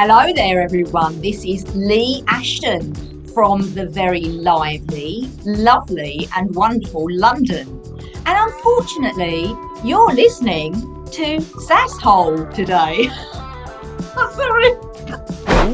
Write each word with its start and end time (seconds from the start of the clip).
Hello 0.00 0.32
there, 0.32 0.62
everyone. 0.62 1.20
This 1.20 1.44
is 1.44 1.66
Leigh 1.74 2.22
Ashton 2.28 2.94
from 3.34 3.74
the 3.74 3.84
very 3.84 4.26
lively, 4.26 5.28
lovely, 5.44 6.28
and 6.36 6.54
wonderful 6.54 7.08
London. 7.10 7.66
And 8.24 8.52
unfortunately, 8.52 9.56
you're 9.82 10.14
listening 10.14 10.74
to 11.10 11.38
Sasshole 11.66 12.54
today. 12.54 13.08
I'm 14.16 14.32
Sorry. 14.34 14.74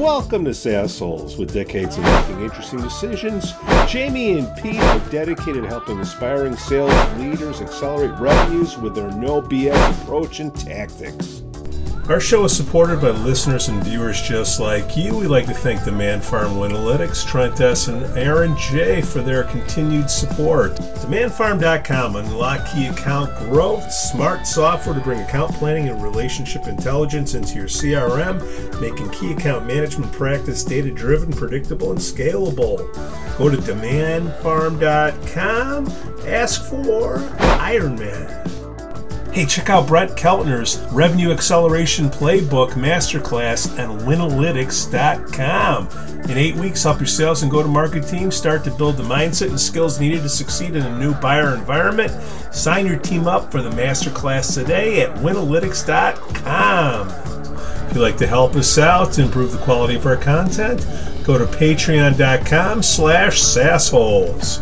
Welcome 0.01 0.47
to 0.47 0.53
Sassholes. 0.53 1.39
With 1.39 1.53
decades 1.53 1.99
of 1.99 2.05
making 2.05 2.45
interesting 2.45 2.81
decisions, 2.81 3.53
Jamie 3.87 4.39
and 4.39 4.49
Pete 4.57 4.81
are 4.81 5.11
dedicated 5.11 5.65
to 5.65 5.69
helping 5.69 6.01
aspiring 6.01 6.57
sales 6.57 6.95
leaders 7.19 7.61
accelerate 7.61 8.19
revenues 8.19 8.79
with 8.79 8.95
their 8.95 9.11
no 9.11 9.43
BS 9.43 10.03
approach 10.03 10.41
and 10.41 10.55
tactics. 10.59 11.44
Our 12.07 12.21
show 12.21 12.45
is 12.45 12.55
supported 12.55 13.01
by 13.01 13.13
listeners 13.13 13.69
and 13.69 13.83
viewers 13.83 14.21
just 14.21 14.61
like 14.61 14.95
you. 14.95 15.17
We'd 15.17 15.29
like 15.29 15.47
to 15.47 15.55
thank 15.55 15.81
DemandFarm 15.81 16.51
Winalytics, 16.51 17.27
Trent 17.27 17.59
S., 17.63 17.89
and 17.89 18.05
Aaron 18.19 18.55
J. 18.59 19.01
for 19.01 19.23
their 19.23 19.45
continued 19.45 20.11
support. 20.11 20.75
DemandFarm.com 20.75 22.17
unlock 22.17 22.71
key 22.71 22.89
account 22.89 23.35
growth, 23.49 23.91
smart 23.91 24.47
software 24.47 24.95
to 24.95 25.01
bring 25.01 25.21
account 25.21 25.55
planning 25.55 25.89
and 25.89 26.03
relationship 26.03 26.67
intelligence 26.67 27.33
into 27.33 27.55
your 27.55 27.69
CRM, 27.69 28.39
making 28.83 29.09
key 29.09 29.33
account 29.33 29.65
management 29.65 30.13
practice 30.13 30.63
data 30.63 30.91
driven, 30.91 31.33
predictable, 31.33 31.91
and 31.91 31.99
scalable. 31.99 32.81
Go 33.39 33.49
to 33.49 33.57
DemandFarm.com, 33.57 35.87
ask 36.27 36.69
for 36.69 37.17
Ironman. 37.63 38.64
Hey, 39.35 39.45
check 39.47 39.69
out 39.69 39.89
Brett 39.89 40.11
Keltner's 40.11 40.79
Revenue 40.93 41.33
Acceleration 41.33 42.09
Playbook 42.09 42.75
Masterclass 42.75 43.77
at 43.77 43.89
Winalytics.com. 44.03 45.89
In 46.31 46.39
eight 46.39 46.55
weeks, 46.55 46.85
help 46.85 47.01
your 47.01 47.09
sales 47.09 47.43
and 47.43 47.51
go 47.51 47.61
to 47.61 47.69
market 47.69 48.07
team 48.07 48.31
start 48.31 48.63
to 48.63 48.71
build 48.71 48.97
the 48.97 49.03
mindset 49.03 49.49
and 49.49 49.59
skills 49.59 49.99
needed 49.99 50.23
to 50.23 50.29
succeed 50.29 50.77
in 50.77 50.87
a 50.87 50.99
new 51.01 51.15
buyer 51.15 51.53
environment. 51.53 52.13
Sign 52.55 52.87
your 52.87 53.01
team 53.01 53.27
up 53.27 53.51
for 53.51 53.61
the 53.61 53.71
masterclass 53.71 54.55
today 54.55 55.03
at 55.03 55.13
Winalytics.com. 55.17 57.09
If 57.89 57.95
you'd 57.97 58.03
like 58.03 58.19
to 58.19 58.29
help 58.29 58.55
us 58.55 58.79
out 58.79 59.15
to 59.15 59.23
improve 59.23 59.51
the 59.51 59.59
quality 59.59 59.97
of 59.97 60.07
our 60.07 60.17
content, 60.17 60.87
go 61.25 61.39
to 61.39 61.45
patreon.com 61.47 62.85
slash 62.85 63.41
sassholes. 63.41 64.61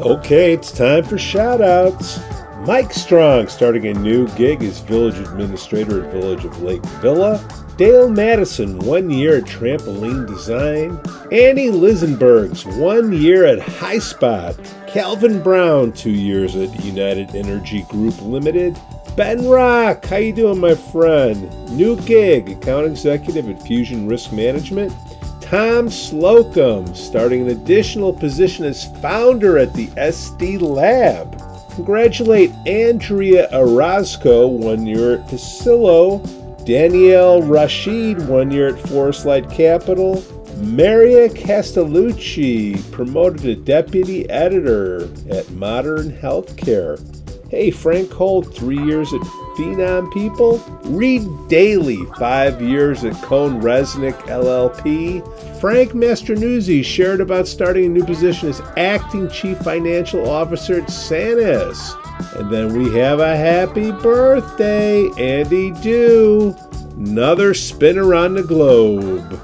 Okay, 0.00 0.54
it's 0.54 0.72
time 0.72 1.04
for 1.04 1.18
shout-outs. 1.18 2.18
Mike 2.64 2.92
Strong 2.92 3.48
starting 3.48 3.88
a 3.88 3.94
new 3.94 4.28
gig 4.36 4.62
as 4.62 4.78
village 4.78 5.18
administrator 5.18 6.04
at 6.04 6.12
Village 6.12 6.44
of 6.44 6.62
Lake 6.62 6.84
Villa. 7.00 7.44
Dale 7.76 8.08
Madison, 8.08 8.78
one 8.78 9.10
year 9.10 9.38
at 9.38 9.44
Trampoline 9.44 10.28
Design. 10.28 10.90
Annie 11.32 11.72
Lisenbergs, 11.72 12.64
one 12.78 13.12
year 13.12 13.46
at 13.46 13.58
Highspot. 13.58 14.86
Calvin 14.86 15.42
Brown, 15.42 15.90
two 15.90 16.12
years 16.12 16.54
at 16.54 16.84
United 16.84 17.34
Energy 17.34 17.82
Group 17.88 18.22
Limited. 18.22 18.78
Ben 19.16 19.44
Rock, 19.48 20.04
how 20.04 20.18
you 20.18 20.32
doing, 20.32 20.60
my 20.60 20.76
friend? 20.76 21.50
New 21.76 21.96
gig, 22.02 22.48
account 22.48 22.86
executive 22.86 23.50
at 23.50 23.60
Fusion 23.60 24.06
Risk 24.06 24.30
Management. 24.30 24.92
Tom 25.40 25.90
Slocum, 25.90 26.94
starting 26.94 27.42
an 27.42 27.48
additional 27.48 28.12
position 28.12 28.64
as 28.64 28.84
founder 29.00 29.58
at 29.58 29.74
the 29.74 29.88
SD 29.88 30.60
Lab. 30.60 31.42
Congratulate 31.74 32.50
Andrea 32.66 33.48
Orozco, 33.52 34.46
one 34.46 34.86
year 34.86 35.14
at 35.14 35.28
Pasillo. 35.28 36.22
Danielle 36.64 37.42
Rashid, 37.42 38.28
one 38.28 38.50
year 38.50 38.68
at 38.68 38.88
Forest 38.88 39.26
Light 39.26 39.50
Capital. 39.50 40.22
Maria 40.58 41.28
Castellucci, 41.28 42.78
promoted 42.92 43.40
to 43.42 43.56
deputy 43.56 44.28
editor 44.30 45.08
at 45.30 45.50
Modern 45.52 46.12
Healthcare. 46.12 47.00
Hey, 47.50 47.70
Frank 47.70 48.12
Holt, 48.12 48.54
three 48.54 48.80
years 48.84 49.12
at 49.12 49.20
Phenom 49.56 50.12
People. 50.12 50.58
Read 50.84 51.48
daily 51.48 52.04
five 52.18 52.60
years 52.60 53.04
at 53.04 53.14
CohnReznick 53.14 54.14
LLP. 54.22 55.60
Frank 55.60 55.92
Mastronuzzi 55.92 56.84
shared 56.84 57.20
about 57.20 57.46
starting 57.46 57.86
a 57.86 57.88
new 57.88 58.04
position 58.04 58.48
as 58.48 58.60
acting 58.76 59.28
chief 59.30 59.58
financial 59.58 60.28
officer 60.28 60.80
at 60.80 60.88
Sanus. 60.88 61.98
And 62.38 62.50
then 62.50 62.72
we 62.76 62.96
have 62.98 63.20
a 63.20 63.36
happy 63.36 63.92
birthday, 63.92 65.08
Andy 65.18 65.70
Dew. 65.82 66.54
Another 66.96 67.54
spin 67.54 67.98
around 67.98 68.34
the 68.34 68.42
globe. 68.42 69.40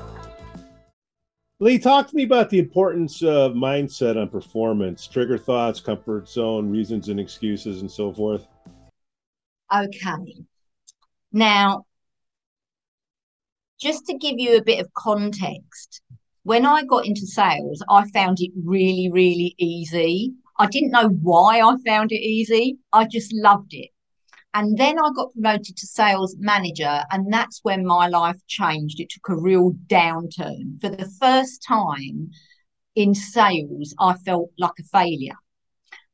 Leigh, 1.61 1.79
talk 1.79 2.07
to 2.09 2.15
me 2.15 2.23
about 2.23 2.51
the 2.51 2.59
importance 2.61 3.21
of 3.21 3.53
mindset 3.53 4.17
on 4.17 4.29
performance, 4.29 5.09
trigger 5.09 5.37
thoughts, 5.37 5.81
comfort 5.81 6.29
zone, 6.29 6.71
reasons 6.71 7.09
and 7.09 7.19
excuses, 7.19 7.81
and 7.81 7.91
so 7.91 8.13
forth. 8.13 8.47
Okay. 9.75 10.35
Now, 11.33 11.85
just 13.81 14.07
to 14.07 14.17
give 14.17 14.39
you 14.39 14.57
a 14.57 14.65
bit 14.65 14.81
of 14.81 14.93
context, 14.95 16.01
when 16.43 16.65
I 16.65 16.85
got 16.85 17.07
into 17.07 17.27
sales, 17.27 17.83
I 17.91 18.09
found 18.11 18.39
it 18.41 18.51
really, 18.65 19.11
really 19.13 19.55
easy. 19.59 20.33
I 20.59 20.67
didn't 20.67 20.91
know 20.91 21.09
why 21.09 21.61
I 21.61 21.77
found 21.87 22.11
it 22.11 22.21
easy. 22.21 22.79
I 22.93 23.05
just 23.05 23.33
loved 23.35 23.75
it. 23.75 23.91
And 24.55 24.79
then 24.79 24.99
I 24.99 25.11
got 25.15 25.33
promoted 25.35 25.77
to 25.77 25.87
sales 25.87 26.35
manager, 26.39 27.05
and 27.11 27.33
that's 27.33 27.61
when 27.63 27.85
my 27.85 28.09
life 28.09 28.41
changed. 28.47 28.99
It 28.99 29.11
took 29.11 29.29
a 29.29 29.37
real 29.37 29.73
downturn. 29.87 30.81
For 30.81 30.89
the 30.89 31.11
first 31.21 31.63
time 31.63 32.31
in 32.95 33.15
sales, 33.15 33.95
I 34.01 34.15
felt 34.15 34.51
like 34.59 34.73
a 34.81 34.85
failure. 34.85 35.37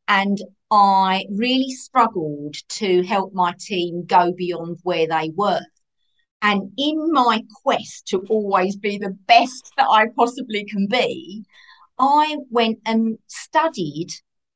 And 0.08 0.38
I 0.74 1.24
really 1.30 1.70
struggled 1.70 2.56
to 2.70 3.02
help 3.04 3.32
my 3.32 3.54
team 3.60 4.04
go 4.06 4.32
beyond 4.32 4.78
where 4.82 5.06
they 5.06 5.30
were. 5.36 5.60
And 6.42 6.72
in 6.76 7.12
my 7.12 7.44
quest 7.62 8.08
to 8.08 8.18
always 8.28 8.76
be 8.76 8.98
the 8.98 9.16
best 9.28 9.72
that 9.76 9.86
I 9.88 10.08
possibly 10.16 10.64
can 10.64 10.88
be, 10.88 11.44
I 11.98 12.36
went 12.50 12.80
and 12.84 13.18
studied 13.28 14.08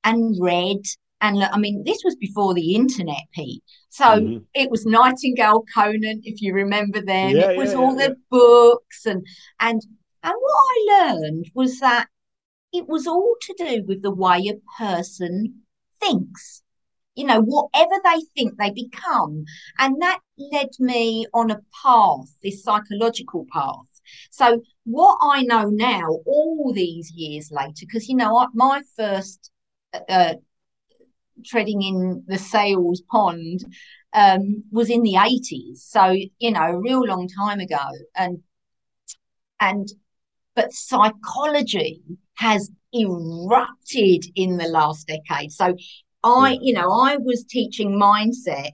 and 0.03 0.37
read 0.41 0.83
and 1.21 1.43
I 1.43 1.59
mean, 1.59 1.83
this 1.84 2.03
was 2.05 2.15
before 2.15 2.55
the 2.55 2.77
internet, 2.77 3.25
Pete. 3.33 3.62
So 3.89 4.05
mm-hmm. 4.05 4.45
it 4.55 4.71
was 4.71 4.87
Nightingale 4.87 5.65
Conant, 5.75 6.23
if 6.25 6.41
you 6.41 6.55
remember 6.55 7.01
them. 7.01 7.31
Yeah, 7.31 7.51
it 7.51 7.57
was 7.57 7.73
yeah, 7.73 7.78
all 7.78 7.99
yeah, 7.99 8.09
the 8.09 8.17
books 8.31 9.05
and 9.05 9.27
and 9.59 9.83
and 10.23 10.34
what 10.39 10.55
I 10.55 11.12
learned 11.12 11.51
was 11.55 11.81
that 11.81 12.07
it 12.73 12.89
was 12.89 13.09
all 13.09 13.34
to 13.41 13.55
do 13.59 13.84
with 13.87 14.03
the 14.03 14.12
way 14.12 14.49
a 14.49 14.81
person 14.81 15.62
thinks. 16.00 16.62
You 17.14 17.26
know, 17.26 17.41
whatever 17.41 17.94
they 18.04 18.20
think, 18.36 18.56
they 18.59 18.70
become. 18.70 19.44
And 19.78 20.00
that 20.00 20.20
led 20.38 20.69
me 20.78 21.26
on 21.34 21.50
a 21.50 21.60
path, 21.82 22.28
this 22.42 22.62
psychological 22.62 23.44
path. 23.53 23.88
So, 24.31 24.62
what 24.84 25.19
I 25.20 25.42
know 25.42 25.69
now, 25.69 26.20
all 26.26 26.72
these 26.72 27.10
years 27.10 27.50
later, 27.50 27.72
because, 27.81 28.09
you 28.09 28.14
know, 28.16 28.47
my 28.54 28.82
first 28.97 29.50
uh, 30.09 30.34
treading 31.45 31.83
in 31.83 32.24
the 32.27 32.39
sales 32.39 33.03
pond 33.10 33.65
um, 34.12 34.65
was 34.71 34.91
in 34.91 35.03
the 35.03 35.15
80s. 35.15 35.78
So, 35.78 36.16
you 36.39 36.51
know, 36.53 36.62
a 36.62 36.80
real 36.80 37.04
long 37.04 37.28
time 37.28 37.60
ago. 37.60 37.78
And, 38.16 38.42
and, 39.60 39.89
but 40.54 40.72
psychology 40.72 42.03
has 42.34 42.71
erupted 42.93 44.27
in 44.35 44.57
the 44.57 44.69
last 44.69 45.07
decade. 45.07 45.53
So 45.53 45.77
I, 46.25 46.59
you 46.61 46.73
know, 46.73 46.91
I 46.91 47.17
was 47.17 47.45
teaching 47.45 47.99
mindset 47.99 48.71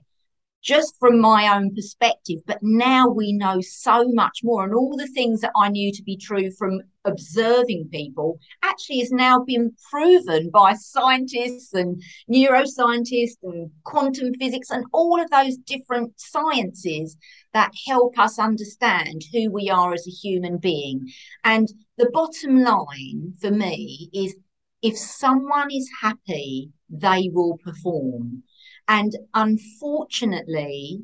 just 0.61 0.95
from 0.99 1.19
my 1.19 1.55
own 1.55 1.73
perspective. 1.75 2.39
But 2.45 2.59
now 2.61 3.07
we 3.07 3.33
know 3.33 3.61
so 3.61 4.07
much 4.07 4.39
more. 4.43 4.63
And 4.63 4.73
all 4.73 4.97
the 4.97 5.07
things 5.07 5.41
that 5.41 5.51
I 5.55 5.69
knew 5.69 5.91
to 5.93 6.03
be 6.03 6.17
true 6.17 6.51
from 6.51 6.81
observing 7.05 7.89
people 7.91 8.39
actually 8.63 8.99
has 8.99 9.11
now 9.11 9.39
been 9.39 9.71
proven 9.89 10.49
by 10.49 10.73
scientists 10.73 11.73
and 11.73 12.01
neuroscientists 12.29 13.37
and 13.43 13.69
quantum 13.83 14.33
physics 14.33 14.69
and 14.69 14.85
all 14.91 15.21
of 15.21 15.29
those 15.29 15.57
different 15.57 16.13
sciences 16.19 17.17
that 17.53 17.71
help 17.87 18.17
us 18.19 18.39
understand 18.39 19.21
who 19.31 19.51
we 19.51 19.69
are 19.69 19.93
as 19.93 20.07
a 20.07 20.11
human 20.11 20.57
being. 20.57 21.07
And 21.43 21.67
the 21.97 22.09
bottom 22.11 22.61
line 22.63 23.33
for 23.39 23.51
me 23.51 24.09
is 24.13 24.35
if 24.81 24.97
someone 24.97 25.71
is 25.71 25.89
happy, 26.01 26.71
they 26.89 27.29
will 27.31 27.57
perform. 27.63 28.43
And 28.87 29.15
unfortunately, 29.33 31.03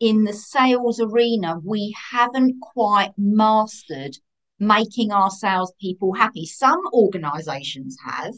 in 0.00 0.24
the 0.24 0.32
sales 0.32 1.00
arena, 1.00 1.58
we 1.62 1.94
haven't 2.12 2.60
quite 2.60 3.12
mastered 3.16 4.16
making 4.58 5.12
our 5.12 5.30
salespeople 5.30 6.14
happy. 6.14 6.46
Some 6.46 6.80
organizations 6.92 7.96
have, 8.04 8.34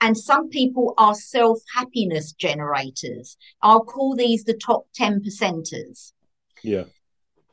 and 0.00 0.16
some 0.16 0.48
people 0.48 0.94
are 0.98 1.14
self 1.14 1.60
happiness 1.74 2.32
generators. 2.32 3.36
I'll 3.62 3.84
call 3.84 4.14
these 4.14 4.44
the 4.44 4.54
top 4.54 4.86
10 4.94 5.22
percenters. 5.22 6.12
Yeah. 6.62 6.84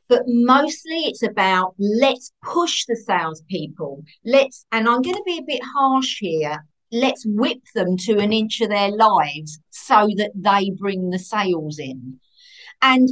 but 0.07 0.23
mostly 0.25 0.99
it's 1.05 1.23
about 1.23 1.75
let's 1.77 2.31
push 2.43 2.85
the 2.85 2.95
salespeople. 2.95 4.03
Let's, 4.25 4.65
and 4.71 4.87
I'm 4.87 5.01
going 5.01 5.15
to 5.15 5.23
be 5.25 5.37
a 5.37 5.43
bit 5.43 5.61
harsh 5.63 6.17
here. 6.19 6.65
Let's 6.91 7.25
whip 7.25 7.61
them 7.73 7.95
to 7.97 8.17
an 8.19 8.33
inch 8.33 8.59
of 8.61 8.69
their 8.69 8.91
lives 8.91 9.59
so 9.69 10.09
that 10.17 10.31
they 10.35 10.71
bring 10.71 11.09
the 11.09 11.19
sales 11.19 11.79
in. 11.79 12.19
And 12.81 13.09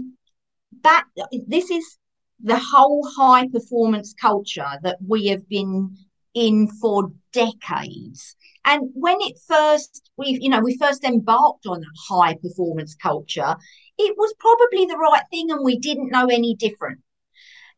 that 0.83 1.05
this 1.47 1.69
is 1.69 1.98
the 2.41 2.57
whole 2.57 3.07
high 3.17 3.47
performance 3.47 4.13
culture 4.13 4.79
that 4.83 4.97
we 5.05 5.27
have 5.27 5.47
been 5.49 5.95
in 6.33 6.67
for 6.67 7.11
decades. 7.33 8.35
And 8.65 8.89
when 8.93 9.17
it 9.21 9.37
first 9.47 10.09
we 10.17 10.37
you 10.41 10.49
know 10.49 10.61
we 10.61 10.77
first 10.77 11.03
embarked 11.03 11.65
on 11.65 11.81
a 11.81 12.13
high 12.13 12.35
performance 12.35 12.95
culture, 12.95 13.55
it 13.97 14.15
was 14.17 14.33
probably 14.39 14.85
the 14.85 14.97
right 14.97 15.23
thing 15.31 15.51
and 15.51 15.63
we 15.63 15.77
didn't 15.77 16.11
know 16.11 16.27
any 16.27 16.55
different. 16.55 16.99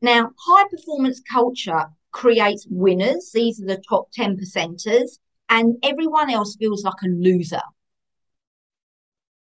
Now, 0.02 0.32
high 0.38 0.68
performance 0.70 1.22
culture 1.32 1.86
creates 2.12 2.68
winners. 2.70 3.32
These 3.34 3.62
are 3.62 3.68
the 3.68 3.84
top 3.88 4.12
10 4.12 4.38
percenters 4.38 5.20
and 5.50 5.76
everyone 5.84 6.30
else 6.30 6.56
feels 6.56 6.84
like 6.84 7.02
a 7.04 7.08
loser. 7.08 7.62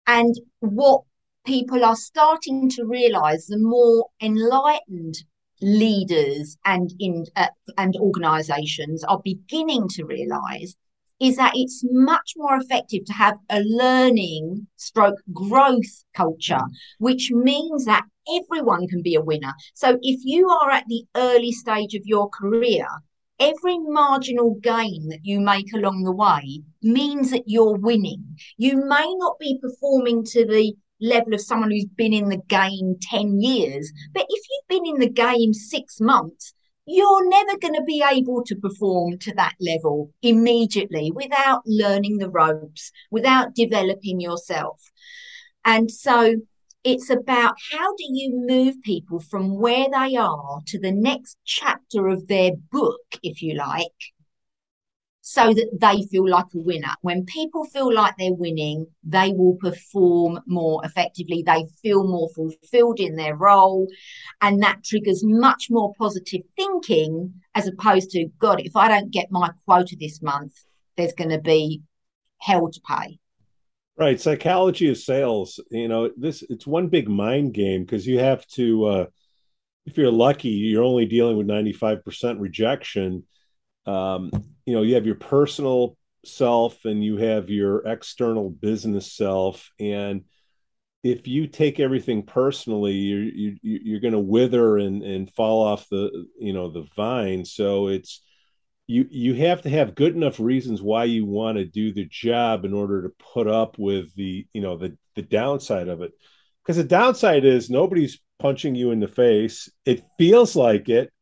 And 0.06 0.34
what 0.58 1.02
people 1.50 1.84
are 1.84 1.96
starting 1.96 2.70
to 2.70 2.84
realize 2.84 3.46
the 3.46 3.58
more 3.58 4.06
enlightened 4.22 5.16
leaders 5.60 6.56
and 6.64 6.94
in 7.00 7.26
uh, 7.34 7.48
and 7.76 7.96
organizations 7.96 9.02
are 9.02 9.20
beginning 9.24 9.88
to 9.88 10.04
realize 10.04 10.76
is 11.18 11.34
that 11.34 11.52
it's 11.56 11.82
much 11.90 12.34
more 12.36 12.56
effective 12.56 13.04
to 13.04 13.12
have 13.12 13.36
a 13.50 13.60
learning 13.64 14.64
stroke 14.76 15.20
growth 15.32 16.04
culture 16.14 16.62
which 16.98 17.32
means 17.32 17.84
that 17.84 18.04
everyone 18.38 18.86
can 18.86 19.02
be 19.02 19.16
a 19.16 19.20
winner. 19.20 19.52
So 19.74 19.98
if 20.02 20.20
you 20.22 20.48
are 20.48 20.70
at 20.70 20.84
the 20.86 21.02
early 21.16 21.50
stage 21.50 21.94
of 21.94 22.02
your 22.04 22.28
career 22.30 22.86
every 23.40 23.78
marginal 23.78 24.54
gain 24.62 25.08
that 25.08 25.24
you 25.24 25.40
make 25.40 25.72
along 25.72 26.04
the 26.04 26.12
way 26.12 26.62
means 26.82 27.30
that 27.30 27.44
you're 27.46 27.76
winning. 27.76 28.22
You 28.58 28.76
may 28.76 29.14
not 29.16 29.38
be 29.40 29.58
performing 29.60 30.24
to 30.26 30.46
the 30.46 30.74
level 31.00 31.34
of 31.34 31.40
someone 31.40 31.70
who's 31.70 31.86
been 31.86 32.12
in 32.12 32.28
the 32.28 32.42
game 32.48 32.96
10 33.00 33.40
years. 33.40 33.92
But 34.12 34.26
if 34.28 34.44
you've 34.50 34.68
been 34.68 34.94
in 34.94 35.00
the 35.00 35.08
game 35.08 35.52
six 35.52 36.00
months, 36.00 36.52
you're 36.86 37.28
never 37.28 37.56
going 37.58 37.74
to 37.74 37.82
be 37.82 38.02
able 38.10 38.42
to 38.44 38.56
perform 38.56 39.18
to 39.18 39.34
that 39.34 39.54
level 39.60 40.10
immediately 40.22 41.12
without 41.12 41.62
learning 41.66 42.18
the 42.18 42.30
ropes, 42.30 42.90
without 43.10 43.54
developing 43.54 44.20
yourself. 44.20 44.80
And 45.64 45.90
so 45.90 46.34
it's 46.82 47.10
about 47.10 47.54
how 47.72 47.94
do 47.94 48.04
you 48.08 48.44
move 48.46 48.80
people 48.82 49.20
from 49.20 49.58
where 49.58 49.86
they 49.92 50.16
are 50.16 50.60
to 50.66 50.80
the 50.80 50.92
next 50.92 51.36
chapter 51.44 52.08
of 52.08 52.26
their 52.26 52.52
book, 52.72 53.02
if 53.22 53.42
you 53.42 53.54
like, 53.54 53.86
so 55.22 55.52
that 55.52 55.68
they 55.80 56.02
feel 56.06 56.28
like 56.28 56.46
a 56.54 56.58
winner. 56.58 56.94
When 57.02 57.26
people 57.26 57.64
feel 57.64 57.92
like 57.92 58.14
they're 58.16 58.32
winning, 58.32 58.86
they 59.04 59.32
will 59.32 59.56
perform 59.56 60.40
more 60.46 60.84
effectively. 60.84 61.42
They 61.46 61.66
feel 61.82 62.06
more 62.06 62.30
fulfilled 62.34 63.00
in 63.00 63.16
their 63.16 63.36
role. 63.36 63.86
And 64.40 64.62
that 64.62 64.82
triggers 64.82 65.22
much 65.22 65.66
more 65.70 65.92
positive 65.98 66.42
thinking 66.56 67.34
as 67.54 67.66
opposed 67.66 68.10
to, 68.10 68.28
God, 68.38 68.60
if 68.60 68.76
I 68.76 68.88
don't 68.88 69.10
get 69.10 69.30
my 69.30 69.50
quota 69.66 69.96
this 69.98 70.22
month, 70.22 70.54
there's 70.96 71.12
going 71.12 71.30
to 71.30 71.40
be 71.40 71.82
hell 72.38 72.70
to 72.70 72.80
pay. 72.80 73.18
Right. 73.98 74.18
Psychology 74.18 74.88
of 74.88 74.96
sales, 74.96 75.60
you 75.70 75.86
know, 75.88 76.10
this 76.16 76.42
it's 76.48 76.66
one 76.66 76.88
big 76.88 77.06
mind 77.06 77.52
game 77.52 77.84
because 77.84 78.06
you 78.06 78.18
have 78.18 78.46
to 78.48 78.84
uh 78.86 79.06
if 79.84 79.98
you're 79.98 80.10
lucky, 80.10 80.48
you're 80.48 80.84
only 80.84 81.04
dealing 81.04 81.36
with 81.36 81.46
95% 81.46 82.38
rejection 82.38 83.24
um, 83.86 84.30
you 84.70 84.76
know 84.76 84.82
you 84.82 84.94
have 84.94 85.06
your 85.06 85.16
personal 85.16 85.96
self 86.24 86.84
and 86.84 87.02
you 87.02 87.16
have 87.16 87.50
your 87.50 87.84
external 87.84 88.50
business 88.50 89.12
self. 89.12 89.68
And 89.80 90.22
if 91.02 91.26
you 91.26 91.48
take 91.48 91.80
everything 91.80 92.22
personally 92.22 92.92
you're 92.92 93.22
you, 93.24 93.56
you're 93.62 94.00
going 94.00 94.12
to 94.12 94.20
wither 94.20 94.78
and 94.78 95.02
and 95.02 95.28
fall 95.32 95.64
off 95.66 95.88
the 95.90 96.26
you 96.38 96.52
know 96.52 96.70
the 96.70 96.86
vine. 96.94 97.44
So 97.44 97.88
it's 97.88 98.22
you 98.86 99.08
you 99.10 99.34
have 99.34 99.62
to 99.62 99.70
have 99.70 99.96
good 99.96 100.14
enough 100.14 100.38
reasons 100.38 100.80
why 100.80 101.02
you 101.04 101.26
want 101.26 101.58
to 101.58 101.64
do 101.64 101.92
the 101.92 102.06
job 102.08 102.64
in 102.64 102.72
order 102.72 103.02
to 103.02 103.14
put 103.34 103.48
up 103.48 103.76
with 103.76 104.14
the 104.14 104.46
you 104.52 104.60
know 104.60 104.76
the 104.76 104.96
the 105.16 105.22
downside 105.22 105.88
of 105.88 106.00
it. 106.00 106.12
Because 106.62 106.76
the 106.76 106.84
downside 106.84 107.44
is 107.44 107.70
nobody's 107.70 108.20
punching 108.38 108.76
you 108.76 108.92
in 108.92 109.00
the 109.00 109.08
face. 109.08 109.68
It 109.84 110.04
feels 110.16 110.54
like 110.54 110.88
it 110.88 111.12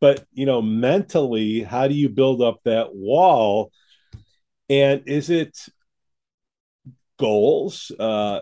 but 0.00 0.24
you 0.32 0.46
know 0.46 0.62
mentally 0.62 1.62
how 1.62 1.88
do 1.88 1.94
you 1.94 2.08
build 2.08 2.42
up 2.42 2.60
that 2.64 2.94
wall? 2.94 3.70
And 4.70 5.02
is 5.06 5.30
it 5.30 5.58
goals? 7.18 7.92
Uh 7.98 8.40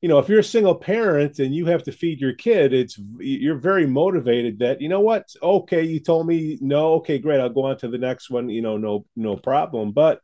you 0.00 0.08
know 0.08 0.18
if 0.18 0.28
you're 0.28 0.40
a 0.40 0.44
single 0.44 0.74
parent 0.74 1.38
and 1.38 1.54
you 1.54 1.66
have 1.66 1.82
to 1.84 1.92
feed 1.92 2.20
your 2.20 2.34
kid 2.34 2.74
it's 2.74 2.98
you're 3.18 3.56
very 3.56 3.86
motivated 3.86 4.58
that 4.58 4.80
you 4.80 4.88
know 4.88 5.00
what? 5.00 5.24
Okay 5.42 5.82
you 5.82 6.00
told 6.00 6.26
me 6.26 6.58
no. 6.60 6.94
Okay 6.94 7.18
great. 7.18 7.40
I'll 7.40 7.48
go 7.50 7.64
on 7.66 7.78
to 7.78 7.88
the 7.88 7.98
next 7.98 8.30
one 8.30 8.48
you 8.48 8.62
know 8.62 8.76
no 8.76 9.06
no 9.16 9.36
problem. 9.36 9.92
But 9.92 10.20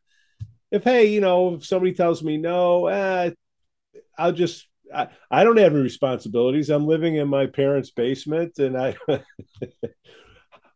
if 0.71 0.85
hey 0.85 1.07
you 1.07 1.21
know 1.21 1.55
if 1.55 1.67
somebody 1.67 1.93
tells 1.95 2.23
me 2.23 2.37
no 2.37 2.87
eh, 2.87 3.31
i'll 4.19 4.33
just 4.33 4.69
I, 4.95 5.09
I 5.31 5.45
don't 5.45 5.59
have 5.59 5.73
any 5.73 5.83
responsibilities. 5.83 6.69
I'm 6.71 6.87
living 6.87 7.17
in 7.17 7.29
my 7.29 7.47
parents 7.47 7.91
basement 7.91 8.59
and 8.59 8.77
i 8.77 8.97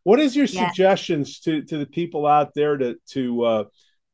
What 0.05 0.19
is 0.19 0.35
your 0.35 0.45
yeah. 0.45 0.67
suggestions 0.67 1.39
to 1.41 1.63
to 1.63 1.79
the 1.79 1.85
people 1.87 2.27
out 2.27 2.53
there 2.53 2.77
to 2.77 2.95
to 3.13 3.43
uh, 3.43 3.63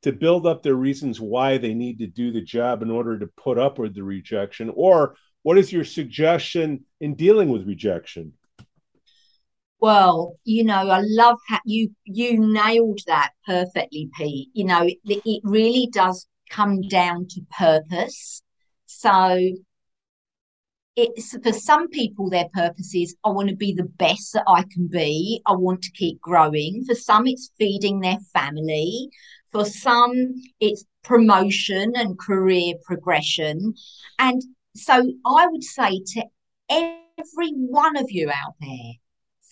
to 0.03 0.13
build 0.13 0.47
up 0.47 0.63
their 0.63 0.73
reasons 0.73 1.19
why 1.19 1.57
they 1.57 1.73
need 1.73 1.99
to 1.99 2.07
do 2.07 2.31
the 2.31 2.41
job 2.41 2.81
in 2.81 2.89
order 2.89 3.19
to 3.19 3.27
put 3.27 3.59
up 3.59 3.77
with 3.77 3.93
the 3.93 4.01
rejection, 4.01 4.71
or 4.73 5.17
what 5.43 5.57
is 5.57 5.73
your 5.73 5.83
suggestion 5.83 6.85
in 7.01 7.15
dealing 7.15 7.49
with 7.49 7.67
rejection? 7.67 8.31
Well, 9.81 10.37
you 10.45 10.63
know, 10.63 10.89
I 10.89 11.01
love 11.03 11.39
how 11.49 11.59
you 11.65 11.91
you 12.05 12.39
nailed 12.39 13.01
that 13.07 13.31
perfectly, 13.45 14.09
Pete. 14.15 14.47
You 14.53 14.63
know, 14.63 14.83
it, 14.83 14.97
it 15.03 15.41
really 15.43 15.89
does 15.91 16.25
come 16.49 16.83
down 16.83 17.27
to 17.31 17.41
purpose. 17.51 18.43
So 18.85 19.55
it's 20.95 21.37
for 21.37 21.53
some 21.53 21.87
people 21.89 22.29
their 22.29 22.49
purpose 22.53 22.93
is 22.93 23.15
i 23.23 23.29
want 23.29 23.49
to 23.49 23.55
be 23.55 23.73
the 23.73 23.83
best 23.83 24.33
that 24.33 24.43
i 24.47 24.63
can 24.63 24.87
be. 24.87 25.41
I 25.45 25.53
want 25.53 25.81
to 25.83 25.91
keep 25.91 26.19
growing. 26.19 26.83
For 26.85 26.95
some 26.95 27.27
it's 27.27 27.51
feeding 27.57 28.01
their 28.01 28.19
family. 28.33 29.09
For 29.51 29.65
some 29.65 30.33
it's 30.59 30.85
promotion 31.03 31.93
and 31.95 32.19
career 32.19 32.75
progression. 32.85 33.73
And 34.19 34.41
so 34.75 34.93
i 35.25 35.47
would 35.47 35.63
say 35.63 36.01
to 36.13 36.23
every 36.69 37.51
one 37.51 37.97
of 37.97 38.09
you 38.09 38.29
out 38.29 38.55
there 38.59 38.93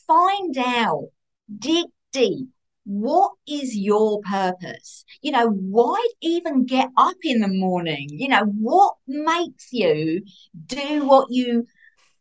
find 0.08 0.58
out 0.58 1.10
dig 1.58 1.86
deep 2.12 2.48
what 2.90 3.34
is 3.48 3.78
your 3.78 4.20
purpose? 4.22 5.06
You 5.22 5.32
know, 5.32 5.48
why 5.48 6.04
even 6.22 6.66
get 6.66 6.90
up 6.98 7.18
in 7.22 7.40
the 7.40 7.48
morning? 7.48 8.08
You 8.10 8.30
know, 8.30 8.46
what 8.46 8.96
makes 9.08 9.72
you 9.72 10.24
do 10.66 11.06
what 11.06 11.28
you 11.30 11.68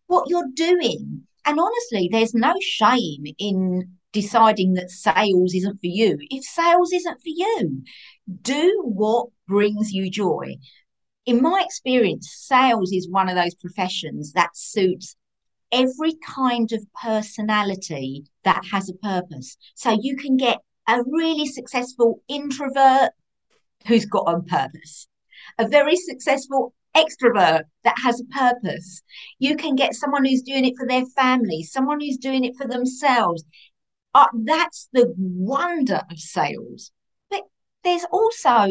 what 0.08 0.28
you're 0.28 0.50
doing? 0.52 1.26
And 1.46 1.58
honestly, 1.58 2.10
there's 2.12 2.34
no 2.34 2.52
shame 2.60 3.24
in 3.38 3.96
deciding 4.12 4.74
that 4.74 4.90
sales 4.90 5.54
isn't 5.54 5.80
for 5.80 5.86
you. 5.86 6.18
If 6.30 6.44
sales 6.44 6.92
isn't 6.92 7.22
for 7.22 7.28
you, 7.28 7.82
do 8.42 8.82
what 8.84 9.28
brings 9.46 9.92
you 9.92 10.10
joy. 10.10 10.56
In 11.24 11.40
my 11.40 11.62
experience, 11.64 12.28
sales 12.30 12.92
is 12.92 13.08
one 13.08 13.30
of 13.30 13.36
those 13.36 13.54
professions 13.54 14.32
that 14.32 14.50
suits 14.54 15.16
every 15.72 16.14
kind 16.26 16.72
of 16.72 16.86
personality 17.02 18.24
that 18.44 18.64
has 18.70 18.88
a 18.88 18.94
purpose. 18.94 19.56
So 19.74 19.96
you 20.00 20.16
can 20.16 20.36
get 20.36 20.58
a 20.86 21.02
really 21.04 21.46
successful 21.46 22.22
introvert 22.28 23.10
who's 23.86 24.06
got 24.06 24.32
a 24.34 24.40
purpose, 24.40 25.08
a 25.58 25.68
very 25.68 25.96
successful 25.96 26.74
extrovert 26.96 27.62
that 27.84 27.98
has 28.02 28.20
a 28.20 28.24
purpose. 28.24 29.02
You 29.38 29.56
can 29.56 29.74
get 29.74 29.94
someone 29.94 30.24
who's 30.24 30.42
doing 30.42 30.64
it 30.64 30.74
for 30.76 30.86
their 30.86 31.04
family, 31.06 31.62
someone 31.62 32.00
who's 32.00 32.16
doing 32.16 32.44
it 32.44 32.56
for 32.56 32.66
themselves. 32.66 33.44
Uh, 34.14 34.26
that's 34.44 34.88
the 34.92 35.14
wonder 35.16 36.02
of 36.10 36.18
sales. 36.18 36.92
But 37.30 37.42
there's 37.84 38.06
also 38.10 38.68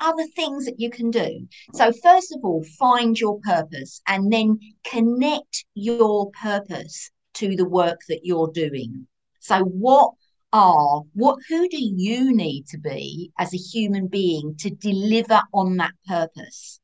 other 0.00 0.26
things 0.34 0.64
that 0.66 0.78
you 0.78 0.90
can 0.90 1.10
do. 1.10 1.46
So, 1.74 1.92
first 2.02 2.34
of 2.34 2.44
all, 2.44 2.64
find 2.78 3.18
your 3.18 3.40
purpose 3.40 4.00
and 4.06 4.32
then 4.32 4.58
connect 4.84 5.64
your 5.74 6.30
purpose 6.30 7.10
to 7.34 7.56
the 7.56 7.68
work 7.68 8.00
that 8.08 8.20
you're 8.24 8.50
doing. 8.52 9.06
So, 9.40 9.60
what 9.60 10.12
are 10.52 11.02
what 11.12 11.38
who 11.48 11.68
do 11.68 11.78
you 11.80 12.34
need 12.34 12.66
to 12.68 12.78
be 12.78 13.32
as 13.38 13.52
a 13.52 13.58
human 13.58 14.06
being 14.06 14.56
to 14.60 14.70
deliver 14.70 15.42
on 15.52 15.76
that 15.76 15.92
purpose? 16.06 16.80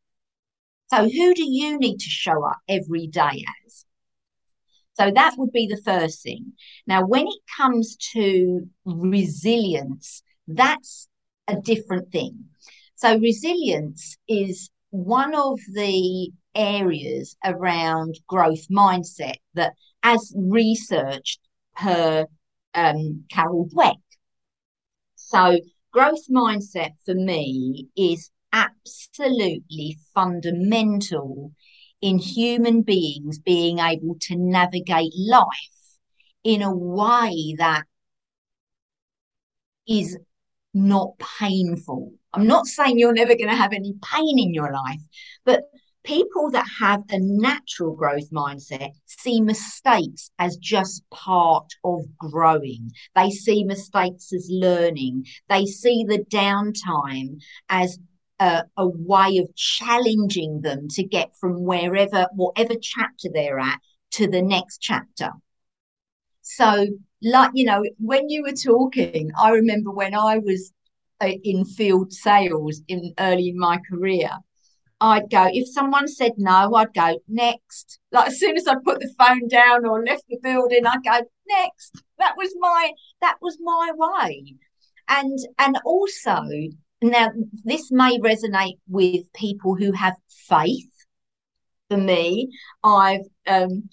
So, 0.88 1.09
who 1.09 1.35
do 1.35 1.45
you 1.45 1.78
need 1.78 1.99
to 1.99 2.09
show 2.09 2.45
up 2.45 2.59
every 2.69 3.07
day 3.07 3.45
as? 3.66 3.85
So 4.95 5.11
that 5.11 5.35
would 5.38 5.52
be 5.52 5.66
the 5.66 5.81
first 5.83 6.23
thing. 6.23 6.52
Now, 6.87 7.07
when 7.07 7.26
it 7.26 7.40
comes 7.57 7.97
to 8.12 8.69
resilience, 8.85 10.23
that's 10.47 11.09
a 11.49 11.57
different 11.57 12.12
thing. 12.12 12.45
So, 13.02 13.18
resilience 13.18 14.16
is 14.28 14.71
one 14.90 15.35
of 15.35 15.59
the 15.73 16.30
areas 16.54 17.37
around 17.44 18.21
growth 18.28 18.68
mindset 18.68 19.38
that, 19.54 19.73
as 20.04 20.32
researched 20.37 21.40
per 21.76 22.26
um, 22.75 23.25
Carol 23.28 23.68
Dweck. 23.75 23.97
So, 25.16 25.59
growth 25.90 26.28
mindset 26.30 26.92
for 27.04 27.14
me 27.14 27.88
is 27.97 28.30
absolutely 28.52 29.99
fundamental 30.14 31.50
in 32.00 32.18
human 32.18 32.82
beings 32.82 33.40
being 33.40 33.80
able 33.80 34.14
to 34.21 34.37
navigate 34.37 35.12
life 35.16 35.99
in 36.44 36.62
a 36.62 36.73
way 36.73 37.56
that 37.59 37.82
is 39.88 40.16
not 40.75 41.12
painful. 41.38 42.12
I'm 42.33 42.47
not 42.47 42.67
saying 42.67 42.99
you're 42.99 43.12
never 43.12 43.35
going 43.35 43.50
to 43.50 43.57
have 43.57 43.73
any 43.73 43.95
pain 44.02 44.38
in 44.38 44.55
your 44.55 44.73
life, 44.73 45.00
but 45.45 45.64
people 46.05 46.50
that 46.50 46.67
have 46.81 47.02
a 47.11 47.19
natural 47.19 47.95
growth 47.95 48.31
mindset 48.31 48.91
see 49.07 49.41
mistakes 49.41 50.31
as 50.38 50.57
just 50.57 51.09
part 51.11 51.73
of 51.85 52.00
growing. 52.19 52.91
They 53.14 53.31
see 53.31 53.64
mistakes 53.64 54.33
as 54.33 54.49
learning. 54.50 55.26
They 55.49 55.67
see 55.67 56.05
the 56.05 56.25
downtime 56.25 57.41
as 57.69 57.99
a, 58.41 58.64
a, 58.76 58.88
way 58.88 59.38
of 59.38 59.55
challenging 59.55 60.62
them 60.62 60.88
to 60.88 61.05
get 61.05 61.37
from 61.41 61.62
wherever, 61.62 62.26
whatever 62.35 62.75
chapter 62.81 63.29
they're 63.33 63.61
at, 63.61 63.79
to 64.12 64.26
the 64.26 64.43
next 64.43 64.79
chapter. 64.79 65.31
So, 66.41 66.87
like, 67.23 67.50
you 67.55 67.64
know, 67.64 67.85
when 67.99 68.29
you 68.29 68.43
were 68.43 68.52
talking, 68.52 69.31
I 69.38 69.50
remember 69.50 69.91
when 69.91 70.14
I 70.14 70.38
was 70.38 70.73
uh, 71.21 71.33
in 71.45 71.64
field 71.64 72.12
sales 72.12 72.83
in 72.88 73.14
early 73.19 73.49
in 73.49 73.59
my 73.59 73.79
career, 73.88 74.31
I'd 75.00 75.31
go, 75.31 75.49
if 75.52 75.69
someone 75.69 76.07
said 76.07 76.33
no, 76.37 76.75
I'd 76.75 76.95
go 76.95 77.19
next. 77.29 77.99
Like 78.12 78.29
as 78.29 78.38
soon 78.38 78.57
as 78.57 78.69
I 78.69 78.75
put 78.85 79.00
the 79.00 79.12
phone 79.19 79.49
down 79.49 79.85
or 79.85 80.05
left 80.05 80.25
the 80.29 80.38
building, 80.43 80.87
I'd 80.87 81.02
go 81.05 81.26
next. 81.49 82.02
That 82.19 82.35
was 82.37 82.55
my 82.59 82.93
that 83.21 83.37
was 83.41 83.59
my 83.61 83.91
way. 83.95 84.55
And 85.09 85.38
and 85.59 85.76
also 85.85 86.41
now 87.02 87.31
this 87.64 87.91
may 87.91 88.19
resonate 88.19 88.79
with 88.88 89.33
people 89.33 89.75
who 89.75 89.91
have 89.91 90.14
faith. 90.29 90.88
For 91.91 91.97
me, 91.97 92.49
I've 92.85 93.26
um 93.49 93.88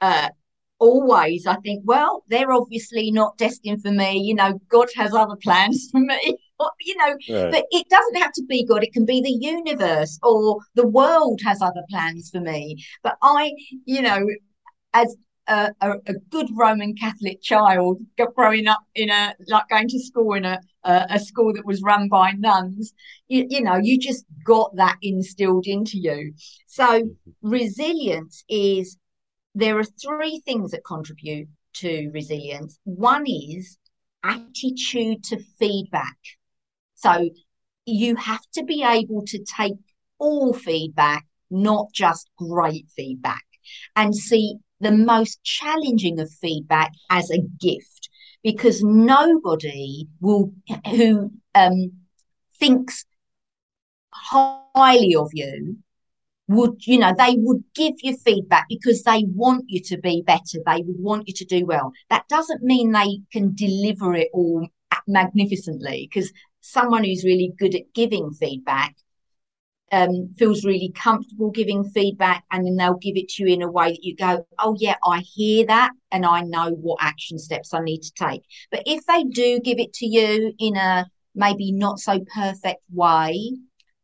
uh 0.00 0.28
always 0.78 1.46
I 1.46 1.56
think, 1.56 1.82
well, 1.84 2.24
they're 2.28 2.52
obviously 2.52 3.10
not 3.10 3.36
destined 3.38 3.82
for 3.82 3.90
me. 3.90 4.18
You 4.18 4.34
know, 4.34 4.60
God 4.68 4.88
has 4.96 5.14
other 5.14 5.36
plans 5.36 5.88
for 5.90 6.00
me. 6.00 6.38
you 6.80 6.96
know, 6.96 7.16
right. 7.30 7.52
but 7.52 7.64
it 7.70 7.88
doesn't 7.88 8.22
have 8.22 8.32
to 8.32 8.42
be 8.48 8.64
God. 8.64 8.82
It 8.82 8.92
can 8.92 9.04
be 9.04 9.20
the 9.20 9.30
universe 9.30 10.18
or 10.22 10.58
the 10.74 10.86
world 10.86 11.40
has 11.44 11.62
other 11.62 11.82
plans 11.90 12.30
for 12.30 12.40
me. 12.40 12.84
But 13.02 13.16
I, 13.22 13.52
you 13.84 14.02
know, 14.02 14.26
as 14.94 15.16
a, 15.46 15.72
a, 15.80 15.92
a, 16.06 16.14
good 16.30 16.48
Roman 16.54 16.94
Catholic 16.94 17.40
child 17.40 17.98
growing 18.34 18.66
up 18.66 18.80
in 18.94 19.08
a 19.08 19.34
like 19.46 19.68
going 19.70 19.88
to 19.88 19.98
school 19.98 20.34
in 20.34 20.44
a 20.44 20.60
a, 20.84 21.06
a 21.10 21.18
school 21.20 21.52
that 21.52 21.66
was 21.66 21.82
run 21.82 22.08
by 22.08 22.32
nuns, 22.32 22.92
you, 23.28 23.46
you 23.48 23.62
know, 23.62 23.76
you 23.76 23.98
just 23.98 24.24
got 24.44 24.74
that 24.76 24.96
instilled 25.02 25.66
into 25.66 25.98
you. 25.98 26.32
So 26.66 27.02
mm-hmm. 27.02 27.30
resilience 27.42 28.44
is 28.48 28.96
there 29.54 29.78
are 29.78 29.84
three 29.84 30.40
things 30.44 30.70
that 30.70 30.84
contribute 30.84 31.48
to 31.74 32.10
resilience. 32.12 32.78
One 32.84 33.24
is 33.26 33.78
attitude 34.22 35.24
to 35.24 35.38
feedback. 35.58 36.16
So 36.94 37.30
you 37.86 38.16
have 38.16 38.42
to 38.54 38.64
be 38.64 38.82
able 38.82 39.22
to 39.26 39.44
take 39.44 39.74
all 40.18 40.52
feedback, 40.52 41.26
not 41.50 41.92
just 41.92 42.30
great 42.36 42.86
feedback, 42.94 43.44
and 43.96 44.14
see 44.14 44.56
the 44.80 44.92
most 44.92 45.42
challenging 45.42 46.20
of 46.20 46.30
feedback 46.30 46.92
as 47.10 47.30
a 47.30 47.42
gift 47.60 48.08
because 48.42 48.82
nobody 48.82 50.06
will 50.20 50.52
who 50.90 51.32
um, 51.54 51.92
thinks 52.58 53.04
highly 54.12 55.14
of 55.14 55.30
you 55.32 55.76
would 56.48 56.86
you 56.86 56.98
know 56.98 57.12
they 57.16 57.36
would 57.38 57.62
give 57.74 57.94
you 58.02 58.16
feedback 58.16 58.66
because 58.68 59.02
they 59.02 59.24
want 59.28 59.64
you 59.68 59.80
to 59.82 59.98
be 59.98 60.22
better. 60.26 60.58
They 60.64 60.82
would 60.82 60.98
want 60.98 61.28
you 61.28 61.34
to 61.34 61.44
do 61.44 61.66
well. 61.66 61.92
That 62.10 62.26
doesn't 62.28 62.62
mean 62.62 62.92
they 62.92 63.20
can 63.32 63.54
deliver 63.54 64.14
it 64.14 64.28
all 64.32 64.66
magnificently 65.06 66.08
because 66.10 66.32
someone 66.60 67.04
who's 67.04 67.24
really 67.24 67.52
good 67.58 67.74
at 67.74 67.92
giving 67.94 68.32
feedback 68.32 68.94
um, 69.90 70.34
feels 70.36 70.64
really 70.64 70.92
comfortable 70.94 71.50
giving 71.50 71.84
feedback 71.84 72.44
and 72.50 72.66
then 72.66 72.76
they'll 72.76 72.98
give 72.98 73.16
it 73.16 73.28
to 73.28 73.42
you 73.42 73.54
in 73.54 73.62
a 73.62 73.70
way 73.70 73.90
that 73.90 74.04
you 74.04 74.14
go 74.14 74.46
oh 74.58 74.76
yeah 74.78 74.96
i 75.02 75.20
hear 75.20 75.64
that 75.64 75.92
and 76.12 76.26
i 76.26 76.42
know 76.42 76.70
what 76.72 76.98
action 77.00 77.38
steps 77.38 77.72
i 77.72 77.80
need 77.80 78.02
to 78.02 78.12
take. 78.12 78.42
But 78.70 78.82
if 78.86 79.06
they 79.06 79.24
do 79.24 79.60
give 79.60 79.78
it 79.78 79.94
to 79.94 80.06
you 80.06 80.52
in 80.58 80.76
a 80.76 81.06
maybe 81.34 81.72
not 81.72 82.00
so 82.00 82.20
perfect 82.34 82.82
way 82.92 83.54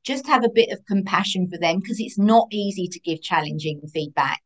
just 0.04 0.26
have 0.26 0.44
a 0.44 0.50
bit 0.50 0.70
of 0.70 0.84
compassion 0.86 1.48
for 1.48 1.58
them 1.58 1.80
because 1.80 1.98
it's 1.98 2.18
not 2.18 2.46
easy 2.50 2.86
to 2.88 3.00
give 3.00 3.22
challenging 3.22 3.80
feedback. 3.92 4.40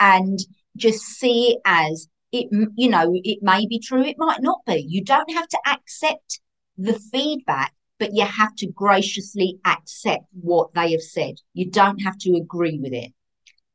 And 0.00 0.38
just 0.76 1.00
see 1.00 1.52
it 1.52 1.58
as 1.64 2.08
it 2.30 2.46
you 2.76 2.88
know 2.88 3.12
it 3.24 3.38
may 3.42 3.66
be 3.66 3.78
true 3.78 4.04
it 4.04 4.16
might 4.18 4.42
not 4.42 4.60
be. 4.66 4.84
You 4.86 5.02
don't 5.02 5.32
have 5.32 5.48
to 5.48 5.58
accept 5.66 6.40
the 6.76 6.94
feedback 6.94 7.72
but 7.98 8.14
you 8.14 8.24
have 8.24 8.54
to 8.54 8.66
graciously 8.68 9.58
accept 9.64 10.24
what 10.40 10.72
they 10.74 10.92
have 10.92 11.02
said. 11.02 11.34
You 11.52 11.70
don't 11.70 11.98
have 12.02 12.16
to 12.18 12.36
agree 12.36 12.78
with 12.80 12.92
it. 12.92 13.12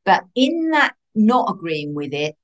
But 0.04 0.24
in 0.34 0.70
that 0.70 0.94
not 1.14 1.50
agreeing 1.50 1.94
with 1.94 2.14
it 2.14 2.36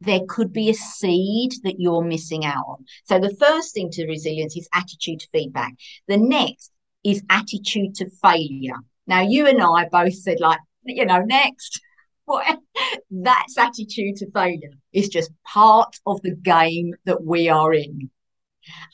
there 0.00 0.20
could 0.28 0.52
be 0.52 0.70
a 0.70 0.74
seed 0.74 1.52
that 1.62 1.78
you're 1.78 2.02
missing 2.02 2.44
out 2.44 2.64
on. 2.66 2.84
So 3.04 3.18
the 3.18 3.34
first 3.38 3.74
thing 3.74 3.90
to 3.92 4.06
resilience 4.06 4.56
is 4.56 4.68
attitude 4.72 5.20
to 5.20 5.28
feedback. 5.32 5.74
The 6.08 6.16
next 6.16 6.72
is 7.04 7.22
attitude 7.30 7.94
to 7.96 8.10
failure. 8.22 8.76
Now, 9.06 9.22
you 9.22 9.46
and 9.46 9.62
I 9.62 9.88
both 9.90 10.14
said, 10.14 10.40
like, 10.40 10.60
you 10.84 11.04
know, 11.04 11.22
next. 11.22 11.80
That's 13.10 13.58
attitude 13.58 14.16
to 14.16 14.30
failure. 14.30 14.70
It's 14.92 15.08
just 15.08 15.32
part 15.44 15.96
of 16.06 16.22
the 16.22 16.36
game 16.36 16.94
that 17.04 17.24
we 17.24 17.48
are 17.48 17.72
in. 17.74 18.10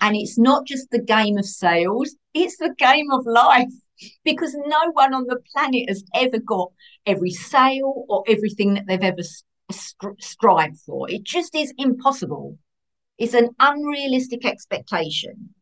And 0.00 0.16
it's 0.16 0.38
not 0.38 0.66
just 0.66 0.90
the 0.90 1.02
game 1.02 1.36
of 1.36 1.44
sales, 1.44 2.16
it's 2.32 2.56
the 2.56 2.74
game 2.78 3.10
of 3.10 3.26
life 3.26 3.72
because 4.24 4.54
no 4.54 4.90
one 4.92 5.14
on 5.14 5.26
the 5.26 5.40
planet 5.52 5.88
has 5.88 6.04
ever 6.14 6.38
got 6.38 6.70
every 7.04 7.30
sale 7.30 8.04
or 8.08 8.24
everything 8.28 8.74
that 8.74 8.86
they've 8.86 9.00
ever 9.00 9.22
strived 10.20 10.78
for. 10.80 11.10
It 11.10 11.24
just 11.24 11.54
is 11.54 11.72
impossible. 11.78 12.58
It's 13.18 13.34
an 13.34 13.50
unrealistic 13.58 14.44
expectation. 14.44 15.54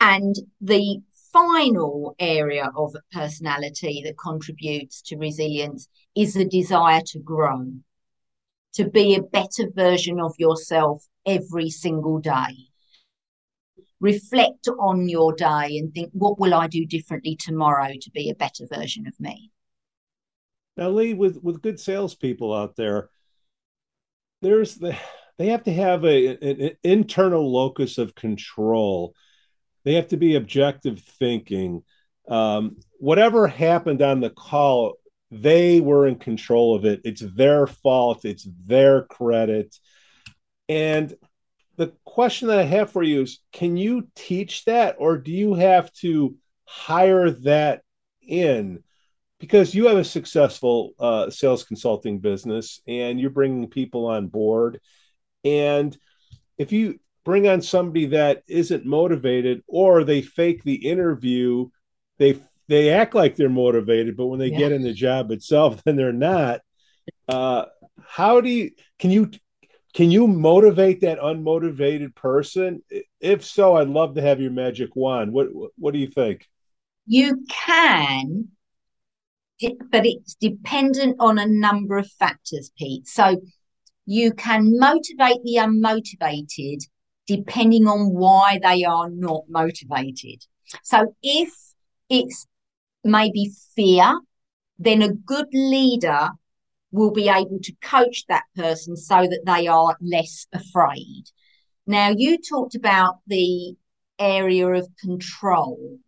And 0.00 0.34
the 0.60 1.00
final 1.32 2.14
area 2.18 2.70
of 2.76 2.94
personality 3.10 4.02
that 4.04 4.18
contributes 4.18 5.02
to 5.02 5.16
resilience 5.16 5.88
is 6.14 6.34
the 6.34 6.44
desire 6.44 7.00
to 7.06 7.18
grow, 7.18 7.72
to 8.74 8.88
be 8.88 9.14
a 9.14 9.22
better 9.22 9.70
version 9.74 10.20
of 10.20 10.34
yourself 10.38 11.06
every 11.26 11.70
single 11.70 12.18
day. 12.18 12.68
Reflect 14.00 14.68
on 14.80 15.08
your 15.08 15.32
day 15.34 15.78
and 15.78 15.94
think, 15.94 16.10
what 16.12 16.38
will 16.38 16.54
I 16.54 16.66
do 16.66 16.84
differently 16.84 17.36
tomorrow 17.36 17.92
to 18.00 18.10
be 18.10 18.30
a 18.30 18.34
better 18.34 18.66
version 18.66 19.06
of 19.06 19.18
me? 19.20 19.50
Now, 20.76 20.88
Leigh, 20.88 21.14
with, 21.14 21.38
with 21.42 21.62
good 21.62 21.78
salespeople 21.78 22.52
out 22.52 22.76
there, 22.76 23.10
there's 24.40 24.74
the 24.74 24.96
they 25.38 25.48
have 25.48 25.64
to 25.64 25.72
have 25.72 26.04
a, 26.04 26.36
an 26.36 26.76
internal 26.84 27.50
locus 27.50 27.98
of 27.98 28.14
control 28.14 29.14
they 29.84 29.94
have 29.94 30.08
to 30.08 30.16
be 30.16 30.36
objective 30.36 31.00
thinking. 31.00 31.82
Um, 32.28 32.76
whatever 32.98 33.46
happened 33.46 34.02
on 34.02 34.20
the 34.20 34.30
call, 34.30 34.98
they 35.30 35.80
were 35.80 36.06
in 36.06 36.16
control 36.16 36.76
of 36.76 36.84
it. 36.84 37.00
It's 37.04 37.22
their 37.22 37.66
fault. 37.66 38.24
It's 38.24 38.46
their 38.64 39.02
credit. 39.02 39.76
And 40.68 41.14
the 41.76 41.92
question 42.04 42.48
that 42.48 42.58
I 42.58 42.64
have 42.64 42.90
for 42.90 43.02
you 43.02 43.22
is 43.22 43.40
can 43.52 43.76
you 43.76 44.08
teach 44.14 44.64
that 44.66 44.96
or 44.98 45.16
do 45.16 45.32
you 45.32 45.54
have 45.54 45.92
to 45.94 46.36
hire 46.64 47.30
that 47.30 47.82
in? 48.20 48.82
Because 49.40 49.74
you 49.74 49.88
have 49.88 49.96
a 49.96 50.04
successful 50.04 50.92
uh, 51.00 51.30
sales 51.30 51.64
consulting 51.64 52.20
business 52.20 52.80
and 52.86 53.18
you're 53.18 53.30
bringing 53.30 53.68
people 53.68 54.06
on 54.06 54.28
board. 54.28 54.80
And 55.44 55.96
if 56.58 56.70
you 56.72 57.00
bring 57.24 57.48
on 57.48 57.62
somebody 57.62 58.06
that 58.06 58.42
isn't 58.48 58.84
motivated 58.84 59.62
or 59.66 60.04
they 60.04 60.22
fake 60.22 60.62
the 60.64 60.88
interview 60.88 61.68
they 62.18 62.38
they 62.68 62.90
act 62.90 63.14
like 63.14 63.36
they're 63.36 63.48
motivated 63.48 64.16
but 64.16 64.26
when 64.26 64.38
they 64.38 64.48
yeah. 64.48 64.58
get 64.58 64.72
in 64.72 64.82
the 64.82 64.92
job 64.92 65.30
itself 65.30 65.82
then 65.84 65.96
they're 65.96 66.12
not 66.12 66.60
uh, 67.28 67.64
how 68.06 68.40
do 68.40 68.48
you 68.48 68.70
can 68.98 69.10
you 69.10 69.30
can 69.94 70.10
you 70.10 70.26
motivate 70.26 71.02
that 71.02 71.18
unmotivated 71.18 72.14
person? 72.14 72.82
If 73.20 73.44
so, 73.44 73.76
I'd 73.76 73.88
love 73.88 74.14
to 74.14 74.22
have 74.22 74.40
your 74.40 74.50
magic 74.50 74.96
wand. 74.96 75.32
What 75.32 75.48
what 75.76 75.92
do 75.92 75.98
you 75.98 76.06
think? 76.06 76.48
You 77.06 77.44
can, 77.48 78.48
but 79.60 80.06
it's 80.06 80.34
dependent 80.34 81.16
on 81.20 81.38
a 81.38 81.46
number 81.46 81.98
of 81.98 82.10
factors, 82.12 82.70
Pete. 82.78 83.06
So 83.06 83.42
you 84.06 84.32
can 84.32 84.78
motivate 84.78 85.42
the 85.44 85.58
unmotivated 85.58 86.82
depending 87.26 87.86
on 87.86 88.12
why 88.12 88.58
they 88.62 88.84
are 88.84 89.10
not 89.10 89.44
motivated. 89.48 90.44
So 90.82 91.14
if 91.22 91.52
it's 92.08 92.46
maybe 93.04 93.50
fear, 93.74 94.18
then 94.78 95.02
a 95.02 95.12
good 95.12 95.48
leader 95.52 96.30
will 96.90 97.10
be 97.10 97.28
able 97.28 97.58
to 97.62 97.72
coach 97.82 98.24
that 98.28 98.44
person 98.54 98.96
so 98.96 99.22
that 99.22 99.42
they 99.46 99.66
are 99.66 99.96
less 100.00 100.46
afraid. 100.52 101.24
Now, 101.86 102.12
you 102.16 102.38
talked 102.38 102.74
about 102.74 103.20
the 103.26 103.74
area 104.18 104.68
of 104.68 104.88
control. 105.00 105.98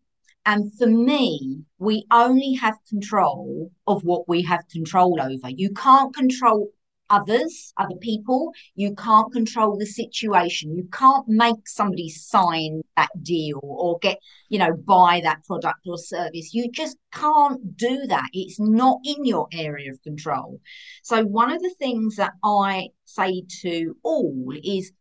And 0.46 0.72
for 0.78 0.86
me, 0.86 1.62
we 1.78 2.04
only 2.10 2.52
have 2.54 2.74
control 2.88 3.72
of 3.86 4.04
what 4.04 4.28
we 4.28 4.42
have 4.42 4.68
control 4.70 5.18
over. 5.20 5.48
You 5.48 5.72
can't 5.72 6.14
control 6.14 6.68
others, 7.10 7.72
other 7.76 7.96
people. 7.96 8.52
You 8.74 8.94
can't 8.94 9.32
control 9.32 9.78
the 9.78 9.86
situation. 9.86 10.76
You 10.76 10.88
can't 10.92 11.26
make 11.28 11.66
somebody 11.66 12.08
sign 12.08 12.82
that 12.96 13.10
deal 13.22 13.60
or 13.62 13.98
get, 13.98 14.18
you 14.48 14.58
know, 14.58 14.72
buy 14.72 15.20
that 15.22 15.44
product 15.44 15.80
or 15.86 15.98
service. 15.98 16.54
You 16.54 16.70
just 16.70 16.96
can't 17.12 17.76
do 17.76 18.06
that. 18.06 18.28
It's 18.32 18.58
not 18.60 18.98
in 19.04 19.24
your 19.24 19.48
area 19.52 19.90
of 19.90 20.02
control. 20.02 20.60
So, 21.02 21.24
one 21.24 21.52
of 21.52 21.60
the 21.62 21.74
things 21.78 22.16
that 22.16 22.32
I 22.42 22.88
say 23.04 23.44
to 23.62 23.96
all 24.02 24.52
is 24.62 24.92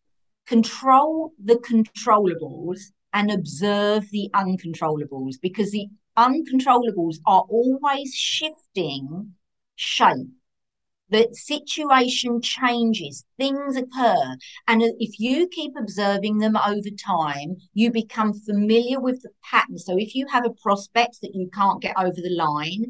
control 0.46 1.32
the 1.44 1.56
controllables 1.56 2.80
and 3.14 3.32
observe 3.32 4.10
the 4.12 4.30
uncontrollables 4.34 5.36
because 5.42 5.72
the 5.72 5.88
uncontrollables 6.18 7.18
are 7.26 7.44
always 7.50 8.14
shifting 8.14 9.34
shape 9.76 10.28
the 11.14 11.30
situation 11.32 12.42
changes, 12.42 13.24
things 13.38 13.78
occur. 13.78 14.36
And 14.68 14.82
if 15.00 15.20
you 15.20 15.48
keep 15.48 15.74
observing 15.78 16.40
them 16.40 16.58
over 16.58 16.90
time, 17.06 17.58
you 17.74 17.92
become 17.92 18.34
familiar 18.34 19.00
with 19.00 19.22
the 19.22 19.30
pattern. 19.44 19.78
So 19.78 19.96
if 19.98 20.16
you 20.16 20.26
have 20.28 20.46
a 20.46 20.62
prospect 20.62 21.22
that 21.22 21.36
you 21.36 21.50
can't 21.54 21.82
get 21.82 21.96
over 21.98 22.16
the 22.16 22.36
line, 22.36 22.86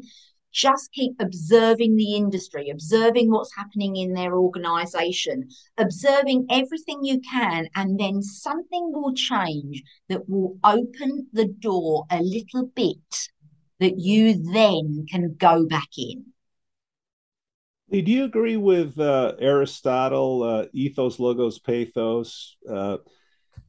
just 0.52 0.92
keep 0.92 1.12
observing 1.20 1.96
the 1.96 2.14
industry, 2.14 2.70
observing 2.70 3.30
what's 3.30 3.54
happening 3.56 3.96
in 3.96 4.14
their 4.14 4.34
organization, 4.34 5.48
observing 5.76 6.46
everything 6.48 7.00
you 7.02 7.20
can, 7.28 7.68
and 7.74 7.98
then 7.98 8.22
something 8.22 8.92
will 8.92 9.12
change 9.12 9.82
that 10.08 10.28
will 10.28 10.56
open 10.64 11.26
the 11.32 11.46
door 11.46 12.06
a 12.10 12.22
little 12.22 12.66
bit 12.74 13.28
that 13.80 13.98
you 13.98 14.34
then 14.52 15.04
can 15.10 15.34
go 15.36 15.66
back 15.66 15.88
in. 15.98 16.33
Do 18.02 18.10
you 18.10 18.24
agree 18.24 18.56
with 18.56 18.98
uh, 18.98 19.34
Aristotle, 19.38 20.42
uh, 20.42 20.66
ethos, 20.72 21.20
logos, 21.20 21.60
pathos? 21.60 22.56
Uh, 22.68 22.98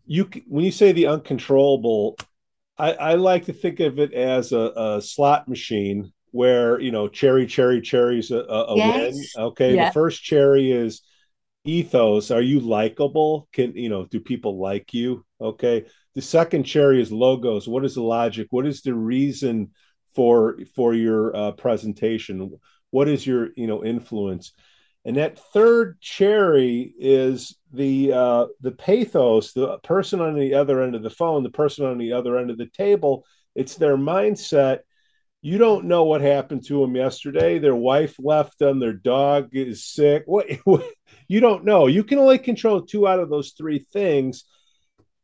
you 0.05 0.29
when 0.47 0.65
you 0.65 0.71
say 0.71 0.91
the 0.91 1.07
uncontrollable, 1.07 2.17
I, 2.77 2.93
I 2.93 3.13
like 3.15 3.45
to 3.45 3.53
think 3.53 3.79
of 3.79 3.99
it 3.99 4.13
as 4.13 4.51
a, 4.51 4.73
a, 4.75 5.01
slot 5.01 5.47
machine 5.47 6.11
where 6.31 6.79
you 6.79 6.91
know 6.91 7.07
cherry, 7.07 7.45
cherry, 7.45 7.81
cherry's 7.81 8.31
a, 8.31 8.39
a 8.39 8.75
yes. 8.75 9.13
win. 9.13 9.45
Okay, 9.45 9.75
yeah. 9.75 9.89
the 9.89 9.93
first 9.93 10.23
cherry 10.23 10.71
is 10.71 11.01
ethos. 11.63 12.31
Are 12.31 12.41
you 12.41 12.59
likable? 12.59 13.47
Can 13.53 13.75
you 13.75 13.89
know? 13.89 14.05
Do 14.05 14.19
people 14.19 14.59
like 14.59 14.93
you? 14.93 15.23
Okay. 15.39 15.85
The 16.15 16.21
second 16.21 16.63
cherry 16.63 17.01
is 17.01 17.11
logos. 17.11 17.67
What 17.67 17.85
is 17.85 17.95
the 17.95 18.01
logic? 18.01 18.47
What 18.49 18.65
is 18.65 18.81
the 18.81 18.95
reason 18.95 19.71
for 20.15 20.57
for 20.75 20.93
your 20.95 21.35
uh, 21.35 21.51
presentation? 21.51 22.57
What 22.95 23.09
is 23.09 23.27
your 23.27 23.49
you 23.57 23.67
know 23.67 23.83
influence? 23.83 24.53
And 25.03 25.17
that 25.17 25.37
third 25.37 25.99
cherry 25.99 26.93
is 26.97 27.57
the 27.73 28.13
uh, 28.13 28.45
the 28.61 28.71
pathos 28.71 29.51
the 29.51 29.79
person 29.79 30.21
on 30.21 30.35
the 30.35 30.53
other 30.53 30.81
end 30.81 30.95
of 30.95 31.03
the 31.03 31.09
phone 31.09 31.43
the 31.43 31.49
person 31.49 31.85
on 31.85 31.97
the 31.97 32.13
other 32.13 32.37
end 32.37 32.51
of 32.51 32.57
the 32.57 32.69
table. 32.69 33.25
It's 33.53 33.75
their 33.75 33.97
mindset. 33.97 34.79
You 35.41 35.57
don't 35.57 35.85
know 35.85 36.05
what 36.05 36.21
happened 36.21 36.65
to 36.67 36.79
them 36.79 36.95
yesterday. 36.95 37.59
Their 37.59 37.75
wife 37.75 38.15
left 38.17 38.59
them 38.59 38.79
their 38.79 38.93
dog 38.93 39.49
is 39.51 39.83
sick. 39.83 40.23
What, 40.25 40.49
what? 40.63 40.85
You 41.27 41.41
don't 41.41 41.65
know. 41.65 41.87
You 41.87 42.05
can 42.05 42.17
only 42.17 42.39
control 42.39 42.81
two 42.81 43.07
out 43.09 43.19
of 43.19 43.29
those 43.29 43.51
three 43.57 43.85
things. 43.91 44.45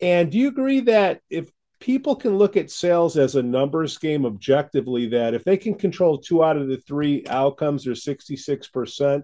And 0.01 0.29
do 0.29 0.37
you 0.37 0.49
agree 0.49 0.81
that 0.81 1.21
if 1.29 1.49
people 1.81 2.15
can 2.15 2.37
look 2.37 2.55
at 2.55 2.71
sales 2.71 3.17
as 3.17 3.35
a 3.35 3.43
numbers 3.43 3.97
game 3.97 4.25
objectively 4.25 5.07
that 5.07 5.33
if 5.33 5.43
they 5.43 5.57
can 5.57 5.73
control 5.73 6.17
two 6.17 6.43
out 6.43 6.55
of 6.55 6.67
the 6.69 6.77
three 6.77 7.25
outcomes 7.27 7.85
or 7.87 7.91
66% 7.91 9.23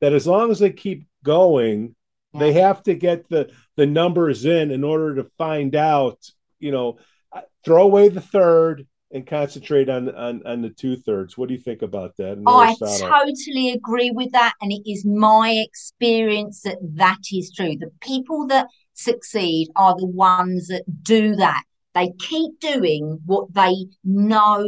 that 0.00 0.12
as 0.12 0.26
long 0.26 0.50
as 0.50 0.58
they 0.58 0.72
keep 0.72 1.06
going 1.22 1.94
yeah. 2.32 2.40
they 2.40 2.52
have 2.54 2.82
to 2.82 2.94
get 2.94 3.28
the 3.28 3.50
the 3.76 3.86
numbers 3.86 4.44
in 4.44 4.70
in 4.70 4.82
order 4.82 5.16
to 5.16 5.30
find 5.36 5.76
out 5.76 6.18
you 6.58 6.72
know 6.72 6.98
uh, 7.32 7.42
throw 7.64 7.82
away 7.82 8.08
the 8.08 8.20
third 8.20 8.86
and 9.12 9.26
concentrate 9.26 9.88
on 9.88 10.08
on, 10.14 10.42
on 10.46 10.62
the 10.62 10.70
two 10.70 10.96
thirds 10.96 11.36
what 11.36 11.48
do 11.48 11.54
you 11.54 11.60
think 11.60 11.82
about 11.82 12.16
that? 12.16 12.42
I 12.46 12.74
totally 12.78 13.70
agree 13.70 14.10
with 14.10 14.32
that 14.32 14.54
and 14.60 14.72
it 14.72 14.90
is 14.90 15.04
my 15.04 15.50
experience 15.50 16.62
that 16.62 16.78
that 16.94 17.18
is 17.32 17.52
true. 17.54 17.76
The 17.78 17.90
people 18.00 18.46
that 18.48 18.68
succeed 18.94 19.68
are 19.76 19.96
the 19.96 20.06
ones 20.06 20.68
that 20.68 20.82
do 21.02 21.36
that 21.36 21.62
they 21.94 22.12
keep 22.18 22.60
doing 22.60 23.20
what 23.26 23.52
they 23.54 23.86
know 24.04 24.64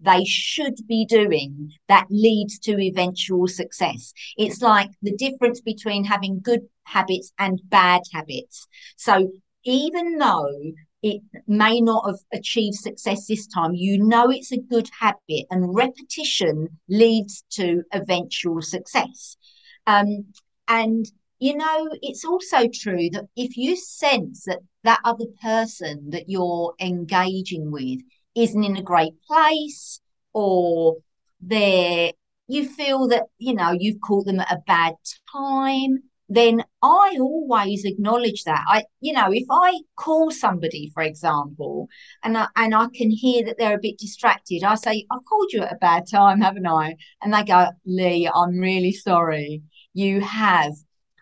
they 0.00 0.24
should 0.24 0.74
be 0.86 1.06
doing 1.06 1.70
that 1.88 2.06
leads 2.10 2.58
to 2.58 2.78
eventual 2.78 3.46
success. 3.48 4.12
It's 4.36 4.60
like 4.60 4.90
the 5.02 5.16
difference 5.16 5.60
between 5.60 6.04
having 6.04 6.40
good 6.40 6.62
habits 6.84 7.32
and 7.38 7.60
bad 7.68 8.02
habits. 8.12 8.66
So 8.96 9.30
even 9.64 10.18
though 10.18 10.72
it 11.02 11.22
may 11.46 11.80
not 11.80 12.06
have 12.06 12.18
achieved 12.32 12.76
success 12.76 13.26
this 13.26 13.46
time, 13.46 13.74
you 13.74 13.98
know 13.98 14.30
it's 14.30 14.52
a 14.52 14.58
good 14.58 14.88
habit, 14.98 15.46
and 15.50 15.74
repetition 15.74 16.80
leads 16.88 17.44
to 17.52 17.82
eventual 17.92 18.62
success. 18.62 19.36
Um, 19.86 20.26
and 20.66 21.06
you 21.44 21.54
know, 21.54 21.90
it's 22.00 22.24
also 22.24 22.68
true 22.72 23.10
that 23.12 23.26
if 23.36 23.58
you 23.58 23.76
sense 23.76 24.44
that 24.46 24.60
that 24.82 25.00
other 25.04 25.26
person 25.42 26.08
that 26.08 26.24
you're 26.26 26.72
engaging 26.80 27.70
with 27.70 28.00
isn't 28.34 28.64
in 28.64 28.78
a 28.78 28.82
great 28.82 29.12
place 29.26 30.00
or 30.32 30.96
they're 31.42 32.12
you 32.48 32.66
feel 32.66 33.08
that 33.08 33.24
you 33.36 33.52
know 33.52 33.72
you've 33.78 34.00
caught 34.00 34.24
them 34.24 34.40
at 34.40 34.50
a 34.50 34.62
bad 34.66 34.94
time 35.30 35.98
then 36.30 36.62
i 36.82 37.16
always 37.20 37.84
acknowledge 37.84 38.44
that. 38.44 38.64
I 38.66 38.84
you 39.00 39.12
know 39.12 39.30
if 39.30 39.44
i 39.50 39.80
call 39.96 40.30
somebody 40.30 40.90
for 40.94 41.02
example 41.02 41.88
and 42.22 42.38
I, 42.38 42.48
and 42.56 42.74
i 42.74 42.86
can 42.94 43.10
hear 43.10 43.44
that 43.44 43.56
they're 43.58 43.76
a 43.76 43.86
bit 43.88 43.98
distracted 43.98 44.64
i 44.64 44.74
say 44.76 45.06
i've 45.10 45.24
called 45.26 45.52
you 45.52 45.62
at 45.62 45.72
a 45.72 45.76
bad 45.76 46.04
time 46.10 46.40
haven't 46.40 46.66
i? 46.66 46.96
And 47.22 47.34
they 47.34 47.44
go 47.44 47.68
leigh 47.84 48.30
i'm 48.34 48.58
really 48.58 48.92
sorry. 48.92 49.62
You 49.92 50.20
have 50.22 50.72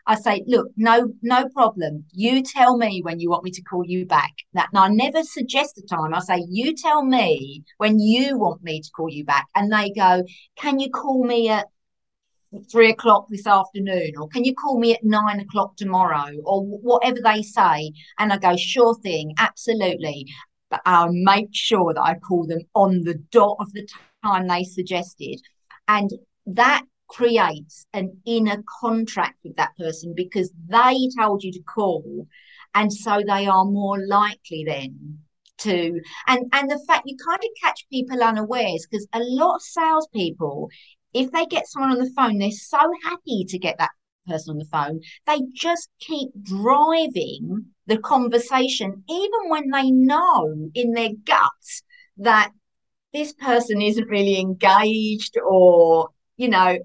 I 0.07 0.17
say, 0.17 0.43
look, 0.47 0.69
no, 0.77 1.12
no 1.23 1.49
problem. 1.51 2.05
You 2.12 2.43
tell 2.43 2.77
me 2.77 3.03
when 3.03 3.21
you 3.21 3.31
want 3.31 3.45
me 3.45 3.51
to 3.53 3.62
call 3.62 3.85
you 3.87 4.05
back. 4.05 4.33
That 4.55 4.69
and 4.73 4.79
I 4.79 4.88
never 4.88 5.23
suggest 5.23 5.79
a 5.79 5.83
time. 5.83 6.12
I 6.12 6.21
say, 6.21 6.45
you 6.49 6.75
tell 6.75 7.05
me 7.05 7.62
when 7.79 8.01
you 8.01 8.38
want 8.38 8.62
me 8.62 8.81
to 8.81 8.91
call 8.91 9.09
you 9.09 9.25
back. 9.25 9.47
And 9.55 9.73
they 9.73 9.91
go, 9.91 10.25
can 10.57 10.81
you 10.81 10.91
call 10.91 11.25
me 11.25 11.51
at 11.51 11.67
three 12.71 12.91
o'clock 12.91 13.27
this 13.31 13.47
afternoon, 13.47 14.12
or 14.21 14.29
can 14.29 14.45
you 14.45 14.55
call 14.55 14.79
me 14.79 14.93
at 14.95 15.03
nine 15.03 15.41
o'clock 15.41 15.77
tomorrow, 15.77 16.37
or 16.45 16.62
whatever 16.62 17.19
they 17.23 17.43
say? 17.43 17.93
And 18.19 18.33
I 18.33 18.38
go, 18.38 18.57
sure 18.57 18.95
thing, 18.97 19.35
absolutely. 19.38 20.27
But 20.71 20.83
I'll 20.85 21.12
make 21.12 21.49
sure 21.53 21.95
that 21.95 22.03
I 22.03 22.15
call 22.15 22.47
them 22.47 22.61
on 22.75 23.05
the 23.05 23.15
dot 23.31 23.57
of 23.61 23.73
the 23.73 23.87
time 24.25 24.49
they 24.49 24.65
suggested. 24.65 25.41
And 25.88 26.11
that 26.47 26.83
creates 27.12 27.87
an 27.92 28.16
inner 28.25 28.62
contract 28.81 29.38
with 29.44 29.55
that 29.57 29.77
person 29.77 30.14
because 30.16 30.51
they 30.68 31.09
told 31.18 31.42
you 31.42 31.53
to 31.53 31.62
call 31.62 32.27
and 32.75 32.92
so 32.92 33.22
they 33.27 33.46
are 33.46 33.66
more 33.66 33.98
likely 34.07 34.64
then 34.66 35.18
to 35.59 36.01
and 36.27 36.46
and 36.53 36.70
the 36.70 36.83
fact 36.87 37.03
you 37.07 37.16
kind 37.25 37.38
of 37.38 37.51
catch 37.62 37.87
people 37.90 38.22
unawares 38.22 38.87
because 38.90 39.07
a 39.12 39.20
lot 39.20 39.57
of 39.57 39.62
salespeople 39.62 40.70
if 41.12 41.31
they 41.33 41.44
get 41.46 41.68
someone 41.68 41.92
on 41.92 41.98
the 41.98 42.11
phone 42.16 42.38
they're 42.38 42.51
so 42.51 42.79
happy 43.05 43.44
to 43.46 43.59
get 43.59 43.77
that 43.79 43.90
person 44.27 44.53
on 44.53 44.59
the 44.59 44.64
phone 44.64 45.01
they 45.27 45.38
just 45.53 45.90
keep 46.01 46.31
driving 46.42 47.66
the 47.87 47.98
conversation 47.98 49.05
even 49.09 49.48
when 49.48 49.70
they 49.70 49.90
know 49.90 50.70
in 50.75 50.92
their 50.92 51.11
guts 51.25 51.83
that 52.16 52.51
this 53.12 53.35
person 53.35 53.83
isn't 53.83 54.09
really 54.09 54.38
engaged 54.38 55.37
or 55.44 56.09
you 56.37 56.48
know 56.48 56.79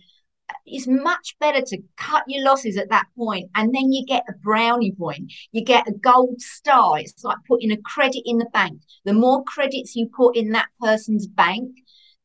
it's 0.65 0.87
much 0.87 1.35
better 1.39 1.61
to 1.61 1.77
cut 1.97 2.23
your 2.27 2.43
losses 2.43 2.77
at 2.77 2.89
that 2.89 3.07
point 3.17 3.49
and 3.55 3.73
then 3.73 3.91
you 3.91 4.05
get 4.05 4.23
a 4.29 4.33
brownie 4.33 4.91
point. 4.91 5.31
You 5.51 5.63
get 5.63 5.87
a 5.87 5.93
gold 5.93 6.41
star. 6.41 6.99
It's 6.99 7.23
like 7.23 7.37
putting 7.47 7.71
a 7.71 7.77
credit 7.77 8.23
in 8.25 8.37
the 8.37 8.49
bank. 8.53 8.81
The 9.05 9.13
more 9.13 9.43
credits 9.43 9.95
you 9.95 10.07
put 10.07 10.35
in 10.35 10.51
that 10.51 10.67
person's 10.79 11.27
bank 11.27 11.71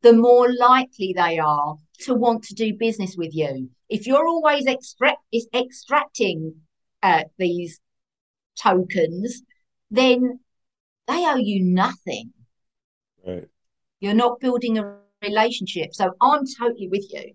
the 0.02 0.12
more 0.12 0.52
likely 0.52 1.14
they 1.16 1.38
are 1.38 1.76
to 2.00 2.14
want 2.14 2.42
to 2.42 2.54
do 2.54 2.74
business 2.74 3.14
with 3.16 3.32
you. 3.32 3.70
If 3.88 4.06
you're 4.06 4.26
always 4.26 4.66
extract 4.66 5.18
is 5.32 5.46
extracting 5.54 6.56
uh, 7.02 7.24
these 7.38 7.80
tokens 8.58 9.42
then 9.90 10.40
they 11.06 11.26
owe 11.26 11.36
you 11.36 11.62
nothing. 11.62 12.32
Right. 13.24 13.48
You're 14.00 14.14
not 14.14 14.40
building 14.40 14.78
a 14.78 14.96
relationship. 15.22 15.94
So 15.94 16.12
i'm 16.20 16.44
totally 16.58 16.88
with 16.88 17.06
you 17.12 17.34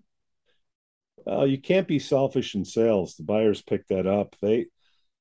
well, 1.28 1.46
you 1.46 1.60
can't 1.60 1.88
be 1.88 1.98
selfish 1.98 2.54
in 2.54 2.64
sales. 2.64 3.14
The 3.16 3.24
buyers 3.24 3.62
pick 3.62 3.86
that 3.88 4.06
up. 4.06 4.36
They 4.40 4.66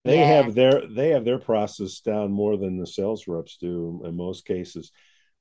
they 0.06 0.26
Yeah. 0.26 0.26
have 0.26 0.56
their 0.56 0.88
they 0.88 1.10
have 1.12 1.26
their 1.26 1.39
process 1.39 2.02
down 2.02 2.32
more 2.32 2.58
than 2.58 2.78
the 2.80 2.88
sales 2.88 3.28
reps 3.28 3.58
do 3.58 4.02
in 4.06 4.15
most 4.17 4.46
cases. 4.46 4.91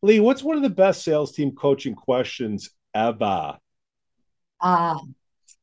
Leigh, 0.02 0.20
what's 0.20 0.42
one 0.44 0.56
of 0.56 0.62
the 0.64 0.70
best 0.70 1.04
sales 1.04 1.32
team 1.32 1.52
coaching 1.52 1.94
questions 1.96 2.70
ever? 2.94 3.58
Ah, 4.60 5.00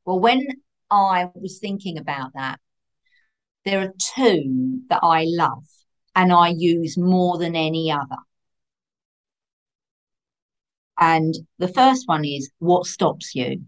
well, 0.06 0.20
when 0.20 0.48
I 0.92 1.32
was 1.36 1.60
thinking 1.60 1.98
about 2.00 2.34
that, 2.36 2.60
there 3.66 3.80
are 3.82 3.94
two 4.16 4.82
that 4.90 5.00
I 5.04 5.26
love 5.28 5.66
and 6.16 6.32
I 6.32 6.50
use 6.50 6.98
more 6.98 7.38
than 7.38 7.56
any 7.56 7.92
other. 7.92 8.18
And 11.00 11.36
the 11.60 11.68
first 11.68 12.08
one 12.08 12.26
is 12.26 12.50
what 12.58 12.88
stops 12.88 13.36
you? 13.36 13.64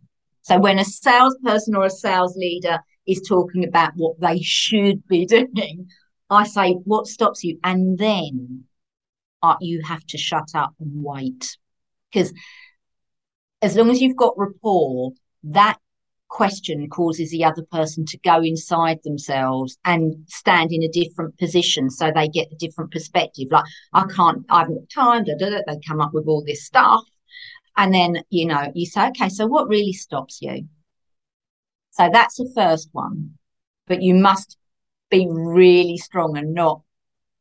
So 0.45 0.59
when 0.59 0.77
a 0.77 0.85
salesperson 0.85 1.75
or 1.75 1.85
a 1.85 1.89
sales 1.89 2.37
leader 2.37 2.77
is 3.07 3.19
talking 3.27 3.63
about 3.63 3.93
what 3.95 4.19
they 4.19 4.39
should 4.41 5.05
be 5.07 5.25
doing, 5.53 5.87
I 6.29 6.45
say, 6.45 6.73
what 6.73 7.07
stops 7.07 7.43
you? 7.43 7.59
And 7.63 7.97
then 7.97 8.65
uh, 9.41 9.55
you 9.59 9.81
have 9.81 10.05
to 10.05 10.19
shut 10.19 10.49
up 10.53 10.75
and 10.79 11.03
wait. 11.03 11.57
Because 12.11 12.31
as 13.63 13.75
long 13.75 13.89
as 13.89 13.99
you've 14.03 14.15
got 14.15 14.37
rapport, 14.37 15.13
that 15.45 15.79
question 16.27 16.87
causes 16.89 17.31
the 17.31 17.43
other 17.43 17.63
person 17.71 18.05
to 18.05 18.17
go 18.19 18.43
inside 18.43 18.99
themselves 19.03 19.79
and 19.83 20.13
stand 20.27 20.71
in 20.71 20.83
a 20.83 20.89
different 20.89 21.35
position 21.39 21.89
so 21.89 22.11
they 22.13 22.27
get 22.27 22.51
a 22.51 22.55
different 22.57 22.91
perspective. 22.91 23.47
Like, 23.49 23.65
I 23.93 24.05
can't, 24.15 24.45
I 24.51 24.59
haven't 24.59 24.91
time, 24.91 25.25
they 25.25 25.79
come 25.87 26.01
up 26.01 26.13
with 26.13 26.27
all 26.27 26.43
this 26.45 26.65
stuff. 26.65 27.01
And 27.77 27.93
then, 27.93 28.23
you 28.29 28.45
know, 28.45 28.71
you 28.73 28.85
say, 28.85 29.07
okay, 29.09 29.29
so 29.29 29.47
what 29.47 29.67
really 29.67 29.93
stops 29.93 30.41
you? 30.41 30.67
So 31.91 32.09
that's 32.11 32.35
the 32.35 32.51
first 32.55 32.89
one. 32.91 33.37
But 33.87 34.01
you 34.01 34.15
must 34.15 34.57
be 35.09 35.27
really 35.29 35.97
strong 35.97 36.37
and 36.37 36.53
not 36.53 36.81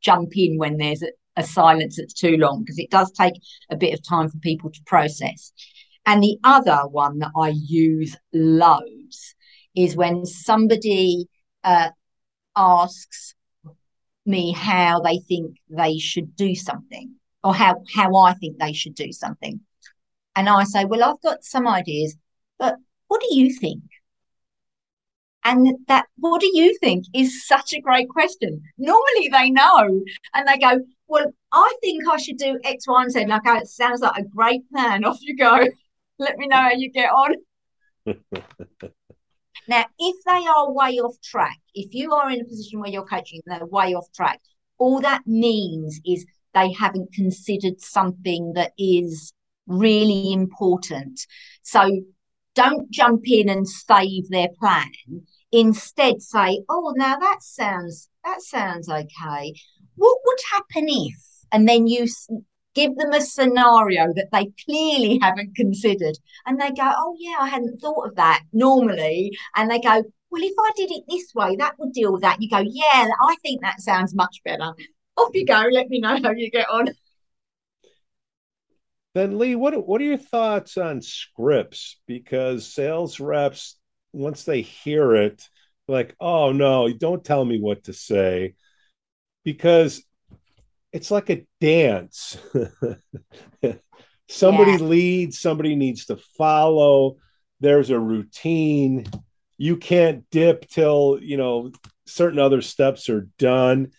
jump 0.01 0.37
in 0.37 0.59
when 0.59 0.77
there's 0.77 1.03
a, 1.03 1.09
a 1.37 1.43
silence 1.43 1.97
that's 1.97 2.13
too 2.13 2.37
long 2.37 2.61
because 2.61 2.79
it 2.79 2.91
does 2.91 3.11
take 3.13 3.35
a 3.71 3.77
bit 3.77 3.95
of 3.95 4.07
time 4.07 4.29
for 4.29 4.39
people 4.39 4.71
to 4.71 4.81
process. 4.87 5.53
And 6.07 6.23
the 6.23 6.39
other 6.45 6.83
one 6.89 7.19
that 7.21 7.33
I 7.37 7.55
use 7.55 8.17
loads 8.33 9.35
is 9.75 9.97
when 9.97 10.27
somebody 10.27 11.29
uh, 11.63 11.91
asks 12.55 13.35
me 14.27 14.53
how 14.53 15.01
they 15.01 15.19
think 15.19 15.57
they 15.69 15.99
should 15.99 16.37
do 16.37 16.55
something 16.55 17.15
or 17.43 17.55
how, 17.55 17.83
how 17.95 18.15
I 18.17 18.35
think 18.35 18.59
they 18.59 18.73
should 18.73 18.95
do 18.95 19.13
something. 19.13 19.61
And 20.37 20.49
I 20.49 20.65
say, 20.65 20.85
well, 20.85 21.05
I've 21.05 21.23
got 21.23 21.45
some 21.45 21.69
ideas, 21.69 22.17
but 22.59 22.77
what 23.09 23.21
do 23.21 23.37
you 23.37 23.55
think? 23.55 23.83
And 25.45 25.77
that, 25.89 26.07
what 26.17 26.41
do 26.41 26.51
you 26.53 26.77
think 26.79 27.05
is 27.15 27.47
such 27.47 27.75
a 27.75 27.81
great 27.81 28.09
question. 28.09 28.63
Normally 28.79 29.29
they 29.31 29.51
know 29.51 30.03
and 30.35 30.49
they 30.49 30.57
go, 30.57 30.81
well, 31.07 31.27
I 31.53 31.73
think 31.83 32.09
I 32.09 32.17
should 32.17 32.39
do 32.39 32.59
X, 32.65 32.89
Y, 32.89 33.03
and 33.03 33.13
Z. 33.13 33.27
Go, 33.27 33.57
it 33.57 33.69
sounds 33.69 34.01
like 34.01 34.17
a 34.17 34.25
great 34.25 34.69
plan. 34.71 35.05
Off 35.05 35.19
you 35.21 35.37
go. 35.37 35.69
Let 36.19 36.39
me 36.39 36.47
know 36.47 36.57
how 36.57 36.71
you 36.71 36.91
get 36.91 37.11
on. 37.11 37.35
now, 39.69 39.85
if 39.99 40.17
they 40.25 40.47
are 40.47 40.73
way 40.73 41.01
off 41.01 41.21
track, 41.23 41.59
if 41.75 41.93
you 41.93 42.13
are 42.13 42.31
in 42.31 42.41
a 42.41 42.45
position 42.45 42.81
where 42.81 42.91
you're 42.91 43.05
coaching, 43.05 43.43
they're 43.47 43.67
way 43.67 43.95
off 43.95 44.07
track, 44.15 44.41
all 44.79 45.01
that 45.01 45.27
means 45.27 46.01
is 46.07 46.25
they 46.55 46.73
haven't 46.73 47.13
considered 47.13 47.81
something 47.81 48.53
that 48.55 48.73
is 48.79 49.33
really 49.67 50.33
important. 50.33 51.21
So 51.63 52.03
don't 52.55 52.91
jump 52.91 53.23
in 53.25 53.49
and 53.49 53.69
save 53.69 54.29
their 54.29 54.49
plan. 54.61 54.91
Instead, 55.53 56.23
say, 56.23 56.63
"Oh, 56.69 56.95
now 56.97 57.19
that 57.19 57.43
sounds 57.43 58.09
that 58.25 58.43
sounds 58.43 58.89
okay. 58.89 59.55
What 59.97 60.19
would 60.25 60.39
happen 60.53 60.87
if?" 60.89 61.15
And 61.53 61.69
then 61.69 61.87
you 61.87 62.07
give 62.75 62.97
them 62.97 63.13
a 63.13 63.21
scenario 63.21 64.13
that 64.15 64.29
they 64.33 64.53
clearly 64.65 65.19
haven't 65.23 65.55
considered, 65.55 66.19
and 66.47 66.61
they 66.61 66.71
go, 66.71 66.91
"Oh, 66.97 67.17
yeah, 67.19 67.37
I 67.41 67.49
hadn't 67.49 67.81
thought 67.81 68.09
of 68.09 68.17
that." 68.17 68.43
Normally, 68.53 69.37
and 69.55 69.71
they 69.71 69.79
go, 69.79 70.03
"Well, 70.31 70.43
if 70.43 70.55
I 70.59 70.71
did 70.77 70.91
it 70.91 71.05
this 71.09 71.33
way, 71.35 71.57
that 71.57 71.79
would 71.79 71.93
deal 71.93 72.13
with 72.13 72.23
that." 72.23 72.43
You 72.43 72.51
go, 72.51 72.59
"Yeah, 72.59 73.09
I 73.23 73.37
think 73.43 73.61
that 73.63 73.81
sounds 73.81 74.15
much 74.15 74.41
better." 74.45 74.75
Off 75.17 75.31
you 75.35 75.45
go. 75.47 75.69
Let 75.71 75.89
me 75.89 76.01
know 76.01 76.19
how 76.21 76.33
you 76.33 76.51
get 76.51 76.69
on. 76.69 76.89
Then 79.15 79.39
Leigh, 79.39 79.55
what 79.55 79.87
what 79.87 80.01
are 80.01 80.05
your 80.05 80.17
thoughts 80.19 80.77
on 80.77 81.01
scripts? 81.01 82.01
Because 82.07 82.67
sales 82.67 83.21
reps, 83.21 83.79
once 84.13 84.45
they 84.45 84.63
hear 84.63 85.15
it, 85.15 85.49
like, 85.87 86.17
oh 86.21 86.53
no, 86.53 86.93
don't 86.93 87.25
tell 87.25 87.45
me 87.45 87.61
what 87.61 87.85
to 87.85 87.93
say. 87.93 88.55
Because 89.45 90.03
it's 90.93 91.11
like 91.11 91.31
a 91.31 91.47
dance. 91.61 92.37
somebody 94.29 94.73
Yeah. 94.73 94.79
leads, 94.79 95.41
somebody 95.41 95.77
needs 95.77 96.07
to 96.07 96.17
follow. 96.17 97.17
There's 97.61 97.91
a 97.91 97.99
routine. 97.99 99.07
You 99.59 99.77
can't 99.77 100.25
dip 100.31 100.69
till, 100.69 101.19
you 101.23 101.37
know, 101.37 101.71
certain 102.07 102.39
other 102.39 102.63
steps 102.63 103.09
are 103.09 103.29
done 103.39 103.93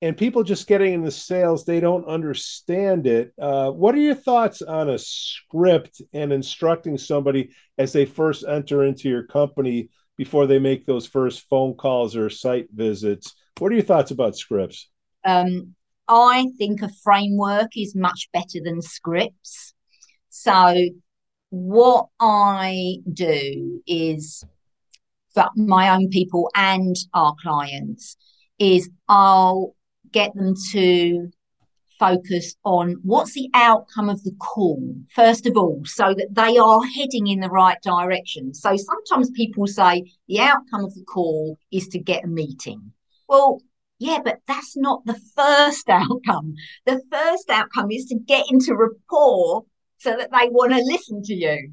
and 0.00 0.16
people 0.16 0.44
just 0.44 0.66
getting 0.66 0.94
into 0.94 1.10
sales 1.10 1.64
they 1.64 1.80
don't 1.80 2.06
understand 2.06 3.06
it. 3.06 3.32
Uh, 3.40 3.70
what 3.70 3.94
are 3.94 4.00
your 4.00 4.14
thoughts 4.14 4.62
on 4.62 4.90
a 4.90 4.98
script 4.98 6.02
and 6.12 6.32
instructing 6.32 6.96
somebody 6.96 7.50
as 7.78 7.92
they 7.92 8.04
first 8.04 8.44
enter 8.46 8.84
into 8.84 9.08
your 9.08 9.24
company 9.24 9.90
before 10.16 10.46
they 10.46 10.58
make 10.58 10.86
those 10.86 11.06
first 11.06 11.48
phone 11.48 11.74
calls 11.74 12.16
or 12.16 12.30
site 12.30 12.68
visits? 12.72 13.34
What 13.58 13.72
are 13.72 13.74
your 13.74 13.84
thoughts 13.84 14.12
about 14.12 14.36
scripts? 14.36 14.88
Um, 15.24 15.74
I 16.06 16.46
think 16.58 16.80
a 16.82 16.90
framework 17.02 17.76
is 17.76 17.94
much 17.94 18.28
better 18.32 18.60
than 18.62 18.80
scripts. 18.80 19.74
So, 20.30 20.74
what 21.50 22.06
I 22.20 22.98
do 23.10 23.82
is 23.86 24.44
for 25.34 25.46
my 25.56 25.90
own 25.90 26.08
people 26.08 26.50
and 26.54 26.94
our 27.14 27.34
clients 27.42 28.16
is 28.58 28.90
I'll 29.08 29.74
get 30.12 30.34
them 30.34 30.54
to 30.72 31.30
focus 31.98 32.54
on 32.64 32.96
what's 33.02 33.32
the 33.32 33.50
outcome 33.54 34.08
of 34.08 34.22
the 34.24 34.34
call, 34.38 34.94
first 35.14 35.46
of 35.46 35.56
all, 35.56 35.82
so 35.84 36.14
that 36.14 36.28
they 36.30 36.56
are 36.56 36.82
heading 36.84 37.26
in 37.26 37.40
the 37.40 37.48
right 37.48 37.80
direction. 37.82 38.54
So 38.54 38.76
sometimes 38.76 39.30
people 39.30 39.66
say 39.66 40.10
the 40.28 40.40
outcome 40.40 40.84
of 40.84 40.94
the 40.94 41.04
call 41.04 41.58
is 41.72 41.88
to 41.88 41.98
get 41.98 42.24
a 42.24 42.28
meeting. 42.28 42.92
Well, 43.28 43.60
yeah, 43.98 44.20
but 44.24 44.38
that's 44.46 44.76
not 44.76 45.04
the 45.04 45.20
first 45.36 45.88
outcome. 45.88 46.54
The 46.86 47.02
first 47.10 47.50
outcome 47.50 47.90
is 47.90 48.06
to 48.06 48.16
get 48.16 48.46
into 48.50 48.76
rapport 48.76 49.64
so 49.98 50.16
that 50.16 50.30
they 50.30 50.48
want 50.48 50.72
to 50.72 50.78
listen 50.78 51.22
to 51.24 51.34
you. 51.34 51.72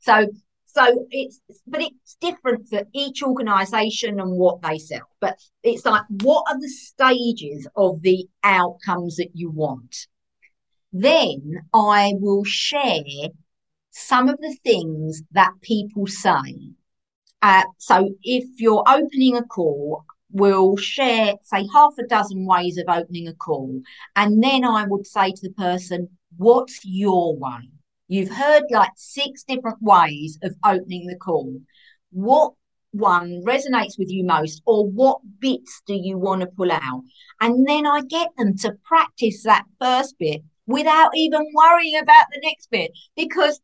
So 0.00 0.28
so 0.74 1.06
it's 1.10 1.40
but 1.66 1.82
it's 1.82 2.16
different 2.20 2.68
for 2.68 2.82
each 2.92 3.22
organization 3.22 4.18
and 4.18 4.32
what 4.32 4.60
they 4.62 4.78
sell. 4.78 5.08
But 5.20 5.38
it's 5.62 5.84
like 5.84 6.02
what 6.08 6.44
are 6.48 6.58
the 6.58 6.68
stages 6.68 7.68
of 7.76 8.02
the 8.02 8.26
outcomes 8.42 9.16
that 9.16 9.30
you 9.34 9.50
want? 9.50 10.08
Then 10.92 11.62
I 11.72 12.14
will 12.16 12.44
share 12.44 13.30
some 13.90 14.28
of 14.28 14.38
the 14.38 14.56
things 14.64 15.22
that 15.32 15.52
people 15.62 16.06
say. 16.06 16.74
Uh, 17.40 17.64
so 17.78 18.10
if 18.22 18.44
you're 18.58 18.84
opening 18.88 19.36
a 19.36 19.44
call, 19.44 20.04
we'll 20.32 20.76
share, 20.76 21.34
say, 21.42 21.66
half 21.72 21.92
a 21.98 22.06
dozen 22.06 22.46
ways 22.46 22.78
of 22.78 22.86
opening 22.88 23.28
a 23.28 23.34
call. 23.34 23.80
And 24.16 24.42
then 24.42 24.64
I 24.64 24.84
would 24.86 25.06
say 25.06 25.30
to 25.30 25.42
the 25.42 25.54
person, 25.54 26.08
what's 26.36 26.80
your 26.84 27.36
way? 27.36 27.70
You've 28.08 28.30
heard 28.30 28.64
like 28.70 28.92
six 28.96 29.44
different 29.44 29.78
ways 29.80 30.38
of 30.42 30.54
opening 30.64 31.06
the 31.06 31.16
call. 31.16 31.60
What 32.10 32.52
one 32.92 33.42
resonates 33.44 33.98
with 33.98 34.08
you 34.10 34.24
most, 34.24 34.62
or 34.66 34.86
what 34.86 35.18
bits 35.40 35.82
do 35.86 35.94
you 35.94 36.16
want 36.16 36.42
to 36.42 36.46
pull 36.46 36.70
out? 36.70 37.02
And 37.40 37.66
then 37.66 37.86
I 37.86 38.02
get 38.02 38.28
them 38.36 38.56
to 38.58 38.76
practice 38.84 39.42
that 39.42 39.64
first 39.80 40.16
bit 40.18 40.42
without 40.66 41.10
even 41.16 41.46
worrying 41.54 41.98
about 42.00 42.26
the 42.32 42.40
next 42.42 42.70
bit 42.70 42.92
because 43.16 43.60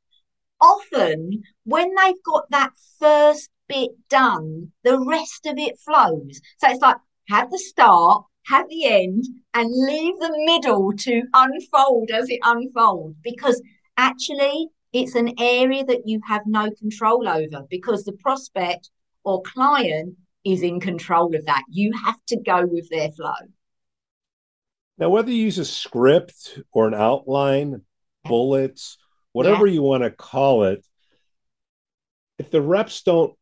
often 0.60 1.42
when 1.64 1.94
they've 1.94 2.22
got 2.24 2.50
that 2.50 2.72
first 2.98 3.50
bit 3.68 3.90
done, 4.08 4.72
the 4.84 4.98
rest 4.98 5.46
of 5.46 5.58
it 5.58 5.78
flows. 5.78 6.40
So 6.58 6.68
it's 6.68 6.80
like 6.80 6.96
have 7.28 7.50
the 7.50 7.58
start, 7.58 8.24
have 8.46 8.68
the 8.68 8.86
end, 8.86 9.24
and 9.54 9.70
leave 9.70 10.18
the 10.18 10.32
middle 10.44 10.92
to 10.98 11.22
unfold 11.32 12.10
as 12.10 12.28
it 12.28 12.40
unfolds 12.42 13.16
because 13.22 13.62
actually 14.00 14.68
it's 14.92 15.14
an 15.14 15.34
area 15.38 15.84
that 15.84 16.02
you 16.06 16.20
have 16.26 16.42
no 16.46 16.70
control 16.72 17.28
over 17.28 17.64
because 17.70 18.04
the 18.04 18.12
prospect 18.12 18.90
or 19.24 19.42
client 19.42 20.16
is 20.44 20.62
in 20.62 20.80
control 20.80 21.34
of 21.36 21.44
that. 21.46 21.62
You 21.68 21.92
have 22.04 22.18
to 22.28 22.36
go 22.40 22.66
with 22.66 22.88
their 22.90 23.12
flow. 23.12 23.34
Now, 24.98 25.10
whether 25.10 25.30
you 25.30 25.44
use 25.44 25.58
a 25.58 25.64
script 25.64 26.58
or 26.72 26.88
an 26.88 26.94
outline, 26.94 27.82
bullets, 28.24 28.98
whatever 29.32 29.66
yeah. 29.66 29.74
you 29.74 29.82
want 29.82 30.02
to 30.02 30.10
call 30.10 30.64
it, 30.64 30.84
if 32.38 32.50
the 32.50 32.60
reps 32.60 33.02
don't 33.02 33.34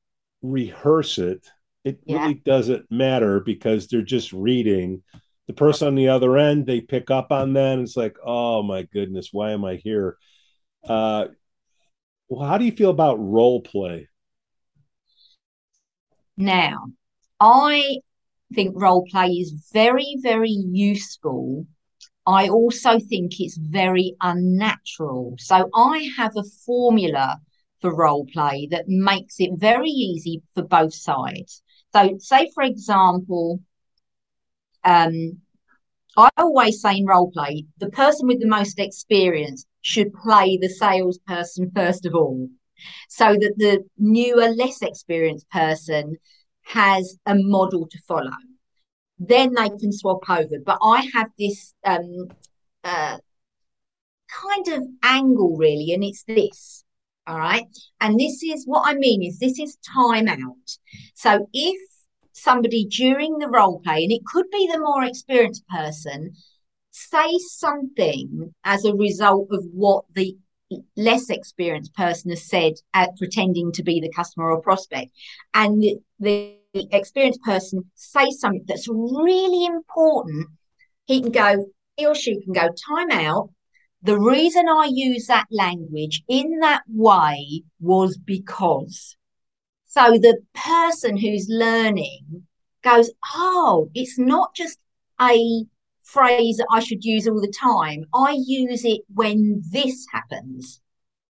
rehearse 0.42 1.18
it, 1.18 1.49
it 1.85 2.01
yeah. 2.05 2.21
really 2.21 2.35
doesn't 2.35 2.90
matter 2.90 3.40
because 3.40 3.87
they're 3.87 4.03
just 4.03 4.33
reading. 4.33 5.03
The 5.47 5.55
person 5.55 5.88
on 5.88 5.94
the 5.94 6.09
other 6.09 6.37
end, 6.37 6.66
they 6.66 6.81
pick 6.81 7.11
up 7.11 7.33
on 7.33 7.55
that. 7.55 7.75
And 7.75 7.83
it's 7.83 7.97
like, 7.97 8.16
oh 8.25 8.62
my 8.62 8.83
goodness, 8.83 9.31
why 9.33 9.53
am 9.53 9.64
I 9.64 9.77
here? 9.77 10.18
Uh, 10.87 11.27
well, 12.29 12.49
how 12.49 12.59
do 12.59 12.64
you 12.64 12.73
feel 12.73 12.91
about 12.91 13.17
role 13.17 13.61
play? 13.61 14.09
Now, 16.37 16.93
I 17.41 17.99
think 18.55 18.81
role 18.81 19.05
play 19.11 19.29
is 19.29 19.71
very, 19.73 20.17
very 20.21 20.51
useful. 20.51 21.67
I 22.27 22.49
also 22.49 22.99
think 22.99 23.41
it's 23.41 23.57
very 23.57 24.14
unnatural. 24.21 25.35
So 25.38 25.69
I 25.75 26.11
have 26.17 26.37
a 26.37 26.45
formula 26.67 27.38
for 27.81 27.95
role 27.95 28.27
play 28.33 28.69
that 28.71 28.88
makes 28.88 29.41
it 29.41 29.51
very 29.57 29.91
easy 29.91 30.43
for 30.55 30.62
both 30.62 30.95
sides. 30.95 31.62
So, 31.95 32.17
say 32.19 32.51
for 32.55 32.62
example, 32.62 33.61
um, 34.85 35.38
I 36.18 36.31
always 36.37 36.81
say 36.81 36.96
in 36.96 37.07
role 37.07 37.31
play, 37.31 37.64
the 37.78 37.90
person 37.90 38.26
with 38.26 38.40
the 38.40 38.48
most 38.48 38.81
experience 38.81 39.64
should 39.83 40.12
play 40.12 40.59
the 40.61 40.68
salesperson 40.68 41.70
first 41.76 42.04
of 42.07 42.14
all, 42.14 42.48
so 43.09 43.35
that 43.35 43.54
the 43.57 43.85
newer, 43.96 44.48
less 44.48 44.83
experienced 44.83 45.48
person 45.50 46.16
has 46.62 47.18
a 47.24 47.37
model 47.37 47.87
to 47.87 47.98
follow. 48.09 48.37
Then 49.20 49.54
they 49.54 49.68
can 49.68 49.92
swap 49.92 50.28
over. 50.28 50.57
But 50.64 50.78
I 50.83 51.09
have 51.14 51.28
this 51.38 51.74
um, 51.85 52.28
uh, 52.83 53.18
kind 54.28 54.68
of 54.68 54.83
angle, 55.04 55.57
really, 55.57 55.92
and 55.92 56.02
it's 56.02 56.24
this. 56.24 56.85
All 57.28 57.38
right. 57.38 57.66
And 58.00 58.18
this 58.18 58.42
is 58.42 58.64
what 58.66 58.83
I 58.87 58.94
mean 58.94 59.22
is 59.22 59.38
this 59.38 59.61
is 59.61 59.78
time 59.94 60.28
out. 60.28 60.78
So 61.14 61.48
if 61.52 61.81
somebody 62.38 62.85
during 62.85 63.38
the 63.38 63.48
role 63.48 63.81
play, 63.81 64.05
and 64.05 64.12
it 64.12 64.24
could 64.24 64.51
be 64.51 64.68
the 64.70 64.79
more 64.79 65.05
experienced 65.05 65.66
person, 65.68 66.33
say 66.90 67.38
something 67.38 68.55
as 68.64 68.85
a 68.85 68.94
result 68.94 69.48
of 69.51 69.64
what 69.72 70.05
the 70.14 70.37
less 70.96 71.31
experienced 71.31 71.94
person 71.94 72.31
has 72.31 72.44
said 72.48 72.74
at 72.92 73.16
pretending 73.16 73.72
to 73.72 73.83
be 73.83 74.01
the 74.01 74.12
customer 74.14 74.51
or 74.51 74.61
prospect. 74.61 75.11
And 75.55 75.83
the, 75.83 75.96
the, 76.20 76.55
experienced 76.92 77.42
person 77.42 77.90
say 77.94 78.31
something 78.31 78.64
that's 78.66 78.88
really 78.88 79.64
important 79.64 80.48
he 81.07 81.22
can 81.22 81.33
go 81.33 81.66
he 81.96 82.07
or 82.07 82.14
she 82.14 82.40
can 82.42 82.53
go 82.53 82.68
time 82.68 83.11
out. 83.11 83.51
The 84.03 84.18
reason 84.20 84.68
i 84.68 84.88
use 84.92 85.27
that 85.27 85.46
language 85.51 86.22
in 86.29 86.59
that 86.61 86.83
way 86.87 87.62
was 87.81 88.16
because 88.18 89.16
so 89.88 90.12
the 90.12 90.38
person 90.55 91.16
who's 91.16 91.48
learning 91.48 92.46
goes, 92.83 93.11
oh, 93.35 93.90
it's 93.94 94.18
not 94.18 94.55
just 94.55 94.79
a 95.20 95.64
phrase 96.05 96.59
that 96.59 96.68
I 96.70 96.81
should 96.81 97.05
use 97.05 97.27
all 97.27 97.40
the 97.40 97.53
time. 97.59 98.05
I 98.14 98.37
use 98.38 98.85
it 98.85 99.01
when 99.14 99.62
this 99.70 100.07
happens, 100.12 100.81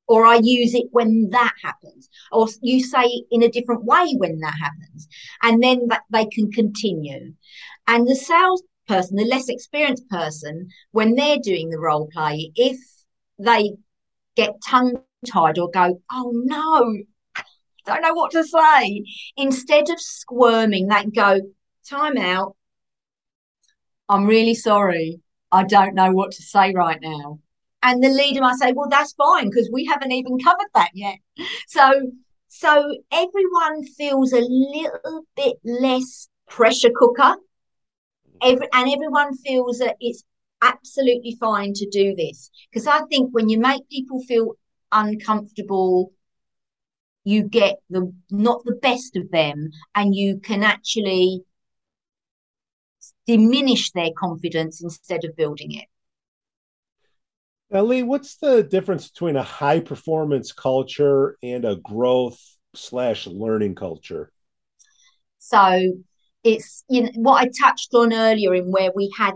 or 0.08 0.26
I 0.26 0.40
use 0.42 0.74
it 0.74 0.86
when 0.92 1.30
that 1.32 1.54
happens, 1.64 2.10
or 2.32 2.48
you 2.62 2.84
say 2.84 3.04
it 3.04 3.26
in 3.32 3.44
a 3.44 3.50
different 3.50 3.86
way 3.86 4.14
when 4.18 4.40
that 4.40 4.56
happens, 4.60 5.08
and 5.42 5.62
then 5.62 5.88
they 6.12 6.26
can 6.26 6.52
continue. 6.52 7.34
And 7.88 8.08
the 8.08 8.16
salesperson, 8.16 9.18
the 9.18 9.26
less 9.26 9.50
experienced 9.50 10.08
person, 10.10 10.70
when 10.92 11.16
they're 11.16 11.40
doing 11.40 11.70
the 11.70 11.80
role 11.80 12.08
play, 12.14 12.52
if 12.56 12.78
they 13.40 13.72
get 14.36 14.62
tongue 14.66 15.02
tied 15.26 15.58
or 15.58 15.70
go, 15.72 16.02
oh 16.12 16.32
no, 16.34 16.98
don't 17.86 18.02
know 18.02 18.14
what 18.14 18.32
to 18.32 18.44
say. 18.44 19.04
Instead 19.38 19.90
of 19.90 20.00
squirming, 20.00 20.88
they 20.88 21.06
go, 21.06 21.42
time 21.88 22.18
out. 22.18 22.56
I'm 24.10 24.26
really 24.26 24.56
sorry. 24.56 25.20
I 25.52 25.64
don't 25.64 25.96
know 25.96 26.12
what 26.12 26.32
to 26.32 26.42
say 26.42 26.74
right 26.74 27.00
now. 27.02 27.40
And 27.82 28.04
the 28.04 28.10
leader 28.10 28.42
might 28.42 28.56
say, 28.56 28.72
well, 28.74 28.90
that's 28.90 29.14
fine 29.14 29.50
because 29.50 29.70
we 29.72 29.86
haven't 29.86 30.12
even 30.12 30.40
covered 30.40 30.70
that 30.74 30.92
yet. 30.94 31.18
So, 31.68 32.12
so 32.48 32.96
everyone 33.12 33.84
feels 33.84 34.32
a 34.32 34.40
little 34.40 35.26
bit 35.36 35.58
less 35.64 36.30
pressure 36.50 36.92
cooker. 36.96 37.36
Every, 38.42 38.68
and 38.74 38.92
everyone 38.92 39.36
feels 39.38 39.80
that 39.80 39.96
it's 40.00 40.24
absolutely 40.62 41.38
fine 41.40 41.74
to 41.74 41.90
do 41.90 42.16
this. 42.16 42.50
Because 42.72 42.88
I 42.88 43.02
think 43.10 43.34
when 43.34 43.50
you 43.50 43.60
make 43.60 43.88
people 43.90 44.22
feel 44.24 44.54
uncomfortable 44.92 46.12
you 47.24 47.44
get 47.44 47.78
the 47.90 48.14
not 48.30 48.64
the 48.66 48.76
best 48.76 49.16
of 49.16 49.32
them 49.32 49.72
and 49.96 50.14
you 50.16 50.40
can 50.40 50.64
actually 50.64 51.42
diminish 53.26 53.92
their 53.92 54.10
confidence 54.18 54.84
instead 54.84 55.24
of 55.24 55.36
building 55.36 55.74
it. 55.74 55.86
Now 57.72 57.82
leigh 57.82 58.04
what's 58.04 58.38
the 58.38 58.64
difference 58.64 59.10
between 59.10 59.36
a 59.36 59.44
high 59.44 59.80
performance 59.80 60.52
culture 60.52 61.38
and 61.42 61.66
a 61.66 61.78
growth 61.78 62.40
slash 62.76 63.26
learning 63.28 63.76
culture? 63.76 64.32
So 65.40 65.94
it's 66.44 66.84
you 66.90 67.04
know 67.04 67.12
what 67.16 67.42
i 67.42 67.50
touched 67.60 67.94
on 67.94 68.14
earlier 68.14 68.54
in 68.54 68.72
where 68.72 68.92
we 68.96 69.10
had 69.18 69.34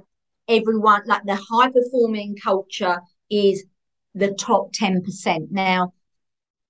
everyone 0.47 1.01
like 1.05 1.23
the 1.25 1.39
high 1.49 1.69
performing 1.69 2.35
culture 2.43 3.01
is 3.29 3.65
the 4.13 4.33
top 4.33 4.71
10% 4.73 5.51
now 5.51 5.93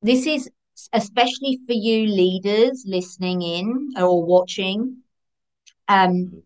this 0.01 0.25
is 0.27 0.49
especially 0.93 1.59
for 1.65 1.73
you 1.73 2.07
leaders 2.07 2.83
listening 2.85 3.41
in 3.41 3.93
or 3.97 4.23
watching, 4.23 4.97
um, 5.87 6.43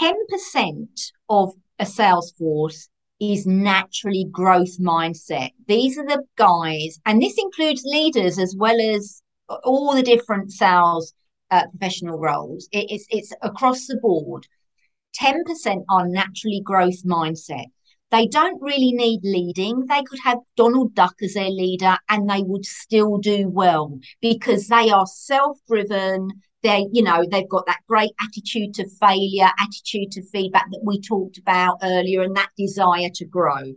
10% 0.00 1.12
of 1.28 1.52
a 1.78 1.86
sales 1.86 2.32
force 2.32 2.88
is 3.20 3.46
naturally 3.46 4.26
growth 4.30 4.78
mindset. 4.80 5.50
These 5.66 5.98
are 5.98 6.06
the 6.06 6.24
guys, 6.36 6.98
and 7.06 7.22
this 7.22 7.36
includes 7.38 7.82
leaders 7.84 8.38
as 8.38 8.54
well 8.56 8.80
as 8.80 9.22
all 9.62 9.94
the 9.94 10.02
different 10.02 10.52
sales 10.52 11.14
uh, 11.50 11.66
professional 11.70 12.18
roles. 12.18 12.68
It, 12.72 12.90
it's, 12.90 13.06
it's 13.10 13.32
across 13.42 13.86
the 13.86 13.96
board. 13.96 14.46
10% 15.20 15.84
are 15.88 16.08
naturally 16.08 16.60
growth 16.64 17.04
mindset. 17.04 17.66
They 18.10 18.26
don't 18.26 18.62
really 18.62 18.92
need 18.92 19.20
leading. 19.24 19.86
They 19.86 20.02
could 20.02 20.20
have 20.22 20.38
Donald 20.56 20.94
Duck 20.94 21.14
as 21.22 21.34
their 21.34 21.50
leader 21.50 21.96
and 22.08 22.28
they 22.28 22.42
would 22.42 22.64
still 22.64 23.18
do 23.18 23.48
well 23.48 23.98
because 24.20 24.68
they 24.68 24.90
are 24.90 25.06
self 25.06 25.58
driven. 25.66 26.28
They, 26.62 26.86
you 26.92 27.02
know, 27.02 27.24
they've 27.30 27.48
got 27.48 27.66
that 27.66 27.80
great 27.88 28.12
attitude 28.22 28.74
to 28.74 28.88
failure, 29.00 29.50
attitude 29.58 30.12
to 30.12 30.22
feedback 30.22 30.70
that 30.70 30.82
we 30.84 31.00
talked 31.00 31.38
about 31.38 31.78
earlier, 31.82 32.22
and 32.22 32.36
that 32.36 32.50
desire 32.56 33.10
to 33.14 33.24
grow. 33.26 33.74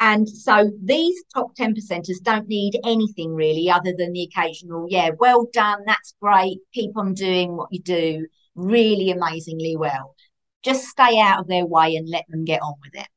And 0.00 0.28
so 0.28 0.70
these 0.82 1.22
top 1.34 1.54
10 1.56 1.74
percenters 1.74 2.22
don't 2.22 2.46
need 2.46 2.78
anything 2.84 3.34
really 3.34 3.68
other 3.68 3.92
than 3.96 4.12
the 4.12 4.22
occasional, 4.22 4.86
yeah, 4.88 5.10
well 5.18 5.48
done, 5.52 5.82
that's 5.86 6.14
great, 6.22 6.58
keep 6.72 6.96
on 6.96 7.14
doing 7.14 7.56
what 7.56 7.68
you 7.72 7.80
do 7.80 8.26
really 8.54 9.10
amazingly 9.10 9.76
well. 9.76 10.14
Just 10.62 10.86
stay 10.86 11.18
out 11.18 11.40
of 11.40 11.48
their 11.48 11.66
way 11.66 11.96
and 11.96 12.08
let 12.08 12.26
them 12.28 12.44
get 12.44 12.62
on 12.62 12.74
with 12.82 13.00
it. 13.00 13.08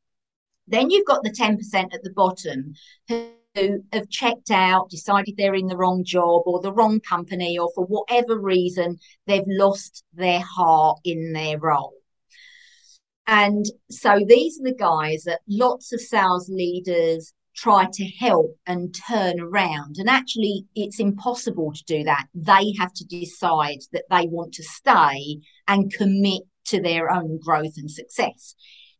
Then 0.71 0.89
you've 0.89 1.05
got 1.05 1.23
the 1.23 1.29
10% 1.29 1.93
at 1.93 2.03
the 2.03 2.13
bottom 2.15 2.73
who 3.07 3.83
have 3.91 4.09
checked 4.09 4.49
out, 4.49 4.89
decided 4.89 5.35
they're 5.37 5.53
in 5.53 5.67
the 5.67 5.77
wrong 5.77 6.03
job 6.05 6.43
or 6.45 6.61
the 6.61 6.71
wrong 6.71 7.01
company, 7.01 7.59
or 7.59 7.69
for 7.75 7.85
whatever 7.85 8.39
reason, 8.39 8.97
they've 9.27 9.43
lost 9.47 10.03
their 10.13 10.39
heart 10.39 10.99
in 11.03 11.33
their 11.33 11.59
role. 11.59 11.93
And 13.27 13.65
so 13.89 14.19
these 14.25 14.59
are 14.59 14.63
the 14.63 14.75
guys 14.75 15.23
that 15.23 15.41
lots 15.47 15.93
of 15.93 16.01
sales 16.01 16.49
leaders 16.49 17.33
try 17.55 17.87
to 17.91 18.05
help 18.05 18.57
and 18.65 18.95
turn 19.07 19.39
around. 19.39 19.97
And 19.97 20.09
actually, 20.09 20.65
it's 20.75 20.99
impossible 20.99 21.73
to 21.73 21.83
do 21.85 22.03
that. 22.05 22.25
They 22.33 22.73
have 22.79 22.93
to 22.93 23.05
decide 23.05 23.79
that 23.91 24.05
they 24.09 24.27
want 24.27 24.53
to 24.53 24.63
stay 24.63 25.39
and 25.67 25.93
commit 25.93 26.43
to 26.65 26.81
their 26.81 27.11
own 27.11 27.39
growth 27.43 27.73
and 27.77 27.91
success. 27.91 28.55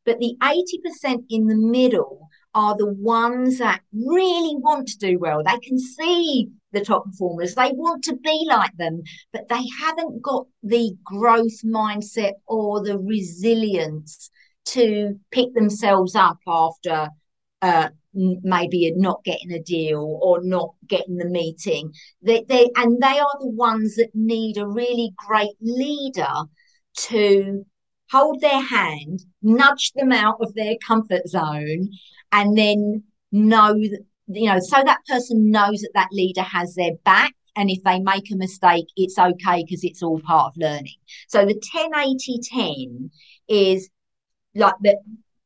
But 0.05 0.19
the 0.19 0.35
80% 0.41 1.25
in 1.29 1.47
the 1.47 1.55
middle 1.55 2.29
are 2.53 2.75
the 2.75 2.91
ones 2.91 3.59
that 3.59 3.81
really 3.93 4.55
want 4.57 4.87
to 4.89 4.97
do 4.97 5.19
well. 5.19 5.43
They 5.43 5.59
can 5.59 5.79
see 5.79 6.49
the 6.71 6.83
top 6.83 7.05
performers, 7.05 7.55
they 7.55 7.71
want 7.73 8.03
to 8.05 8.15
be 8.15 8.45
like 8.47 8.75
them, 8.77 9.01
but 9.33 9.47
they 9.49 9.63
haven't 9.79 10.21
got 10.21 10.47
the 10.63 10.93
growth 11.03 11.61
mindset 11.65 12.33
or 12.47 12.83
the 12.83 12.97
resilience 12.97 14.29
to 14.63 15.19
pick 15.31 15.53
themselves 15.53 16.15
up 16.15 16.37
after 16.47 17.09
uh, 17.61 17.89
maybe 18.13 18.91
not 18.95 19.23
getting 19.23 19.51
a 19.51 19.61
deal 19.61 20.19
or 20.21 20.43
not 20.43 20.71
getting 20.87 21.17
the 21.17 21.29
meeting. 21.29 21.91
They, 22.21 22.43
they 22.47 22.69
and 22.75 23.01
they 23.01 23.19
are 23.19 23.37
the 23.39 23.49
ones 23.49 23.95
that 23.95 24.09
need 24.13 24.57
a 24.57 24.67
really 24.67 25.13
great 25.15 25.55
leader 25.61 26.33
to 26.97 27.65
hold 28.12 28.41
their 28.41 28.62
hand, 28.62 29.24
nudge 29.41 29.93
them 29.95 30.12
out 30.12 30.38
of 30.41 30.54
their 30.54 30.76
comfort 30.86 31.28
zone, 31.28 31.89
and 32.32 32.58
then 32.58 33.04
know 33.32 33.74
that, 33.74 34.04
you 34.28 34.47
know, 34.47 34.60
so 34.60 34.82
that 34.84 35.06
person 35.08 35.50
knows 35.50 35.82
that 35.82 35.91
that 35.93 36.10
leader 36.12 36.41
has 36.41 36.76
their 36.76 36.95
back. 37.06 37.34
And 37.56 37.69
if 37.69 37.84
they 37.84 38.00
make 38.00 38.32
a 38.32 38.38
mistake, 38.38 38.88
it's 38.95 39.19
okay 39.19 39.63
because 39.63 39.84
it's 39.84 40.04
all 40.04 40.19
part 40.21 40.54
of 40.54 40.58
learning. 40.58 40.95
So 41.28 41.45
the 41.45 41.62
10 41.74 41.91
80 41.95 42.39
10 42.43 43.12
is 43.50 43.89
like 44.56 44.76
the 44.82 44.97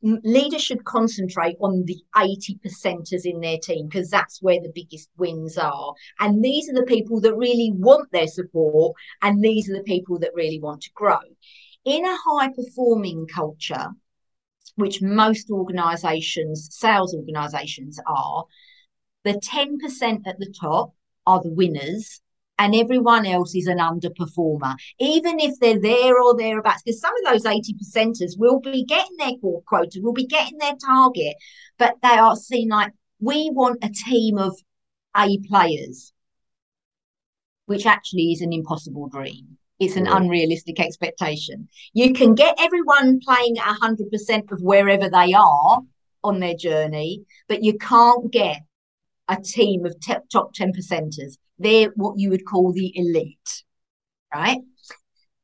leaders 0.02 0.62
should 0.62 0.84
concentrate 0.84 1.58
on 1.60 1.84
the 1.86 1.98
80 2.16 2.60
percenters 2.64 3.26
in 3.26 3.42
their 3.42 3.58
team 3.58 3.88
because 3.88 4.12
that's 4.12 4.40
where 4.42 4.62
the 4.62 4.72
biggest 4.74 5.10
wins 5.18 5.58
are. 5.58 5.94
And 6.20 6.44
these 6.44 6.70
are 6.70 6.76
the 6.76 6.84
people 6.84 7.20
that 7.22 7.36
really 7.36 7.72
want 7.74 8.12
their 8.12 8.28
support, 8.28 8.96
and 9.24 9.44
these 9.44 9.68
are 9.68 9.76
the 9.76 9.84
people 9.84 10.20
that 10.20 10.36
really 10.36 10.60
want 10.60 10.82
to 10.84 10.92
grow 10.94 11.18
in 11.86 12.06
a 12.06 12.18
high 12.18 12.50
performing 12.50 13.28
culture, 13.28 13.90
which 14.76 15.02
most 15.02 15.50
organizations, 15.50 16.70
sales 16.72 17.14
organizations 17.14 18.00
are, 18.08 18.46
the 19.24 19.34
10% 19.34 20.28
at 20.28 20.40
the 20.40 20.54
top 20.60 20.94
are 21.26 21.42
the 21.42 21.52
winners 21.52 22.22
and 22.58 22.74
everyone 22.76 23.26
else 23.26 23.54
is 23.56 23.68
an 23.68 23.80
underperformer, 23.80 24.76
even 25.00 25.40
if 25.40 25.60
they're 25.60 25.80
there 25.80 26.22
or 26.22 26.38
thereabouts. 26.38 26.84
Because 26.84 27.02
some 27.02 27.14
of 27.18 27.34
those 27.34 27.46
80 27.46 27.74
percenters 27.74 28.38
will 28.38 28.60
be 28.60 28.86
getting 28.86 29.18
their 29.18 29.34
quota, 29.66 30.00
will 30.02 30.14
be 30.14 30.26
getting 30.26 30.58
their 30.58 30.76
target, 30.76 31.36
but 31.78 31.96
they 32.02 32.10
are 32.10 32.36
seen 32.36 32.70
like 32.70 32.94
we 33.20 33.50
want 33.52 33.84
a 33.84 33.90
team 33.90 34.38
of 34.38 34.58
A 35.18 35.38
players, 35.40 36.14
which 37.66 37.86
actually 37.86 38.32
is 38.32 38.42
an 38.42 38.54
impossible 38.54 39.10
dream. 39.10 39.58
It's 39.80 39.98
an 39.98 40.08
unrealistic 40.08 40.80
expectation. 40.80 41.68
You 41.94 42.14
can 42.14 42.34
get 42.34 42.56
everyone 42.60 43.20
playing 43.20 43.58
at 43.58 43.78
100% 43.78 44.52
of 44.52 44.62
wherever 44.62 45.10
they 45.10 45.34
are 45.34 45.82
on 46.24 46.40
their 46.40 46.56
journey, 46.56 47.26
but 47.48 47.64
you 47.64 47.78
can't 47.78 48.32
get 48.32 48.62
a 49.28 49.38
team 49.42 49.86
of 49.86 50.00
te- 50.00 50.16
top 50.32 50.54
10 50.54 50.72
percenters. 50.72 51.38
They're 51.60 51.92
what 51.96 52.18
you 52.18 52.30
would 52.30 52.46
call 52.46 52.72
the 52.72 52.92
elite, 52.96 53.64
right? 54.34 54.60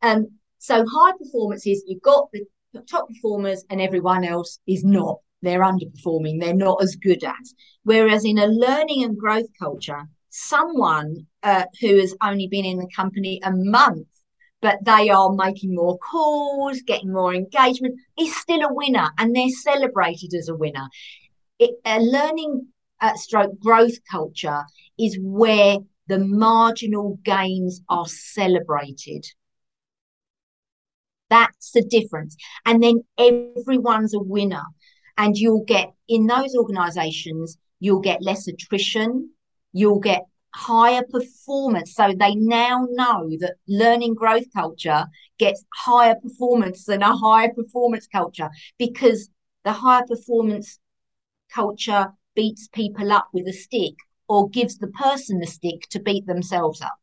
Um, 0.02 0.28
so 0.60 0.86
high 0.88 1.14
performance 1.18 1.66
is 1.68 1.84
you've 1.88 2.02
got 2.02 2.30
the 2.32 2.46
top 2.90 3.08
performers 3.10 3.66
and 3.70 3.82
everyone 3.82 4.24
else 4.24 4.60
is 4.68 4.84
not. 4.84 5.20
They're 5.42 5.64
underperforming. 5.64 6.40
They're 6.40 6.54
not 6.54 6.82
as 6.84 6.96
good 6.96 7.24
as. 7.24 7.54
Whereas 7.84 8.26
in 8.26 8.38
a 8.38 8.48
learning 8.48 9.04
and 9.04 9.18
growth 9.18 9.48
culture, 9.60 10.04
someone 10.30 11.26
uh, 11.44 11.66
who 11.80 12.00
has 12.00 12.16
only 12.24 12.48
been 12.48 12.66
in 12.66 12.78
the 12.78 12.90
company 12.96 13.42
a 13.44 13.52
month 13.52 14.08
but 14.62 14.84
they 14.84 15.10
are 15.10 15.34
making 15.34 15.76
more 15.76 15.98
calls, 15.98 16.82
getting 16.82 17.12
more 17.12 17.34
engagement, 17.34 18.00
is 18.20 18.36
still 18.36 18.62
a 18.62 18.74
winner 18.74 19.10
and 19.18 19.36
they're 19.36 19.50
celebrated 19.50 20.34
as 20.34 20.48
a 20.50 20.56
winner. 20.56 20.88
It, 21.60 21.72
a 21.86 22.00
learning 22.00 22.68
uh, 23.00 23.16
stroke 23.16 23.60
growth 23.60 23.98
culture 24.10 24.64
is 24.98 25.18
where 25.20 25.78
the 26.08 26.20
marginal 26.20 27.20
gains 27.24 27.82
are 27.90 28.08
celebrated. 28.08 29.26
That's 31.30 31.72
the 31.72 31.84
difference. 31.84 32.36
And 32.66 32.84
then 32.84 33.04
everyone's 33.18 34.14
a 34.14 34.20
winner. 34.20 34.64
And 35.18 35.38
you'll 35.38 35.64
get 35.64 35.94
in 36.08 36.28
those 36.28 36.56
organizations, 36.56 37.58
you'll 37.80 38.02
get 38.02 38.22
less 38.22 38.48
attrition, 38.48 39.32
you'll 39.72 40.00
get 40.00 40.26
higher 40.54 41.04
performance. 41.10 41.96
So 41.96 42.14
they 42.18 42.36
now 42.36 42.88
know 42.92 43.30
that 43.40 43.56
learning 43.68 44.16
growth 44.16 44.46
culture 44.54 45.06
gets 45.40 45.64
higher 45.74 46.16
performance 46.16 46.86
than 46.86 47.02
a 47.02 47.16
higher 47.16 47.54
performance 47.54 48.08
culture 48.08 48.50
because 48.78 49.30
the 49.64 49.74
higher 49.74 50.06
performance 50.06 50.80
culture 51.54 52.14
beats 52.36 52.68
people 52.70 53.12
up 53.12 53.28
with 53.34 53.48
a 53.48 53.54
stick 53.54 53.96
or 54.28 54.50
gives 54.50 54.78
the 54.78 54.88
person 54.88 55.40
the 55.40 55.48
stick 55.48 55.82
to 55.90 56.00
beat 56.00 56.26
themselves 56.26 56.82
up. 56.82 56.96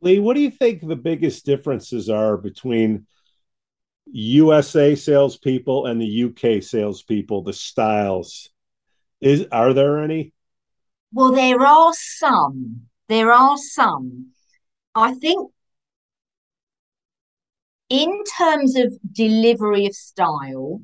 Leigh, 0.00 0.18
what 0.18 0.34
do 0.34 0.40
you 0.40 0.50
think 0.50 0.86
the 0.86 0.96
biggest 0.96 1.46
differences 1.46 2.10
are 2.10 2.36
between 2.36 3.06
USA 4.06 4.94
salespeople 4.94 5.86
and 5.86 6.00
the 6.00 6.06
UK 6.06 6.62
salespeople, 6.62 7.42
the 7.42 7.52
styles? 7.52 8.50
Is 9.20 9.46
are 9.50 9.72
there 9.72 10.02
any? 10.02 10.32
Well, 11.14 11.30
there 11.32 11.60
are 11.64 11.92
some. 11.94 12.88
There 13.08 13.30
are 13.32 13.56
some. 13.56 14.32
I 14.96 15.14
think 15.14 15.52
in 17.88 18.24
terms 18.36 18.74
of 18.74 18.98
delivery 19.12 19.86
of 19.86 19.94
style, 19.94 20.82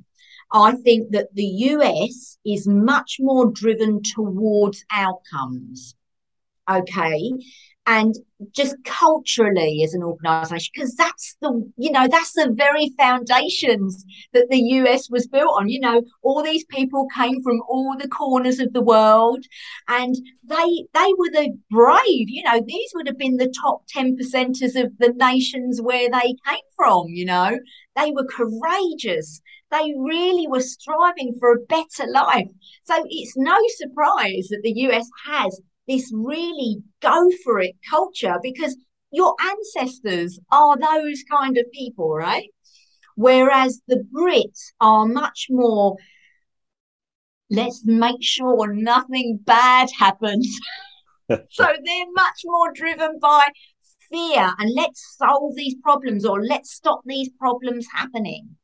I 0.53 0.77
think 0.77 1.11
that 1.11 1.35
the 1.35 1.45
US 1.45 2.39
is 2.47 2.69
much 2.69 3.17
more 3.19 3.51
driven 3.51 4.03
towards 4.03 4.85
outcomes. 4.93 5.97
Okay 6.71 7.33
and 7.87 8.15
just 8.53 8.77
culturally 8.85 9.83
as 9.85 9.95
an 9.95 10.03
organization 10.03 10.71
because 10.75 10.95
that's 10.95 11.37
the 11.41 11.73
you 11.77 11.91
know 11.91 12.07
that's 12.09 12.33
the 12.33 12.53
very 12.57 12.91
foundations 12.99 14.05
that 14.33 14.49
the 14.51 14.59
US 14.59 15.11
was 15.11 15.27
built 15.27 15.55
on. 15.59 15.69
You 15.69 15.81
know 15.81 16.03
all 16.23 16.43
these 16.43 16.65
people 16.65 17.07
came 17.15 17.43
from 17.43 17.61
all 17.69 17.97
the 17.99 18.09
corners 18.09 18.59
of 18.59 18.73
the 18.73 18.83
world 18.83 19.45
and 19.89 20.15
they 20.45 20.85
they 20.95 21.13
were 21.19 21.31
the 21.31 21.57
brave. 21.71 22.29
You 22.29 22.45
know 22.45 22.61
these 22.67 22.91
would 22.95 23.07
have 23.07 23.19
been 23.19 23.37
the 23.37 23.53
top 23.63 23.83
10 23.89 24.17
percenters 24.17 24.81
of 24.81 24.97
the 24.99 25.13
nations 25.17 25.81
where 25.81 26.11
they 26.11 26.35
came 26.47 26.67
from 26.77 27.09
you 27.09 27.25
know. 27.25 27.59
They 27.97 28.13
were 28.13 28.25
courageous. 28.25 29.41
They 29.71 29.95
really 29.99 30.47
were 30.49 30.61
striving 30.61 31.37
for 31.39 31.53
a 31.53 31.61
better 31.61 32.11
life. 32.11 32.51
So 32.85 33.05
it's 33.09 33.37
no 33.37 33.59
surprise 33.77 34.49
that 34.51 34.61
the 34.63 34.73
US 34.89 35.09
has 35.27 35.61
this 35.91 36.13
really 36.15 36.83
go 37.03 37.29
for 37.43 37.59
it 37.59 37.75
culture 37.89 38.37
because 38.43 38.77
your 39.11 39.35
ancestors 39.51 40.39
are 40.53 40.77
those 40.79 41.25
kind 41.29 41.59
of 41.59 41.65
people, 41.73 42.15
right? 42.15 42.49
Whereas 43.17 43.83
the 43.89 44.05
Brits 44.13 44.73
are 44.81 45.05
much 45.05 45.49
more, 45.51 45.97
let's 47.51 47.83
make 47.85 48.23
sure 48.23 48.73
nothing 48.73 49.41
bad 49.43 49.89
happens. 49.99 50.49
so 51.29 51.65
they're 51.65 52.13
much 52.15 52.41
more 52.45 52.73
driven 52.73 53.19
by 53.21 53.49
fear 54.11 54.53
and 54.59 54.71
let's 54.77 55.17
solve 55.19 55.57
these 55.57 55.75
problems 55.83 56.25
or 56.25 56.45
let's 56.45 56.71
stop 56.73 57.01
these 57.05 57.31
problems 57.31 57.87
happening. 57.93 58.57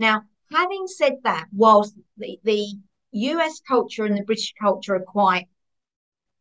Now, 0.00 0.22
having 0.52 0.86
said 0.86 1.14
that, 1.22 1.46
whilst 1.52 1.94
the, 2.16 2.40
the 2.42 2.74
US 3.12 3.60
culture 3.68 4.04
and 4.04 4.16
the 4.16 4.24
British 4.24 4.52
culture 4.60 4.96
are 4.96 5.00
quite 5.00 5.46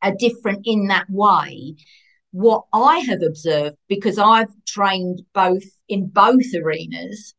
are 0.02 0.16
different 0.18 0.62
in 0.66 0.88
that 0.88 1.06
way. 1.10 1.76
What 2.32 2.66
I 2.74 3.00
have 3.00 3.22
observed, 3.22 3.78
because 3.88 4.18
I've 4.18 4.54
trained 4.66 5.24
both 5.34 5.64
in 5.90 6.08
both 6.08 6.46
arenas, 6.56 7.34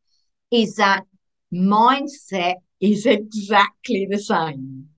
is 0.50 0.76
that 0.76 1.04
mindset 1.52 2.56
is 2.80 3.06
exactly 3.06 4.06
the 4.10 4.18
same. 4.18 4.88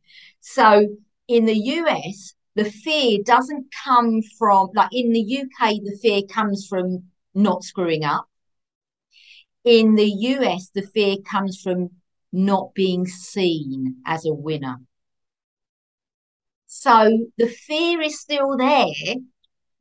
So 0.41 0.89
in 1.29 1.47
the 1.47 1.57
US, 1.57 2.35
the 2.55 2.65
fear 2.65 3.19
doesn't 3.25 3.67
come 3.85 4.21
from, 4.39 4.71
like 4.75 4.91
in 4.93 5.13
the 5.13 5.21
UK, 5.21 5.81
the 5.83 5.99
fear 6.01 6.23
comes 6.23 6.67
from 6.69 7.05
not 7.35 7.65
screwing 7.65 8.05
up. 8.05 8.27
In 9.65 9.95
the 9.95 10.09
US, 10.09 10.71
the 10.75 10.83
fear 10.83 11.17
comes 11.29 11.61
from 11.61 11.91
not 12.33 12.75
being 12.75 13.07
seen 13.07 13.97
as 14.07 14.27
a 14.27 14.33
winner. 14.33 14.81
So 16.85 17.27
the 17.39 17.47
fear 17.47 18.03
is 18.03 18.21
still 18.21 18.59
there. 18.59 19.15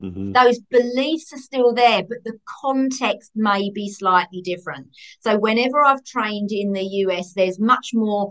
Mm-hmm. 0.02 0.32
Those 0.32 0.60
beliefs 0.72 1.34
are 1.34 1.38
still 1.38 1.74
there, 1.74 2.02
but 2.02 2.24
the 2.24 2.38
context 2.62 3.32
may 3.36 3.70
be 3.72 3.90
slightly 3.90 4.42
different. 4.42 4.88
So, 5.20 5.38
whenever 5.38 5.84
I've 5.84 6.06
trained 6.06 6.54
in 6.54 6.72
the 6.72 6.86
US, 7.06 7.34
there's 7.34 7.60
much 7.60 7.90
more 7.94 8.30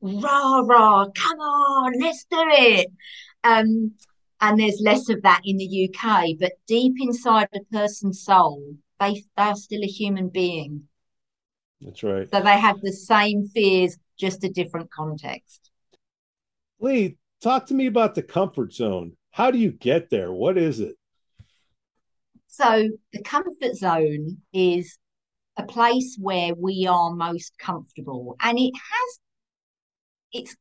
rah 0.00 0.60
rah, 0.60 1.06
come 1.06 1.40
on, 1.40 2.00
let's 2.00 2.24
do 2.30 2.44
it. 2.48 2.92
Um, 3.42 3.94
and 4.40 4.58
there's 4.58 4.80
less 4.80 5.08
of 5.08 5.22
that 5.22 5.40
in 5.44 5.56
the 5.56 5.88
UK. 5.88 6.36
But 6.38 6.52
deep 6.68 6.94
inside 7.00 7.48
a 7.52 7.60
person's 7.72 8.22
soul, 8.22 8.76
they, 9.00 9.14
they 9.36 9.42
are 9.42 9.56
still 9.56 9.82
a 9.82 9.88
human 9.88 10.28
being. 10.28 10.84
That's 11.80 12.04
right. 12.04 12.30
So 12.32 12.40
they 12.40 12.58
have 12.60 12.80
the 12.82 12.92
same 12.92 13.48
fears, 13.48 13.98
just 14.16 14.44
a 14.44 14.48
different 14.48 14.92
context. 14.92 15.70
Leigh, 16.80 17.16
talk 17.42 17.66
to 17.66 17.74
me 17.74 17.86
about 17.86 18.14
the 18.14 18.22
comfort 18.22 18.72
zone. 18.72 19.16
How 19.30 19.50
do 19.50 19.58
you 19.58 19.72
get 19.72 20.10
there? 20.10 20.32
What 20.32 20.56
is 20.56 20.80
it? 20.80 20.96
So, 22.46 22.88
the 23.12 23.22
comfort 23.22 23.76
zone 23.76 24.38
is 24.52 24.98
a 25.56 25.64
place 25.64 26.16
where 26.20 26.54
we 26.54 26.86
are 26.86 27.14
most 27.14 27.56
comfortable, 27.58 28.36
and 28.42 28.58
it 28.58 28.72
has 28.74 29.18
it's 30.32 30.56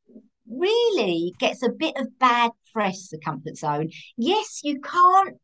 really 0.50 1.34
gets 1.40 1.64
a 1.64 1.70
bit 1.70 1.96
of 1.98 2.08
bad 2.20 2.52
press 2.74 3.10
the 3.10 3.18
comfort 3.18 3.56
zone 3.58 3.90
yes 4.18 4.62
you 4.64 4.80
can't 4.82 5.38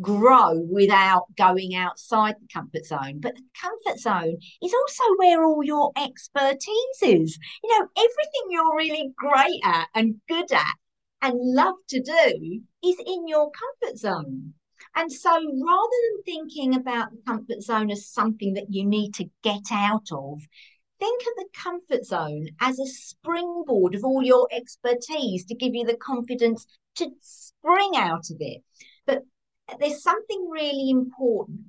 grow 0.00 0.54
without 0.70 1.24
going 1.36 1.74
outside 1.74 2.34
the 2.40 2.48
comfort 2.52 2.86
zone. 2.86 3.20
But 3.20 3.34
the 3.36 3.42
comfort 3.60 4.00
zone 4.00 4.38
is 4.62 4.74
also 4.74 5.04
where 5.16 5.44
all 5.44 5.64
your 5.64 5.92
expertise 5.96 7.02
is. 7.02 7.38
You 7.62 7.78
know, 7.78 7.88
everything 7.96 8.50
you're 8.50 8.76
really 8.76 9.12
great 9.16 9.60
at 9.64 9.88
and 9.94 10.16
good 10.28 10.52
at 10.52 10.74
and 11.22 11.34
love 11.36 11.74
to 11.88 12.00
do 12.00 12.60
is 12.84 12.96
in 13.04 13.26
your 13.26 13.50
comfort 13.50 13.98
zone. 13.98 14.54
And 14.94 15.12
so 15.12 15.30
rather 15.30 15.96
than 16.02 16.22
thinking 16.24 16.74
about 16.74 17.10
the 17.10 17.22
comfort 17.26 17.62
zone 17.62 17.90
as 17.90 18.08
something 18.08 18.54
that 18.54 18.66
you 18.70 18.84
need 18.84 19.14
to 19.14 19.30
get 19.42 19.70
out 19.70 20.08
of, 20.12 20.40
think 20.98 21.22
of 21.22 21.32
the 21.36 21.48
comfort 21.54 22.04
zone 22.04 22.48
as 22.60 22.78
a 22.78 22.86
springboard 22.86 23.94
of 23.94 24.04
all 24.04 24.22
your 24.22 24.48
expertise 24.52 25.44
to 25.46 25.54
give 25.54 25.74
you 25.74 25.84
the 25.84 25.96
confidence 25.96 26.66
to 26.96 27.10
spring 27.20 27.92
out 27.96 28.30
of 28.30 28.36
it. 28.40 28.62
There's 29.78 30.02
something 30.02 30.48
really 30.50 30.90
important 30.90 31.60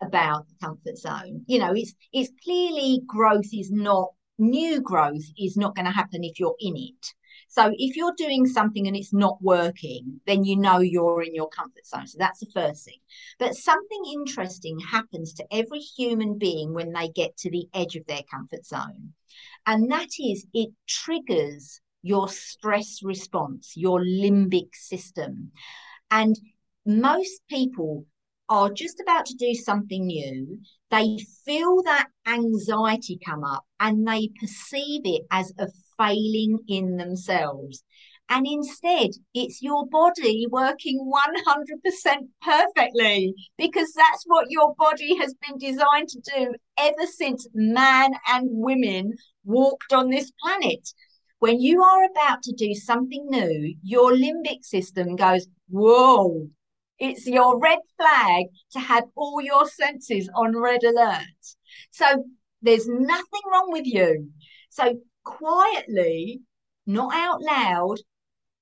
about 0.00 0.46
the 0.48 0.54
comfort 0.66 0.96
zone. 0.96 1.44
You 1.46 1.58
know, 1.58 1.72
it's 1.74 1.94
it's 2.12 2.30
clearly 2.44 3.02
growth 3.06 3.48
is 3.52 3.70
not 3.70 4.08
new 4.38 4.80
growth 4.80 5.24
is 5.38 5.56
not 5.56 5.74
going 5.74 5.84
to 5.84 5.90
happen 5.90 6.22
if 6.24 6.38
you're 6.38 6.56
in 6.60 6.76
it. 6.76 7.14
So 7.48 7.72
if 7.76 7.96
you're 7.96 8.14
doing 8.16 8.46
something 8.46 8.86
and 8.86 8.96
it's 8.96 9.12
not 9.12 9.38
working, 9.40 10.20
then 10.26 10.44
you 10.44 10.56
know 10.56 10.78
you're 10.78 11.22
in 11.22 11.34
your 11.34 11.48
comfort 11.48 11.86
zone. 11.86 12.06
So 12.06 12.16
that's 12.18 12.40
the 12.40 12.50
first 12.52 12.84
thing. 12.84 12.98
But 13.38 13.54
something 13.54 14.02
interesting 14.12 14.78
happens 14.78 15.32
to 15.34 15.46
every 15.50 15.80
human 15.80 16.38
being 16.38 16.74
when 16.74 16.92
they 16.92 17.08
get 17.08 17.36
to 17.38 17.50
the 17.50 17.66
edge 17.74 17.96
of 17.96 18.06
their 18.06 18.22
comfort 18.30 18.64
zone. 18.64 19.14
And 19.66 19.90
that 19.90 20.10
is 20.20 20.46
it 20.52 20.70
triggers 20.86 21.80
your 22.02 22.28
stress 22.28 23.00
response, 23.02 23.72
your 23.76 24.00
limbic 24.00 24.74
system. 24.74 25.52
And 26.10 26.38
most 26.88 27.42
people 27.50 28.06
are 28.48 28.72
just 28.72 28.98
about 28.98 29.26
to 29.26 29.34
do 29.34 29.52
something 29.52 30.06
new. 30.06 30.58
They 30.90 31.18
feel 31.44 31.82
that 31.82 32.08
anxiety 32.26 33.18
come 33.22 33.44
up 33.44 33.64
and 33.78 34.08
they 34.08 34.30
perceive 34.40 35.02
it 35.04 35.26
as 35.30 35.52
a 35.58 35.66
failing 35.98 36.60
in 36.66 36.96
themselves. 36.96 37.84
And 38.30 38.46
instead, 38.46 39.10
it's 39.34 39.60
your 39.60 39.86
body 39.86 40.46
working 40.50 41.10
100% 41.46 42.28
perfectly 42.40 43.34
because 43.58 43.92
that's 43.92 44.24
what 44.24 44.46
your 44.48 44.74
body 44.78 45.18
has 45.18 45.34
been 45.46 45.58
designed 45.58 46.08
to 46.08 46.20
do 46.34 46.54
ever 46.78 47.06
since 47.06 47.46
man 47.52 48.12
and 48.28 48.48
women 48.50 49.12
walked 49.44 49.92
on 49.92 50.08
this 50.08 50.32
planet. 50.42 50.88
When 51.38 51.60
you 51.60 51.82
are 51.82 52.04
about 52.04 52.42
to 52.44 52.52
do 52.52 52.72
something 52.72 53.26
new, 53.28 53.74
your 53.82 54.12
limbic 54.12 54.64
system 54.64 55.16
goes, 55.16 55.46
Whoa, 55.68 56.48
it's 56.98 57.26
your 57.26 57.58
red 57.58 57.78
flag 57.96 58.46
to 58.72 58.80
have 58.80 59.04
all 59.14 59.40
your 59.40 59.68
senses 59.68 60.28
on 60.34 60.56
red 60.56 60.82
alert. 60.84 61.22
So 61.90 62.24
there's 62.62 62.88
nothing 62.88 63.42
wrong 63.50 63.70
with 63.70 63.86
you. 63.86 64.30
So 64.70 65.00
quietly, 65.24 66.40
not 66.86 67.14
out 67.14 67.42
loud, 67.42 67.98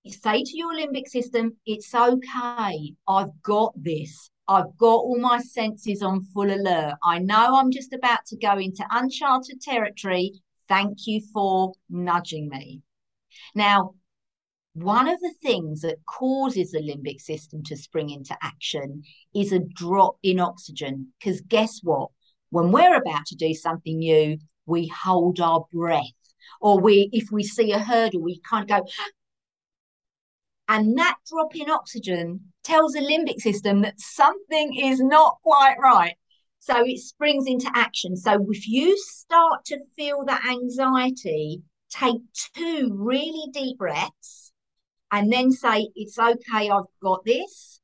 say 0.06 0.42
to 0.42 0.56
your 0.56 0.74
limbic 0.74 1.08
system, 1.08 1.56
it's 1.66 1.94
okay. 1.94 2.94
I've 3.08 3.42
got 3.42 3.72
this. 3.76 4.30
I've 4.48 4.76
got 4.76 4.96
all 4.96 5.18
my 5.18 5.40
senses 5.40 6.02
on 6.02 6.22
full 6.32 6.52
alert. 6.52 6.94
I 7.02 7.18
know 7.18 7.56
I'm 7.56 7.72
just 7.72 7.92
about 7.92 8.24
to 8.26 8.36
go 8.36 8.58
into 8.58 8.86
uncharted 8.90 9.60
territory. 9.60 10.32
Thank 10.68 11.06
you 11.06 11.20
for 11.32 11.72
nudging 11.90 12.48
me. 12.48 12.82
Now, 13.54 13.94
one 14.76 15.08
of 15.08 15.18
the 15.20 15.32
things 15.40 15.80
that 15.80 16.04
causes 16.04 16.70
the 16.70 16.80
limbic 16.80 17.18
system 17.18 17.62
to 17.62 17.76
spring 17.76 18.10
into 18.10 18.36
action 18.42 19.02
is 19.34 19.50
a 19.50 19.58
drop 19.58 20.18
in 20.22 20.38
oxygen. 20.38 21.14
Because 21.18 21.40
guess 21.40 21.80
what? 21.82 22.10
When 22.50 22.72
we're 22.72 22.96
about 22.96 23.24
to 23.28 23.36
do 23.36 23.54
something 23.54 23.98
new, 23.98 24.36
we 24.66 24.88
hold 24.88 25.40
our 25.40 25.64
breath. 25.72 26.04
Or 26.60 26.78
we, 26.78 27.08
if 27.12 27.32
we 27.32 27.42
see 27.42 27.72
a 27.72 27.78
hurdle, 27.78 28.20
we 28.20 28.38
kind 28.40 28.70
of 28.70 28.84
go, 28.84 28.86
and 30.68 30.98
that 30.98 31.16
drop 31.26 31.56
in 31.56 31.70
oxygen 31.70 32.52
tells 32.62 32.92
the 32.92 33.00
limbic 33.00 33.40
system 33.40 33.80
that 33.80 33.98
something 33.98 34.78
is 34.78 35.00
not 35.00 35.38
quite 35.42 35.76
right. 35.80 36.16
So 36.58 36.84
it 36.84 36.98
springs 36.98 37.46
into 37.46 37.70
action. 37.74 38.14
So 38.14 38.46
if 38.50 38.68
you 38.68 38.98
start 38.98 39.64
to 39.66 39.78
feel 39.96 40.26
that 40.26 40.44
anxiety, 40.46 41.62
take 41.88 42.20
two 42.54 42.90
really 42.92 43.50
deep 43.52 43.78
breaths 43.78 44.45
and 45.12 45.32
then 45.32 45.52
say, 45.52 45.88
it's 45.94 46.18
okay, 46.18 46.68
I've 46.70 46.84
got 47.02 47.24
this. 47.24 47.80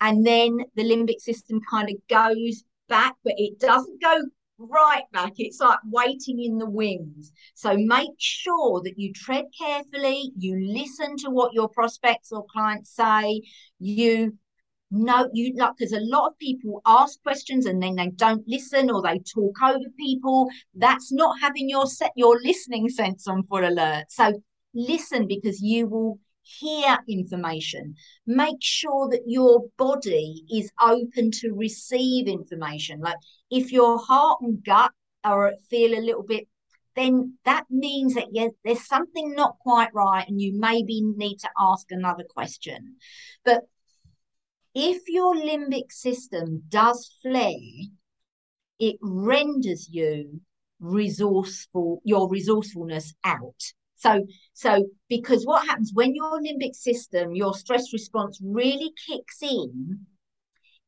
And 0.00 0.26
then 0.26 0.58
the 0.76 0.84
limbic 0.84 1.20
system 1.20 1.60
kind 1.68 1.90
of 1.90 1.96
goes 2.08 2.64
back, 2.88 3.14
but 3.24 3.34
it 3.36 3.58
doesn't 3.58 4.00
go 4.00 4.22
right 4.58 5.04
back. 5.12 5.32
It's 5.36 5.60
like 5.60 5.78
waiting 5.84 6.42
in 6.42 6.58
the 6.58 6.68
wings. 6.68 7.32
So 7.54 7.76
make 7.76 8.10
sure 8.18 8.80
that 8.82 8.98
you 8.98 9.12
tread 9.12 9.46
carefully, 9.56 10.32
you 10.36 10.58
listen 10.72 11.16
to 11.18 11.30
what 11.30 11.52
your 11.52 11.68
prospects 11.68 12.32
or 12.32 12.44
clients 12.52 12.94
say, 12.94 13.42
you 13.78 14.36
know 14.90 15.28
you 15.34 15.54
like 15.56 15.72
because 15.76 15.92
a 15.92 16.00
lot 16.00 16.28
of 16.28 16.38
people 16.38 16.80
ask 16.86 17.22
questions 17.22 17.66
and 17.66 17.82
then 17.82 17.94
they 17.96 18.08
don't 18.08 18.42
listen 18.46 18.90
or 18.90 19.02
they 19.02 19.18
talk 19.18 19.54
over 19.62 19.84
people 19.98 20.48
that's 20.74 21.12
not 21.12 21.38
having 21.40 21.68
your 21.68 21.86
set 21.86 22.10
your 22.16 22.40
listening 22.42 22.88
sense 22.88 23.28
on 23.28 23.42
full 23.44 23.66
alert 23.66 24.04
so 24.08 24.32
listen 24.74 25.26
because 25.26 25.60
you 25.60 25.86
will 25.86 26.18
hear 26.58 26.98
information. 27.08 27.94
Make 28.26 28.62
sure 28.62 29.08
that 29.10 29.22
your 29.26 29.64
body 29.76 30.44
is 30.50 30.70
open 30.80 31.30
to 31.40 31.52
receive 31.52 32.26
information. 32.26 33.00
Like 33.00 33.16
if 33.50 33.70
your 33.72 33.98
heart 33.98 34.40
and 34.40 34.64
gut 34.64 34.92
are 35.24 35.52
feel 35.68 35.98
a 35.98 36.00
little 36.00 36.22
bit, 36.22 36.48
then 36.96 37.34
that 37.44 37.64
means 37.70 38.14
that 38.14 38.28
yeah, 38.32 38.48
there's 38.64 38.86
something 38.86 39.34
not 39.34 39.58
quite 39.60 39.94
right, 39.94 40.26
and 40.26 40.40
you 40.40 40.58
maybe 40.58 41.02
need 41.02 41.36
to 41.38 41.48
ask 41.58 41.86
another 41.90 42.24
question. 42.28 42.96
But 43.44 43.62
if 44.74 45.02
your 45.08 45.34
limbic 45.34 45.92
system 45.92 46.62
does 46.68 47.10
flare, 47.22 47.52
it 48.78 48.96
renders 49.00 49.88
you 49.90 50.40
resourceful, 50.80 52.00
your 52.04 52.28
resourcefulness 52.28 53.14
out. 53.24 53.72
So, 53.98 54.26
so 54.54 54.86
because 55.08 55.44
what 55.44 55.66
happens 55.66 55.90
when 55.92 56.14
your 56.14 56.40
limbic 56.40 56.74
system, 56.74 57.34
your 57.34 57.54
stress 57.54 57.92
response 57.92 58.40
really 58.42 58.92
kicks 59.08 59.42
in, 59.42 60.06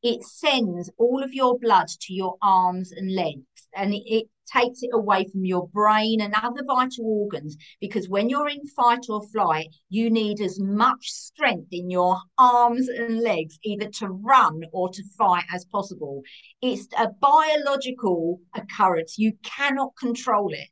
it 0.01 0.23
sends 0.23 0.89
all 0.97 1.21
of 1.21 1.33
your 1.33 1.59
blood 1.59 1.87
to 1.87 2.13
your 2.13 2.35
arms 2.41 2.91
and 2.91 3.13
legs, 3.13 3.45
and 3.75 3.93
it, 3.93 4.03
it 4.05 4.27
takes 4.51 4.81
it 4.81 4.89
away 4.93 5.25
from 5.31 5.45
your 5.45 5.67
brain 5.67 6.21
and 6.21 6.33
other 6.33 6.63
vital 6.65 7.05
organs. 7.05 7.55
Because 7.79 8.09
when 8.09 8.29
you're 8.29 8.49
in 8.49 8.65
fight 8.65 9.05
or 9.09 9.21
flight, 9.27 9.67
you 9.89 10.09
need 10.09 10.41
as 10.41 10.59
much 10.59 11.09
strength 11.09 11.67
in 11.71 11.89
your 11.89 12.17
arms 12.37 12.87
and 12.87 13.19
legs, 13.19 13.59
either 13.63 13.89
to 13.99 14.07
run 14.07 14.61
or 14.71 14.89
to 14.89 15.03
fight 15.17 15.45
as 15.53 15.65
possible. 15.65 16.21
It's 16.61 16.87
a 16.97 17.09
biological 17.09 18.39
occurrence. 18.55 19.17
You 19.17 19.33
cannot 19.43 19.95
control 19.97 20.51
it. 20.53 20.69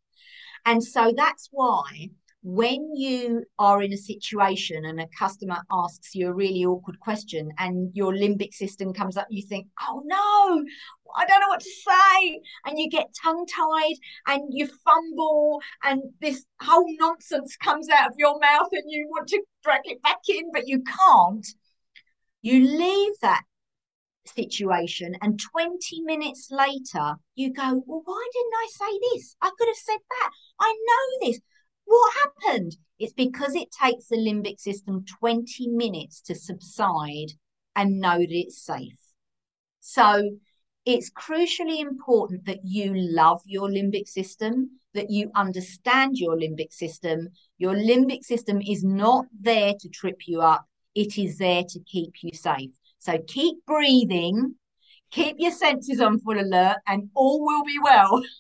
And 0.66 0.84
so 0.84 1.14
that's 1.16 1.50
why 1.52 2.10
when 2.42 2.96
you 2.96 3.44
are 3.58 3.82
in 3.84 3.92
a 3.92 3.98
situation 3.98 4.86
and 4.86 5.02
a 5.02 5.08
customer 5.18 5.58
asks 5.72 6.16
you 6.16 6.30
a 6.30 6.34
really 6.34 6.64
awkward 6.64 7.00
question 7.00 7.52
and 7.58 7.92
your 7.94 8.14
limbic 8.14 8.54
system 8.54 8.94
comes 8.94 9.18
up, 9.18 9.28
you 9.30 9.46
think, 9.46 9.68
oh 9.82 10.02
no, 10.06 10.66
I 11.18 11.26
don't 11.26 11.42
know 11.42 11.50
what 11.50 11.60
to 11.60 11.70
say. 11.70 12.40
And 12.66 12.80
you 12.80 12.90
get 12.90 13.14
tongue 13.22 13.46
tied 13.46 13.96
and 14.28 14.44
you 14.52 14.70
fumble 14.86 15.60
and 15.84 16.02
this 16.22 16.46
whole 16.62 16.88
nonsense 17.00 17.58
comes 17.58 17.90
out 17.90 18.10
of 18.10 18.16
your 18.18 18.40
mouth 18.40 18.70
and 18.72 18.84
you 18.88 19.08
want 19.10 19.28
to 19.30 19.44
drag 19.64 19.82
it 19.84 20.02
back 20.02 20.22
in, 20.30 20.52
but 20.54 20.68
you 20.68 20.82
can't. 20.84 21.46
You 22.42 22.66
leave 22.66 23.14
that 23.22 23.44
situation 24.26 25.16
and 25.22 25.40
20 25.40 26.02
minutes 26.04 26.50
later 26.52 27.16
you 27.34 27.52
go 27.52 27.82
well 27.88 28.02
why 28.06 28.28
didn't 28.32 28.54
i 28.54 28.68
say 28.70 29.00
this 29.12 29.36
i 29.42 29.50
could 29.58 29.68
have 29.68 29.76
said 29.76 29.98
that 30.08 30.30
i 30.60 30.72
know 30.72 31.28
this 31.28 31.40
what 31.90 32.14
happened? 32.16 32.78
It's 33.00 33.14
because 33.14 33.56
it 33.56 33.70
takes 33.72 34.08
the 34.08 34.18
limbic 34.18 34.60
system 34.60 35.04
20 35.20 35.68
minutes 35.70 36.22
to 36.22 36.36
subside 36.36 37.32
and 37.76 38.00
know 38.00 38.20
that 38.20 38.32
it's 38.32 38.64
safe. 38.64 39.00
So 39.80 40.38
it's 40.86 41.10
crucially 41.10 41.80
important 41.80 42.46
that 42.46 42.60
you 42.64 42.94
love 42.94 43.42
your 43.46 43.70
limbic 43.70 44.08
system, 44.08 44.80
that 44.94 45.10
you 45.10 45.32
understand 45.36 46.18
your 46.18 46.36
limbic 46.38 46.72
system. 46.72 47.30
Your 47.58 47.74
limbic 47.74 48.24
system 48.24 48.62
is 48.62 48.84
not 48.84 49.26
there 49.40 49.74
to 49.80 49.90
trip 49.90 50.28
you 50.28 50.42
up, 50.42 50.66
it 50.94 51.18
is 51.18 51.38
there 51.38 51.64
to 51.70 51.80
keep 51.80 52.14
you 52.22 52.32
safe. 52.34 52.72
So 53.00 53.18
keep 53.28 53.66
breathing, 53.66 54.56
keep 55.10 55.38
your 55.40 55.52
senses 55.52 56.00
on 56.02 56.20
full 56.20 56.40
alert, 56.40 56.78
and 56.86 57.10
all 57.16 57.44
will 57.44 57.64
be 57.64 57.80
well. 57.84 58.22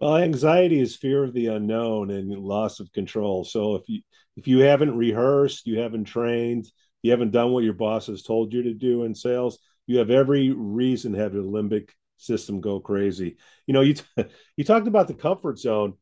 Well, 0.00 0.16
anxiety 0.16 0.80
is 0.80 0.96
fear 0.96 1.24
of 1.24 1.32
the 1.32 1.46
unknown 1.46 2.10
and 2.10 2.30
loss 2.38 2.80
of 2.80 2.92
control. 2.92 3.44
So 3.44 3.76
if 3.76 3.88
you 3.88 4.02
if 4.36 4.48
you 4.48 4.60
haven't 4.60 4.96
rehearsed, 4.96 5.66
you 5.66 5.78
haven't 5.78 6.04
trained, 6.04 6.66
you 7.02 7.10
haven't 7.12 7.30
done 7.30 7.52
what 7.52 7.64
your 7.64 7.72
boss 7.74 8.06
has 8.08 8.22
told 8.22 8.52
you 8.52 8.62
to 8.64 8.74
do 8.74 9.04
in 9.04 9.14
sales, 9.14 9.58
you 9.86 9.98
have 9.98 10.10
every 10.10 10.50
reason 10.50 11.12
to 11.12 11.18
have 11.18 11.34
your 11.34 11.44
limbic 11.44 11.90
system 12.16 12.60
go 12.60 12.80
crazy. 12.80 13.36
You 13.66 13.74
know, 13.74 13.80
you 13.82 13.94
t- 13.94 14.04
you 14.56 14.64
talked 14.64 14.88
about 14.88 15.08
the 15.08 15.14
comfort 15.14 15.58
zone. 15.58 15.94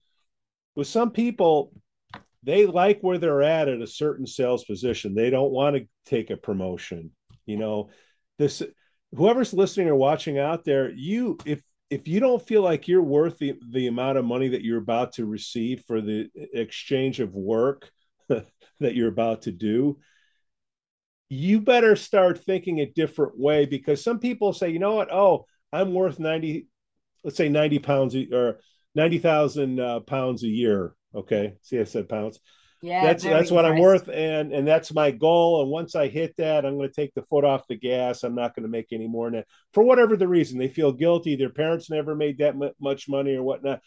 With 0.74 0.86
some 0.86 1.10
people, 1.10 1.72
they 2.42 2.66
like 2.66 3.00
where 3.00 3.18
they're 3.18 3.42
at 3.42 3.68
at 3.68 3.80
a 3.82 3.86
certain 3.86 4.26
sales 4.26 4.64
position. 4.64 5.14
They 5.14 5.30
don't 5.30 5.52
want 5.52 5.76
to 5.76 5.88
take 6.06 6.30
a 6.30 6.36
promotion. 6.36 7.10
You 7.46 7.58
know, 7.58 7.90
this 8.38 8.62
whoever's 9.14 9.54
listening 9.54 9.88
or 9.88 9.96
watching 9.96 10.38
out 10.38 10.64
there, 10.64 10.90
you 10.90 11.38
if 11.44 11.62
if 11.92 12.08
you 12.08 12.20
don't 12.20 12.40
feel 12.46 12.62
like 12.62 12.88
you're 12.88 13.02
worth 13.02 13.38
the, 13.38 13.54
the 13.70 13.86
amount 13.86 14.16
of 14.16 14.24
money 14.24 14.48
that 14.48 14.62
you're 14.62 14.78
about 14.78 15.12
to 15.12 15.26
receive 15.26 15.84
for 15.86 16.00
the 16.00 16.30
exchange 16.54 17.20
of 17.20 17.34
work 17.34 17.90
that 18.28 18.94
you're 18.94 19.10
about 19.10 19.42
to 19.42 19.52
do, 19.52 19.98
you 21.28 21.60
better 21.60 21.94
start 21.94 22.42
thinking 22.42 22.80
a 22.80 22.86
different 22.86 23.38
way 23.38 23.66
because 23.66 24.02
some 24.02 24.18
people 24.18 24.54
say, 24.54 24.70
you 24.70 24.78
know 24.78 24.94
what? 24.94 25.12
Oh, 25.12 25.44
I'm 25.70 25.92
worth 25.92 26.18
90, 26.18 26.66
let's 27.24 27.36
say 27.36 27.50
90 27.50 27.78
pounds 27.80 28.16
or 28.16 28.60
90,000 28.94 29.78
uh, 29.78 30.00
pounds 30.00 30.44
a 30.44 30.48
year. 30.48 30.94
Okay. 31.14 31.56
See, 31.60 31.78
I 31.78 31.84
said 31.84 32.08
pounds. 32.08 32.40
Yeah, 32.82 33.04
that's 33.04 33.22
that's 33.22 33.50
what 33.52 33.64
I'm 33.64 33.78
worth, 33.78 34.08
and 34.08 34.52
and 34.52 34.66
that's 34.66 34.92
my 34.92 35.12
goal. 35.12 35.62
And 35.62 35.70
once 35.70 35.94
I 35.94 36.08
hit 36.08 36.36
that, 36.38 36.66
I'm 36.66 36.76
going 36.76 36.88
to 36.88 36.94
take 36.94 37.14
the 37.14 37.22
foot 37.22 37.44
off 37.44 37.68
the 37.68 37.76
gas. 37.76 38.24
I'm 38.24 38.34
not 38.34 38.56
going 38.56 38.64
to 38.64 38.68
make 38.68 38.88
any 38.90 39.06
more. 39.06 39.30
Than 39.30 39.44
for 39.72 39.84
whatever 39.84 40.16
the 40.16 40.26
reason, 40.26 40.58
they 40.58 40.66
feel 40.66 40.90
guilty. 40.90 41.36
Their 41.36 41.50
parents 41.50 41.90
never 41.90 42.16
made 42.16 42.38
that 42.38 42.56
much 42.80 43.08
money 43.08 43.36
or 43.36 43.42
whatnot. 43.44 43.82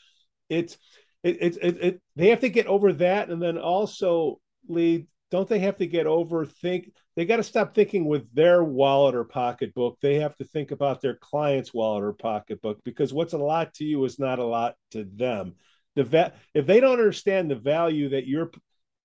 It's 0.49 0.77
it, 1.23 1.37
it, 1.41 1.57
it, 1.61 1.77
it 1.83 2.01
they 2.15 2.29
have 2.29 2.39
to 2.39 2.49
get 2.49 2.67
over 2.67 2.93
that, 2.93 3.29
and 3.29 3.41
then 3.41 3.57
also, 3.57 4.39
Leigh, 4.69 5.07
don't 5.29 5.49
they 5.49 5.59
have 5.59 5.77
to 5.77 5.87
get 5.87 6.07
over 6.07 6.45
think 6.45 6.91
they 7.17 7.25
got 7.25 7.37
to 7.37 7.43
stop 7.43 7.75
thinking 7.75 8.05
with 8.05 8.33
their 8.33 8.63
wallet 8.63 9.15
or 9.15 9.25
pocketbook 9.25 9.97
they 10.01 10.15
have 10.15 10.35
to 10.37 10.45
think 10.45 10.71
about 10.71 11.01
their 11.01 11.15
client's 11.15 11.73
wallet 11.73 12.03
or 12.03 12.13
pocketbook 12.13 12.79
because 12.85 13.13
what's 13.13 13.33
a 13.33 13.37
lot 13.37 13.73
to 13.73 13.83
you 13.83 14.05
is 14.05 14.19
not 14.19 14.39
a 14.39 14.45
lot 14.45 14.75
to 14.91 15.03
them 15.03 15.55
the 15.95 16.03
va- 16.03 16.33
if 16.53 16.65
they 16.65 16.79
don't 16.79 16.99
understand 16.99 17.49
the 17.49 17.55
value 17.55 18.09
that 18.09 18.27
you're 18.27 18.51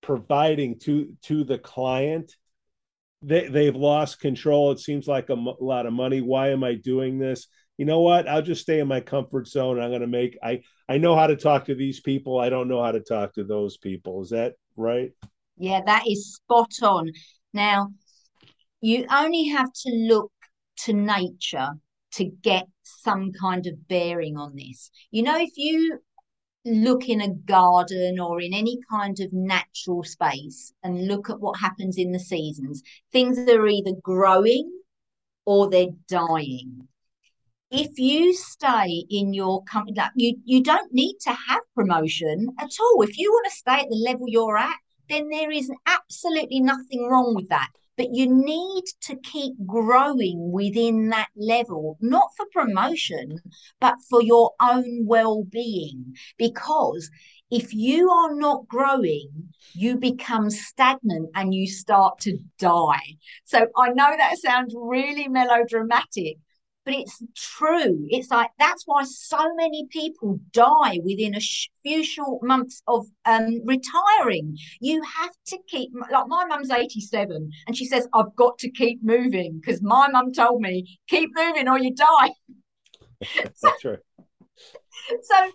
providing 0.03 0.78
to 0.80 1.14
to 1.22 1.44
the 1.44 1.59
client 1.59 2.34
they, 3.22 3.48
they've 3.48 3.76
lost 3.76 4.20
control. 4.20 4.72
It 4.72 4.80
seems 4.80 5.07
like 5.07 5.28
a, 5.28 5.34
m- 5.34 5.48
a 5.48 5.57
lot 5.61 5.86
of 5.86 5.92
money. 5.92 6.20
Why 6.20 6.51
am 6.51 6.64
i 6.64 6.74
doing 6.74 7.18
this? 7.18 7.48
You 7.76 7.84
know 7.86 8.01
what? 8.01 8.28
I'll 8.28 8.42
just 8.42 8.62
stay 8.62 8.80
in 8.80 8.88
my 8.88 9.01
comfort 9.01 9.48
zone. 9.48 9.80
I'm 9.80 9.90
going 9.90 10.01
to 10.03 10.07
make 10.07 10.38
i 10.42 10.61
i 10.88 10.98
know 10.98 11.16
how 11.16 11.26
to 11.26 11.36
talk 11.36 11.66
to 11.66 11.74
these 11.74 12.01
people. 12.01 12.38
I 12.38 12.48
don't 12.48 12.68
know 12.68 12.82
how 12.82 12.92
to 12.92 13.01
talk 13.01 13.34
to 13.34 13.44
those 13.44 13.76
people. 13.76 14.22
Is 14.22 14.30
that 14.30 14.55
right? 14.76 15.12
Yeah, 15.57 15.80
that 15.86 16.05
is 16.09 16.34
spot 16.34 16.72
on. 16.82 17.11
Now, 17.53 17.92
you 18.80 19.07
only 19.11 19.48
have 19.48 19.72
to 19.72 19.90
look 19.90 20.32
to 20.84 20.92
nature 20.92 21.70
to 22.12 22.24
get 22.24 22.66
some 22.82 23.32
kind 23.32 23.66
of 23.66 23.88
bearing 23.88 24.36
on 24.36 24.57
this. 24.57 24.90
You 25.11 25.22
know, 25.22 25.38
if 25.38 25.51
you 25.57 26.01
look 26.64 27.08
in 27.08 27.20
a 27.20 27.28
garden 27.28 28.20
or 28.20 28.40
in 28.40 28.52
any 28.52 28.78
kind 28.90 29.18
of 29.20 29.32
natural 29.32 30.02
space 30.02 30.72
and 30.82 31.06
look 31.08 31.30
at 31.30 31.40
what 31.40 31.58
happens 31.58 31.96
in 31.96 32.12
the 32.12 32.18
seasons, 32.18 32.82
things 33.12 33.38
are 33.38 33.66
either 33.66 33.92
growing 34.02 34.70
or 35.46 35.70
they're 35.70 35.94
dying. 36.08 36.86
If 37.70 37.98
you 37.98 38.34
stay 38.34 39.04
in 39.08 39.32
your 39.32 39.62
company, 39.64 39.96
you, 40.16 40.36
you 40.44 40.62
don't 40.62 40.92
need 40.92 41.16
to 41.22 41.30
have 41.30 41.61
promotion 41.74 42.48
at 42.58 42.70
all. 42.80 43.02
If 43.02 43.16
you 43.16 43.30
want 43.30 43.46
to 43.46 43.56
stay 43.56 43.80
at 43.80 43.88
the 43.88 43.96
level 43.96 44.26
you're 44.28 44.58
at, 44.58 44.76
then 45.08 45.28
there 45.28 45.50
is 45.50 45.70
absolutely 45.86 46.61
nothing 46.61 47.08
wrong 47.08 47.34
with 47.34 47.48
that. 47.48 47.70
But 48.01 48.14
you 48.14 48.34
need 48.34 48.84
to 49.03 49.16
keep 49.16 49.53
growing 49.66 50.53
within 50.53 51.11
that 51.11 51.28
level, 51.36 51.98
not 52.01 52.30
for 52.34 52.46
promotion, 52.51 53.36
but 53.78 53.96
for 54.09 54.22
your 54.22 54.53
own 54.59 55.05
well 55.05 55.44
being. 55.44 56.16
Because 56.38 57.11
if 57.51 57.74
you 57.74 58.11
are 58.11 58.34
not 58.34 58.66
growing, 58.66 59.53
you 59.74 59.98
become 59.98 60.48
stagnant 60.48 61.28
and 61.34 61.53
you 61.53 61.66
start 61.66 62.18
to 62.20 62.38
die. 62.59 63.18
So 63.44 63.66
I 63.76 63.90
know 63.90 64.14
that 64.16 64.38
sounds 64.38 64.74
really 64.74 65.28
melodramatic, 65.28 66.38
but 66.85 66.95
it's 66.95 67.22
true. 67.37 68.07
It's 68.09 68.31
like 68.31 68.51
that's 68.59 68.85
why 68.87 69.05
so 69.05 69.55
many 69.55 69.87
people 69.91 70.41
die 70.53 70.99
within 71.05 71.35
a 71.35 71.41
sh- 71.41 71.68
few 71.83 72.03
short 72.03 72.43
months 72.43 72.83
of 72.87 73.07
um, 73.26 73.61
retiring. 73.64 74.57
You 74.81 75.03
have 75.03 75.33
to 75.49 75.59
keep, 75.68 75.91
like 76.11 76.26
my 76.26 76.45
mum's 76.47 76.70
87 76.70 77.51
and 77.66 77.76
she 77.76 77.85
says, 77.85 78.09
I've 78.14 78.35
got 78.35 78.59
to 78.59 78.70
keep 78.70 79.03
moving 79.03 79.61
because 79.61 79.83
my 79.83 80.09
mum 80.09 80.33
told 80.33 80.62
me, 80.62 80.99
keep 81.09 81.31
moving 81.35 81.68
or 81.68 81.78
you 81.78 81.95
die. 81.95 82.31
so, 83.22 83.51
that's 83.62 83.85
right. 83.85 83.99
So, 85.22 85.51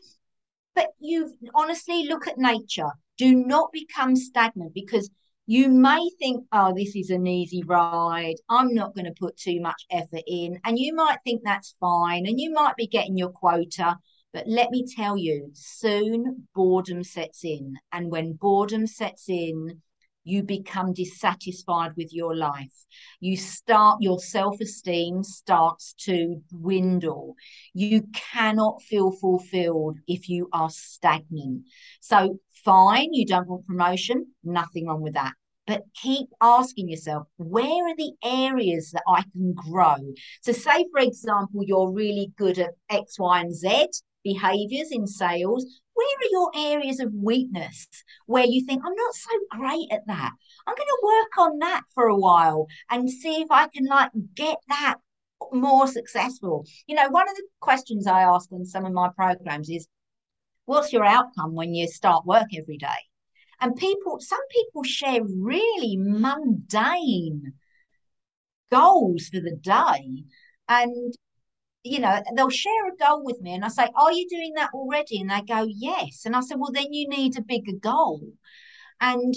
but 0.76 0.88
you 1.00 1.34
honestly 1.54 2.06
look 2.08 2.28
at 2.28 2.38
nature. 2.38 2.90
Do 3.18 3.34
not 3.34 3.72
become 3.72 4.16
stagnant 4.16 4.74
because 4.74 5.10
you 5.48 5.70
may 5.70 6.10
think, 6.20 6.46
oh, 6.52 6.74
this 6.76 6.96
is 6.96 7.10
an 7.10 7.28
easy 7.28 7.64
ride. 7.64 8.36
I'm 8.50 8.74
not 8.74 8.96
going 8.96 9.06
to 9.06 9.14
put 9.20 9.38
too 9.38 9.62
much 9.62 9.86
effort 9.92 10.24
in. 10.26 10.60
And 10.66 10.80
you 10.80 10.96
might 10.96 11.20
think 11.24 11.42
that's 11.44 11.76
fine. 11.80 12.26
And 12.26 12.40
you 12.40 12.52
might 12.52 12.76
be 12.76 12.88
getting 12.88 13.18
your 13.18 13.30
quota. 13.30 13.98
But 14.34 14.48
let 14.48 14.72
me 14.72 14.86
tell 14.86 15.18
you, 15.18 15.52
soon 15.54 16.48
boredom 16.56 17.04
sets 17.04 17.46
in. 17.46 17.76
And 17.92 18.12
when 18.12 18.34
boredom 18.34 18.88
sets 18.88 19.30
in, 19.30 19.82
you 20.26 20.44
become 20.44 20.92
dissatisfied 20.92 21.92
with 21.96 22.12
your 22.12 22.36
life. 22.36 22.74
You 23.22 23.38
start, 23.38 24.02
your 24.02 24.20
self 24.20 24.60
esteem 24.60 25.24
starts 25.24 25.94
to 26.00 26.42
dwindle. 26.50 27.36
You 27.74 28.08
cannot 28.14 28.82
feel 28.82 29.12
fulfilled 29.12 30.00
if 30.08 30.28
you 30.28 30.50
are 30.52 30.70
stagnant. 30.70 31.64
So, 32.02 32.40
fine, 32.66 33.14
you 33.14 33.26
don't 33.26 33.48
want 33.48 33.66
promotion, 33.66 34.28
nothing 34.44 34.88
wrong 34.88 35.02
with 35.02 35.14
that. 35.14 35.34
But 35.68 35.84
keep 35.96 36.28
asking 36.42 36.90
yourself, 36.90 37.28
where 37.38 37.88
are 37.88 37.96
the 37.96 38.14
areas 38.24 38.92
that 38.92 39.04
I 39.08 39.24
can 39.32 39.54
grow? 39.54 39.96
So, 40.42 40.52
say, 40.52 40.86
for 40.92 41.02
example, 41.02 41.64
you're 41.64 41.92
really 41.92 42.32
good 42.38 42.60
at 42.60 42.72
X, 42.90 43.18
Y, 43.20 43.42
and 43.42 43.56
Z 43.56 43.88
behaviors 44.26 44.90
in 44.92 45.08
sales 45.08 45.66
where 45.96 46.08
are 46.08 46.32
your 46.32 46.52
areas 46.74 47.00
of 47.00 47.14
weakness 47.14 47.88
where 48.26 48.46
you 48.46 48.66
think, 48.66 48.82
I'm 48.86 48.96
not 48.96 49.14
so 49.14 49.30
great 49.52 49.88
at 49.92 50.06
that? 50.08 50.32
I'm 50.68 50.76
going 50.76 50.88
to 50.88 51.02
work 51.04 51.38
on 51.38 51.60
that 51.60 51.84
for 51.94 52.08
a 52.08 52.18
while 52.18 52.68
and 52.90 53.10
see 53.10 53.42
if 53.42 53.50
I 53.50 53.68
can 53.68 53.86
like 53.86 54.12
get 54.34 54.58
that 54.68 54.96
more 55.54 55.88
successful. 55.88 56.66
You 56.86 56.96
know, 56.96 57.10
one 57.10 57.30
of 57.30 57.36
the 57.36 57.44
questions 57.62 58.08
I 58.08 58.24
ask 58.24 58.52
on 58.52 58.66
some 58.66 58.86
of 58.86 58.92
my 58.92 59.10
programs 59.16 59.70
is, 59.70 59.88
what's 60.66 60.92
your 60.92 61.06
outcome 61.06 61.54
when 61.54 61.74
you 61.74 61.88
start 61.88 62.26
work 62.26 62.48
every 62.58 62.78
day? 62.78 62.88
And 63.62 63.76
people, 63.78 64.20
some 64.20 64.46
people 64.50 64.84
share 64.84 65.22
really 65.24 65.96
mundane 65.98 67.54
goals 68.70 69.30
for 69.30 69.40
the 69.40 69.56
day. 69.56 70.26
And 70.68 71.14
you 71.86 72.00
know, 72.00 72.22
they'll 72.36 72.50
share 72.50 72.90
a 72.90 72.98
goal 72.98 73.24
with 73.24 73.40
me 73.42 73.54
and 73.54 73.64
I 73.64 73.68
say, 73.70 73.88
Are 73.96 74.12
you 74.12 74.28
doing 74.30 74.54
that 74.56 74.72
already? 74.74 75.22
And 75.22 75.30
they 75.30 75.42
go, 75.42 75.66
Yes. 75.70 76.24
And 76.26 76.36
I 76.36 76.42
said, 76.42 76.58
Well, 76.60 76.72
then 76.74 76.92
you 76.92 77.08
need 77.08 77.38
a 77.38 77.42
bigger 77.42 77.78
goal. 77.80 78.22
And 79.00 79.36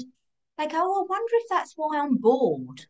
they 0.57 0.67
go, 0.67 0.77
oh, 0.77 1.05
I 1.05 1.07
wonder 1.09 1.33
if 1.35 1.49
that's 1.49 1.75
why 1.77 1.99
I'm 1.99 2.17
bored. 2.17 2.87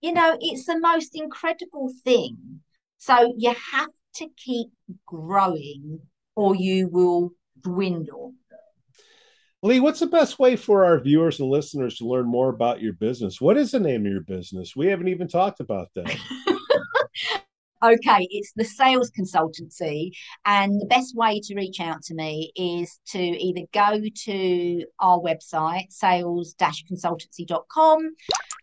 You 0.00 0.12
know, 0.12 0.36
it's 0.40 0.66
the 0.66 0.78
most 0.78 1.14
incredible 1.14 1.92
thing. 2.04 2.60
So 2.98 3.34
you 3.36 3.54
have 3.72 3.88
to 4.16 4.28
keep 4.36 4.68
growing 5.06 6.00
or 6.36 6.54
you 6.54 6.88
will 6.88 7.30
dwindle. 7.62 8.34
Leigh, 9.62 9.80
what's 9.80 10.00
the 10.00 10.06
best 10.06 10.40
way 10.40 10.56
for 10.56 10.84
our 10.84 11.00
viewers 11.00 11.38
and 11.38 11.48
listeners 11.48 11.96
to 11.98 12.04
learn 12.04 12.26
more 12.26 12.48
about 12.48 12.82
your 12.82 12.94
business? 12.94 13.40
What 13.40 13.56
is 13.56 13.70
the 13.70 13.78
name 13.78 14.04
of 14.04 14.12
your 14.12 14.22
business? 14.22 14.74
We 14.74 14.88
haven't 14.88 15.08
even 15.08 15.28
talked 15.28 15.60
about 15.60 15.88
that. 15.94 16.14
okay, 17.82 18.26
it's 18.30 18.52
the 18.54 18.64
sales 18.64 19.10
consultancy. 19.10 20.12
And 20.44 20.80
the 20.80 20.86
best 20.86 21.16
way 21.16 21.40
to 21.40 21.54
reach 21.54 21.80
out 21.80 22.02
to 22.04 22.14
me 22.14 22.52
is 22.56 23.00
to 23.08 23.18
either 23.18 23.62
go 23.72 24.00
to 24.24 24.84
our 25.00 25.18
website, 25.18 25.90
sales 25.90 26.54
consultancy.com, 26.58 28.10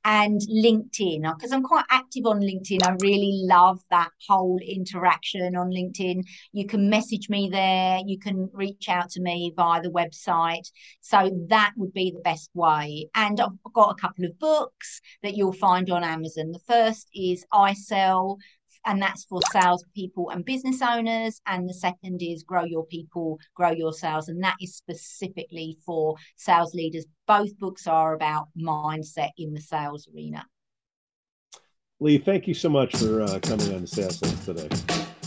and 0.05 0.41
LinkedIn 0.49 1.21
because 1.37 1.51
I'm 1.51 1.63
quite 1.63 1.85
active 1.89 2.25
on 2.25 2.39
LinkedIn. 2.39 2.83
I 2.83 2.95
really 3.01 3.41
love 3.43 3.81
that 3.91 4.09
whole 4.27 4.59
interaction 4.65 5.55
on 5.55 5.69
LinkedIn. 5.69 6.23
You 6.53 6.65
can 6.65 6.89
message 6.89 7.29
me 7.29 7.49
there, 7.51 7.99
you 8.05 8.17
can 8.17 8.49
reach 8.53 8.87
out 8.89 9.09
to 9.11 9.21
me 9.21 9.53
via 9.55 9.81
the 9.81 9.91
website. 9.91 10.71
So 11.01 11.29
that 11.49 11.73
would 11.77 11.93
be 11.93 12.11
the 12.11 12.21
best 12.21 12.49
way. 12.53 13.09
And 13.15 13.39
I've 13.39 13.73
got 13.73 13.91
a 13.91 14.01
couple 14.01 14.25
of 14.25 14.39
books 14.39 15.01
that 15.23 15.35
you'll 15.35 15.53
find 15.53 15.89
on 15.89 16.03
Amazon. 16.03 16.51
The 16.51 16.59
first 16.59 17.09
is 17.13 17.45
I 17.51 17.73
Sell 17.73 18.37
and 18.85 19.01
that's 19.01 19.25
for 19.25 19.41
salespeople 19.51 20.29
and 20.29 20.45
business 20.45 20.81
owners. 20.81 21.41
And 21.45 21.67
the 21.67 21.73
second 21.73 22.21
is 22.21 22.43
Grow 22.43 22.63
Your 22.63 22.85
People, 22.85 23.39
Grow 23.55 23.71
Your 23.71 23.93
Sales, 23.93 24.29
and 24.29 24.43
that 24.43 24.55
is 24.61 24.75
specifically 24.75 25.77
for 25.85 26.15
sales 26.35 26.73
leaders. 26.73 27.05
Both 27.27 27.57
books 27.57 27.87
are 27.87 28.13
about 28.13 28.47
mindset 28.57 29.31
in 29.37 29.53
the 29.53 29.61
sales 29.61 30.07
arena. 30.13 30.45
Leigh, 31.99 32.17
thank 32.17 32.47
you 32.47 32.53
so 32.53 32.69
much 32.69 32.95
for 32.95 33.21
uh, 33.21 33.39
coming 33.41 33.73
on 33.73 33.81
the 33.81 33.87
Sales 33.87 34.17
Sense 34.17 34.45
today. 34.45 34.69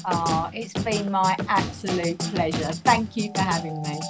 Oh, 0.07 0.51
it's 0.55 0.73
been 0.83 1.11
my 1.11 1.37
absolute 1.49 2.19
pleasure. 2.19 2.73
Thank 2.73 3.17
you 3.17 3.31
for 3.35 3.43
having 3.43 3.81
me. 3.83 4.01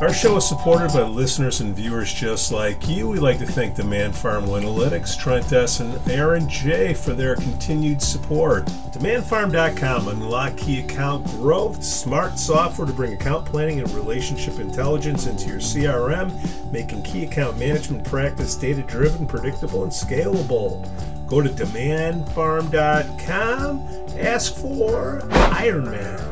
Our 0.00 0.12
show 0.14 0.38
is 0.38 0.48
supported 0.48 0.94
by 0.94 1.02
listeners 1.02 1.60
and 1.60 1.76
viewers 1.76 2.10
just 2.10 2.50
like 2.52 2.88
you. 2.88 3.08
We'd 3.08 3.20
like 3.20 3.38
to 3.40 3.44
thank 3.44 3.76
DemandFarm 3.76 4.46
Winalytics, 4.46 5.18
Trent 5.18 5.52
S., 5.52 5.80
and 5.80 5.94
Aaron 6.10 6.48
J. 6.48 6.94
for 6.94 7.12
their 7.12 7.36
continued 7.36 8.00
support. 8.00 8.64
DemandFarm.com 8.94 10.08
unlock 10.08 10.56
key 10.56 10.80
account 10.80 11.26
growth, 11.26 11.84
smart 11.84 12.38
software 12.38 12.86
to 12.86 12.94
bring 12.94 13.12
account 13.12 13.44
planning 13.44 13.80
and 13.80 13.90
relationship 13.90 14.58
intelligence 14.58 15.26
into 15.26 15.48
your 15.48 15.60
CRM, 15.60 16.32
making 16.72 17.02
key 17.02 17.26
account 17.26 17.58
management 17.58 18.02
practice 18.02 18.54
data 18.54 18.80
driven, 18.80 19.26
predictable, 19.26 19.82
and 19.82 19.92
scalable. 19.92 20.88
Go 21.26 21.42
to 21.42 21.50
DemandFarm.com, 21.50 23.86
ask 24.18 24.54
for 24.54 25.20
Ironman. 25.28 26.29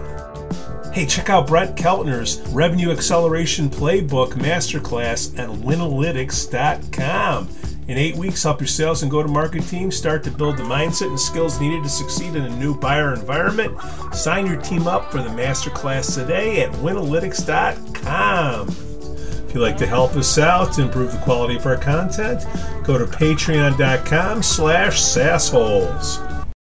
Hey, 0.93 1.07
check 1.07 1.31
out 1.31 1.47
Brett 1.47 1.77
Keltner's 1.77 2.41
Revenue 2.49 2.91
Acceleration 2.91 3.69
Playbook 3.69 4.33
Masterclass 4.33 5.39
at 5.39 5.49
Winalytics.com. 5.49 7.49
In 7.89 7.97
eight 7.97 8.17
weeks, 8.17 8.43
help 8.43 8.61
your 8.61 8.67
sales 8.67 9.03
and 9.03 9.11
go 9.11 9.23
to 9.23 9.29
market 9.29 9.63
team 9.63 9.91
start 9.91 10.23
to 10.25 10.31
build 10.31 10.57
the 10.57 10.63
mindset 10.63 11.09
and 11.09 11.21
skills 11.21 11.61
needed 11.61 11.83
to 11.85 11.89
succeed 11.89 12.35
in 12.35 12.45
a 12.45 12.57
new 12.57 12.79
buyer 12.79 13.15
environment. 13.15 13.79
Sign 14.13 14.47
your 14.47 14.61
team 14.61 14.87
up 14.87 15.11
for 15.11 15.23
the 15.23 15.31
masterclass 15.31 16.15
today 16.15 16.63
at 16.63 16.73
Winalytics.com. 16.73 18.69
If 18.69 19.55
you'd 19.55 19.61
like 19.61 19.79
to 19.79 19.87
help 19.87 20.15
us 20.17 20.37
out 20.37 20.75
to 20.75 20.83
improve 20.83 21.13
the 21.13 21.19
quality 21.19 21.57
of 21.57 21.65
our 21.65 21.79
content, 21.79 22.45
go 22.85 22.99
to 22.99 23.07
patreon.com 23.07 24.43
slash 24.43 25.01
sassholes. 25.01 26.28